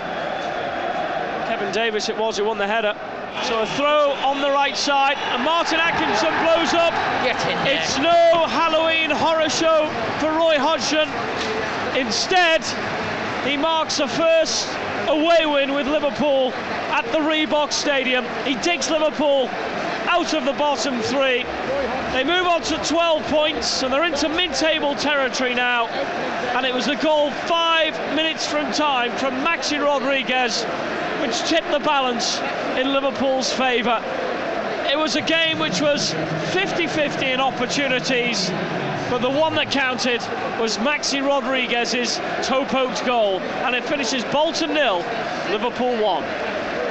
Kevin 1.49 1.73
Davies, 1.73 2.07
it 2.07 2.17
was 2.17 2.37
who 2.37 2.45
won 2.45 2.57
the 2.57 2.67
header. 2.67 2.95
So 3.43 3.61
a 3.61 3.65
throw 3.65 4.11
on 4.25 4.41
the 4.41 4.49
right 4.49 4.75
side, 4.75 5.17
and 5.17 5.43
Martin 5.43 5.79
Atkinson 5.79 6.33
blows 6.43 6.73
up. 6.73 6.93
Get 7.23 7.39
in 7.47 7.57
there. 7.63 7.81
It's 7.81 7.97
no 7.97 8.45
Halloween 8.47 9.09
horror 9.09 9.49
show 9.49 9.89
for 10.19 10.31
Roy 10.31 10.57
Hodgson. 10.57 11.07
Instead, 11.97 12.63
he 13.47 13.55
marks 13.55 13.99
a 13.99 14.07
first 14.07 14.67
away 15.07 15.45
win 15.45 15.73
with 15.73 15.87
Liverpool 15.87 16.51
at 16.91 17.05
the 17.11 17.19
Reebok 17.19 17.71
Stadium. 17.71 18.25
He 18.43 18.55
digs 18.55 18.89
Liverpool 18.89 19.49
out 20.09 20.33
of 20.33 20.45
the 20.45 20.53
bottom 20.53 21.01
three. 21.01 21.43
They 22.13 22.23
move 22.23 22.47
on 22.47 22.61
to 22.63 22.77
12 22.83 23.23
points 23.27 23.83
and 23.83 23.93
they're 23.93 24.05
into 24.05 24.29
mid 24.29 24.53
table 24.53 24.95
territory 24.95 25.53
now. 25.53 25.87
And 26.55 26.65
it 26.65 26.73
was 26.73 26.87
a 26.87 26.95
goal 26.95 27.31
five 27.31 27.93
minutes 28.15 28.47
from 28.47 28.71
time 28.71 29.11
from 29.17 29.33
Maxi 29.45 29.81
Rodriguez, 29.81 30.63
which 31.21 31.37
tipped 31.47 31.71
the 31.71 31.79
balance 31.79 32.39
in 32.77 32.93
Liverpool's 32.93 33.51
favour. 33.51 34.01
It 34.89 34.97
was 34.97 35.15
a 35.15 35.21
game 35.21 35.57
which 35.57 35.81
was 35.81 36.13
50 36.53 36.85
50 36.85 37.25
in 37.25 37.41
opportunities, 37.41 38.51
but 39.09 39.19
the 39.19 39.29
one 39.29 39.55
that 39.55 39.71
counted 39.71 40.21
was 40.61 40.77
Maxi 40.77 41.25
Rodriguez's 41.25 42.17
toe 42.47 42.65
poked 42.65 43.03
goal, 43.03 43.39
and 43.65 43.75
it 43.75 43.83
finishes 43.83 44.23
Bolton 44.25 44.75
nil, 44.75 44.97
Liverpool 45.49 45.97
1. 45.97 46.23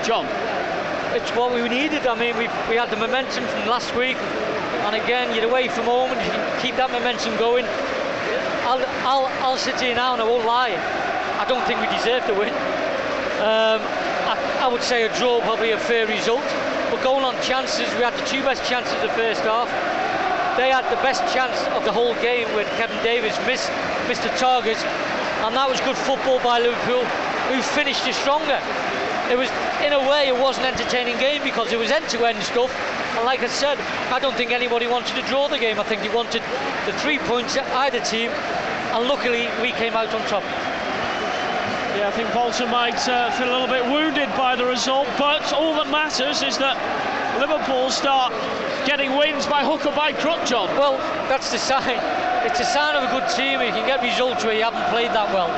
John. 0.04 0.26
it's 1.14 1.30
what 1.30 1.54
we 1.54 1.66
needed. 1.68 2.06
I 2.06 2.18
mean, 2.18 2.36
we 2.36 2.48
we 2.68 2.76
had 2.76 2.90
the 2.90 2.96
momentum 2.96 3.46
from 3.46 3.68
last 3.68 3.94
week, 3.94 4.16
and 4.16 4.96
again, 4.96 5.34
you're 5.34 5.48
away 5.48 5.68
from 5.68 5.84
home, 5.84 6.10
and 6.10 6.20
you 6.20 6.32
can 6.32 6.60
keep 6.60 6.76
that 6.76 6.90
momentum 6.90 7.36
going. 7.38 7.64
I'll, 8.66 8.84
I'll, 9.06 9.26
I'll 9.44 9.56
sit 9.56 9.80
here 9.80 9.94
now 9.94 10.14
and 10.14 10.20
I 10.20 10.24
won't 10.24 10.44
lie. 10.44 10.74
I 11.38 11.44
don't 11.48 11.64
think 11.66 11.80
we 11.80 11.86
deserve 11.96 12.26
to 12.26 12.34
win. 12.34 12.52
Um, 13.38 14.05
I, 14.26 14.34
I 14.64 14.66
would 14.68 14.82
say 14.82 15.04
a 15.04 15.18
draw 15.18 15.40
probably 15.40 15.70
a 15.70 15.78
fair 15.78 16.06
result. 16.06 16.44
But 16.90 17.02
going 17.02 17.24
on 17.24 17.34
chances, 17.42 17.88
we 17.94 18.02
had 18.02 18.14
the 18.14 18.26
two 18.26 18.42
best 18.42 18.62
chances 18.68 18.94
of 18.94 19.02
the 19.02 19.14
first 19.14 19.42
half. 19.42 19.70
They 20.56 20.70
had 20.70 20.88
the 20.90 21.02
best 21.02 21.20
chance 21.34 21.58
of 21.76 21.84
the 21.84 21.92
whole 21.92 22.14
game 22.22 22.48
when 22.54 22.64
Kevin 22.78 22.96
Davies 23.02 23.36
missed, 23.46 23.70
missed 24.08 24.22
the 24.22 24.32
target, 24.40 24.78
and 25.44 25.54
that 25.54 25.68
was 25.68 25.80
good 25.80 25.96
football 25.96 26.40
by 26.40 26.58
Liverpool, 26.58 27.04
who 27.52 27.60
finished 27.60 28.06
it 28.06 28.14
stronger. 28.14 28.56
It 29.28 29.36
was, 29.36 29.50
in 29.84 29.92
a 29.92 30.00
way, 30.08 30.28
it 30.28 30.36
was 30.36 30.56
an 30.56 30.64
entertaining 30.64 31.18
game 31.18 31.42
because 31.42 31.72
it 31.72 31.78
was 31.78 31.90
end-to-end 31.90 32.42
stuff. 32.42 32.72
And 33.16 33.24
like 33.26 33.40
I 33.40 33.48
said, 33.48 33.78
I 34.08 34.18
don't 34.18 34.36
think 34.36 34.52
anybody 34.52 34.86
wanted 34.86 35.14
to 35.16 35.22
draw 35.28 35.48
the 35.48 35.58
game. 35.58 35.78
I 35.78 35.82
think 35.82 36.00
they 36.00 36.14
wanted 36.14 36.42
the 36.86 36.92
three 37.04 37.18
points 37.18 37.56
at 37.56 37.66
either 37.84 38.00
team, 38.00 38.30
and 38.30 39.08
luckily 39.08 39.48
we 39.60 39.72
came 39.72 39.94
out 39.94 40.14
on 40.14 40.22
top. 40.28 40.44
Yeah, 41.96 42.08
I 42.08 42.10
think 42.10 42.30
Bolton 42.34 42.68
might 42.68 43.08
uh, 43.08 43.30
feel 43.40 43.48
a 43.48 43.56
little 43.56 43.72
bit 43.72 43.82
wounded 43.82 44.28
by 44.36 44.54
the 44.54 44.66
result, 44.66 45.08
but 45.16 45.50
all 45.54 45.72
that 45.80 45.88
matters 45.88 46.42
is 46.42 46.58
that 46.58 46.76
Liverpool 47.40 47.88
start 47.88 48.36
getting 48.84 49.16
wins 49.16 49.46
by 49.46 49.64
hook 49.64 49.86
or 49.86 49.96
by 49.96 50.12
crook, 50.12 50.44
John. 50.44 50.68
Well, 50.76 50.98
that's 51.32 51.50
the 51.50 51.56
sign. 51.56 51.96
It's 52.44 52.60
a 52.60 52.68
sign 52.68 53.00
of 53.00 53.08
a 53.08 53.10
good 53.16 53.24
team. 53.32 53.64
You 53.64 53.72
can 53.72 53.88
get 53.88 54.04
results 54.04 54.44
where 54.44 54.52
you 54.52 54.62
haven't 54.62 54.84
played 54.92 55.08
that 55.16 55.32
well. 55.32 55.48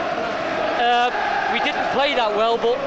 Uh, 0.78 1.10
we 1.50 1.58
didn't 1.58 1.90
play 1.90 2.14
that 2.14 2.30
well, 2.30 2.54
but 2.54 2.78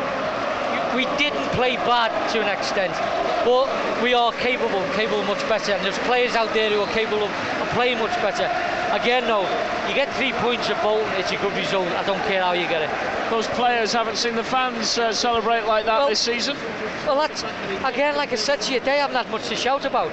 we 0.96 1.04
didn't 1.20 1.44
play 1.52 1.76
bad 1.84 2.16
to 2.32 2.40
an 2.40 2.48
extent. 2.48 2.96
But 3.44 3.68
we 4.02 4.14
are 4.14 4.32
capable, 4.40 4.80
capable 4.96 5.28
much 5.28 5.44
better. 5.52 5.74
And 5.74 5.84
there's 5.84 6.00
players 6.08 6.40
out 6.40 6.54
there 6.54 6.72
who 6.72 6.80
are 6.80 6.94
capable 6.96 7.28
of, 7.28 7.32
of 7.60 7.68
playing 7.76 8.00
much 8.00 8.16
better. 8.24 8.48
Again, 8.92 9.26
though, 9.26 9.48
you 9.88 9.96
get 9.96 10.14
three 10.16 10.34
points 10.34 10.70
at 10.70 10.82
Bolton, 10.84 11.08
it's 11.14 11.32
a 11.32 11.38
good 11.38 11.56
result. 11.56 11.88
I 11.90 12.04
don't 12.06 12.22
care 12.28 12.42
how 12.44 12.52
you 12.52 12.68
get 12.68 12.82
it. 12.82 12.90
Those 13.30 13.48
players 13.48 13.94
haven't 13.94 14.18
seen 14.18 14.36
the 14.36 14.44
fans 14.44 14.98
uh, 14.98 15.14
celebrate 15.14 15.66
like 15.66 15.86
that 15.86 16.00
Well- 16.00 16.10
this 16.10 16.20
season. 16.20 16.58
Well, 17.06 17.16
that's 17.16 17.44
again, 17.86 18.16
like 18.16 18.32
I 18.32 18.36
said 18.36 18.62
to 18.62 18.74
you, 18.74 18.80
they 18.80 18.98
haven't 18.98 19.16
had 19.16 19.30
much 19.32 19.48
to 19.48 19.56
shout 19.56 19.86
about. 19.86 20.12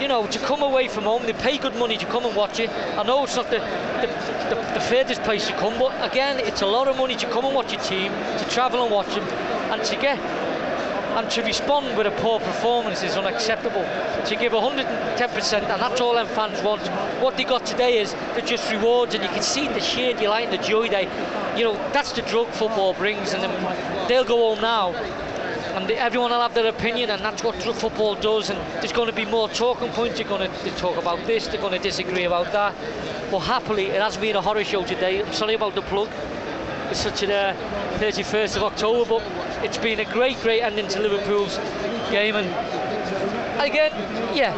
You 0.00 0.08
know, 0.08 0.26
to 0.28 0.38
come 0.38 0.62
away 0.62 0.88
from 0.88 1.04
home, 1.04 1.26
they 1.26 1.34
pay 1.34 1.58
good 1.58 1.76
money 1.76 1.98
to 1.98 2.06
come 2.06 2.24
and 2.24 2.34
watch 2.34 2.58
it. 2.60 2.70
I 2.70 3.02
know 3.02 3.24
it's 3.24 3.36
not 3.36 3.50
the 3.50 3.58
the, 3.58 4.06
the, 4.48 4.72
the 4.74 4.80
furthest 4.80 5.22
place 5.24 5.46
to 5.48 5.52
come, 5.58 5.78
but 5.78 5.92
again, 6.10 6.38
it's 6.38 6.62
a 6.62 6.66
lot 6.66 6.88
of 6.88 6.96
money 6.96 7.16
to 7.16 7.26
come 7.28 7.44
and 7.44 7.54
watch 7.54 7.72
your 7.72 7.82
team, 7.82 8.10
to 8.12 8.46
travel 8.48 8.82
and 8.82 8.90
watch 8.90 9.14
them, 9.14 9.24
and 9.70 9.84
to 9.84 9.96
get 9.96 10.18
and 11.16 11.30
to 11.30 11.42
respond 11.42 11.96
with 11.96 12.06
a 12.06 12.10
poor 12.22 12.40
performance 12.40 13.02
is 13.02 13.16
unacceptable. 13.16 13.82
To 14.26 14.36
give 14.36 14.52
110%, 14.52 15.52
and 15.52 15.82
that's 15.82 16.00
all 16.00 16.14
them 16.14 16.26
fans 16.28 16.62
want. 16.62 16.82
What 17.22 17.36
they 17.36 17.44
got 17.44 17.66
today 17.66 17.98
is 17.98 18.12
they're 18.34 18.40
just 18.40 18.70
rewards, 18.70 19.14
and 19.14 19.22
you 19.22 19.30
can 19.30 19.42
see 19.42 19.68
the 19.68 19.80
sheer 19.80 20.14
delight 20.14 20.48
and 20.48 20.58
the 20.58 20.66
joy 20.66 20.88
they, 20.88 21.04
you 21.56 21.64
know, 21.64 21.74
that's 21.92 22.12
the 22.12 22.22
drug 22.22 22.48
football 22.48 22.94
brings, 22.94 23.32
and 23.32 23.42
then 23.42 24.08
they'll 24.08 24.24
go 24.24 24.54
home 24.54 24.60
now 24.60 24.94
and 25.74 25.90
everyone 25.92 26.30
will 26.30 26.40
have 26.40 26.54
their 26.54 26.66
opinion, 26.66 27.10
and 27.10 27.22
that's 27.22 27.44
what 27.44 27.58
drug 27.60 27.76
football 27.76 28.14
does. 28.16 28.50
And 28.50 28.58
there's 28.74 28.92
going 28.92 29.06
to 29.06 29.14
be 29.14 29.24
more 29.24 29.48
talking 29.48 29.90
points. 29.92 30.18
You're 30.18 30.28
going 30.28 30.50
to 30.50 30.70
talk 30.72 30.96
about 30.96 31.24
this, 31.26 31.46
they're 31.46 31.60
going 31.60 31.72
to 31.72 31.78
disagree 31.78 32.24
about 32.24 32.52
that. 32.52 32.74
But 33.30 33.40
happily, 33.40 33.86
it 33.86 34.00
has 34.00 34.16
been 34.16 34.36
a 34.36 34.42
horror 34.42 34.64
show 34.64 34.84
today. 34.84 35.22
I'm 35.22 35.32
sorry 35.32 35.54
about 35.54 35.74
the 35.74 35.82
plug. 35.82 36.08
It's 36.90 37.00
such 37.00 37.22
a 37.22 37.50
uh, 37.50 37.98
31st 37.98 38.56
of 38.56 38.64
October, 38.64 39.08
but 39.08 39.22
it's 39.62 39.78
been 39.78 40.00
a 40.00 40.12
great, 40.12 40.40
great 40.40 40.62
ending 40.62 40.88
to 40.88 41.00
Liverpool's 41.00 41.56
game. 42.10 42.36
And 42.36 42.48
again, 43.60 43.92
yeah, 44.34 44.54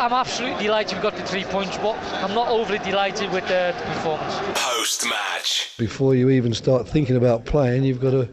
I'm 0.00 0.12
absolutely 0.12 0.64
delighted 0.64 0.98
we 0.98 1.02
got 1.02 1.16
the 1.16 1.22
three 1.22 1.44
points, 1.44 1.76
but 1.78 1.96
I'm 2.22 2.34
not 2.34 2.48
overly 2.48 2.78
delighted 2.78 3.30
with 3.32 3.46
the 3.48 3.74
performance. 3.84 4.34
Post 4.58 5.06
match. 5.08 5.72
Before 5.78 6.14
you 6.14 6.30
even 6.30 6.54
start 6.54 6.88
thinking 6.88 7.16
about 7.16 7.44
playing, 7.44 7.84
you've 7.84 8.00
got 8.00 8.12
to 8.12 8.28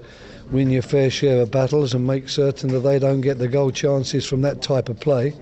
win 0.52 0.70
your 0.70 0.82
fair 0.82 1.10
share 1.10 1.42
of 1.42 1.52
battles 1.52 1.94
and 1.94 2.06
make 2.06 2.30
certain 2.30 2.70
that 2.70 2.80
they 2.80 3.00
don't 3.00 3.22
get 3.22 3.38
the 3.40 3.48
goal 3.48 3.72
chances 3.72 4.26
from 4.26 4.42
that 4.42 4.62
type 4.62 4.90
of 4.90 5.00
play. 5.00 5.34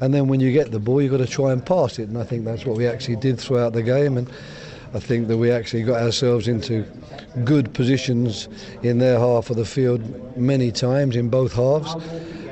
And 0.00 0.14
then 0.14 0.28
when 0.28 0.40
you 0.40 0.52
get 0.52 0.70
the 0.70 0.78
ball, 0.78 1.02
you've 1.02 1.10
got 1.10 1.18
to 1.18 1.26
try 1.26 1.52
and 1.52 1.64
pass 1.64 1.98
it. 1.98 2.08
And 2.08 2.18
I 2.18 2.24
think 2.24 2.44
that's 2.44 2.64
what 2.64 2.76
we 2.76 2.86
actually 2.86 3.16
did 3.16 3.38
throughout 3.38 3.72
the 3.72 3.82
game. 3.82 4.16
And 4.16 4.30
I 4.94 5.00
think 5.00 5.28
that 5.28 5.36
we 5.36 5.50
actually 5.50 5.82
got 5.82 6.02
ourselves 6.02 6.48
into 6.48 6.86
good 7.44 7.74
positions 7.74 8.48
in 8.82 8.98
their 8.98 9.18
half 9.18 9.50
of 9.50 9.56
the 9.56 9.64
field 9.64 10.36
many 10.36 10.72
times 10.72 11.16
in 11.16 11.28
both 11.28 11.52
halves. 11.52 11.94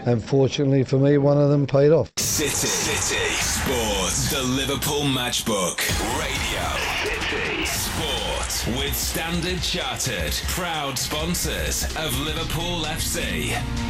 And 0.05 0.23
fortunately 0.23 0.85
for 0.85 0.99
me, 0.99 1.19
one 1.19 1.39
of 1.39 1.51
them 1.51 1.67
paid 1.67 1.93
off. 1.93 2.13
City. 2.19 2.51
City. 2.51 3.33
Sports. 3.35 4.31
The 4.31 4.43
Liverpool 4.43 5.03
Matchbook. 5.03 5.79
Radio. 6.21 6.67
City. 7.03 7.65
Sport. 7.65 8.79
With 8.79 8.95
Standard 8.95 9.63
Chartered. 9.63 10.33
Proud 10.49 10.99
sponsors 10.99 11.85
of 11.97 12.17
Liverpool 12.21 12.83
FC. 12.85 13.86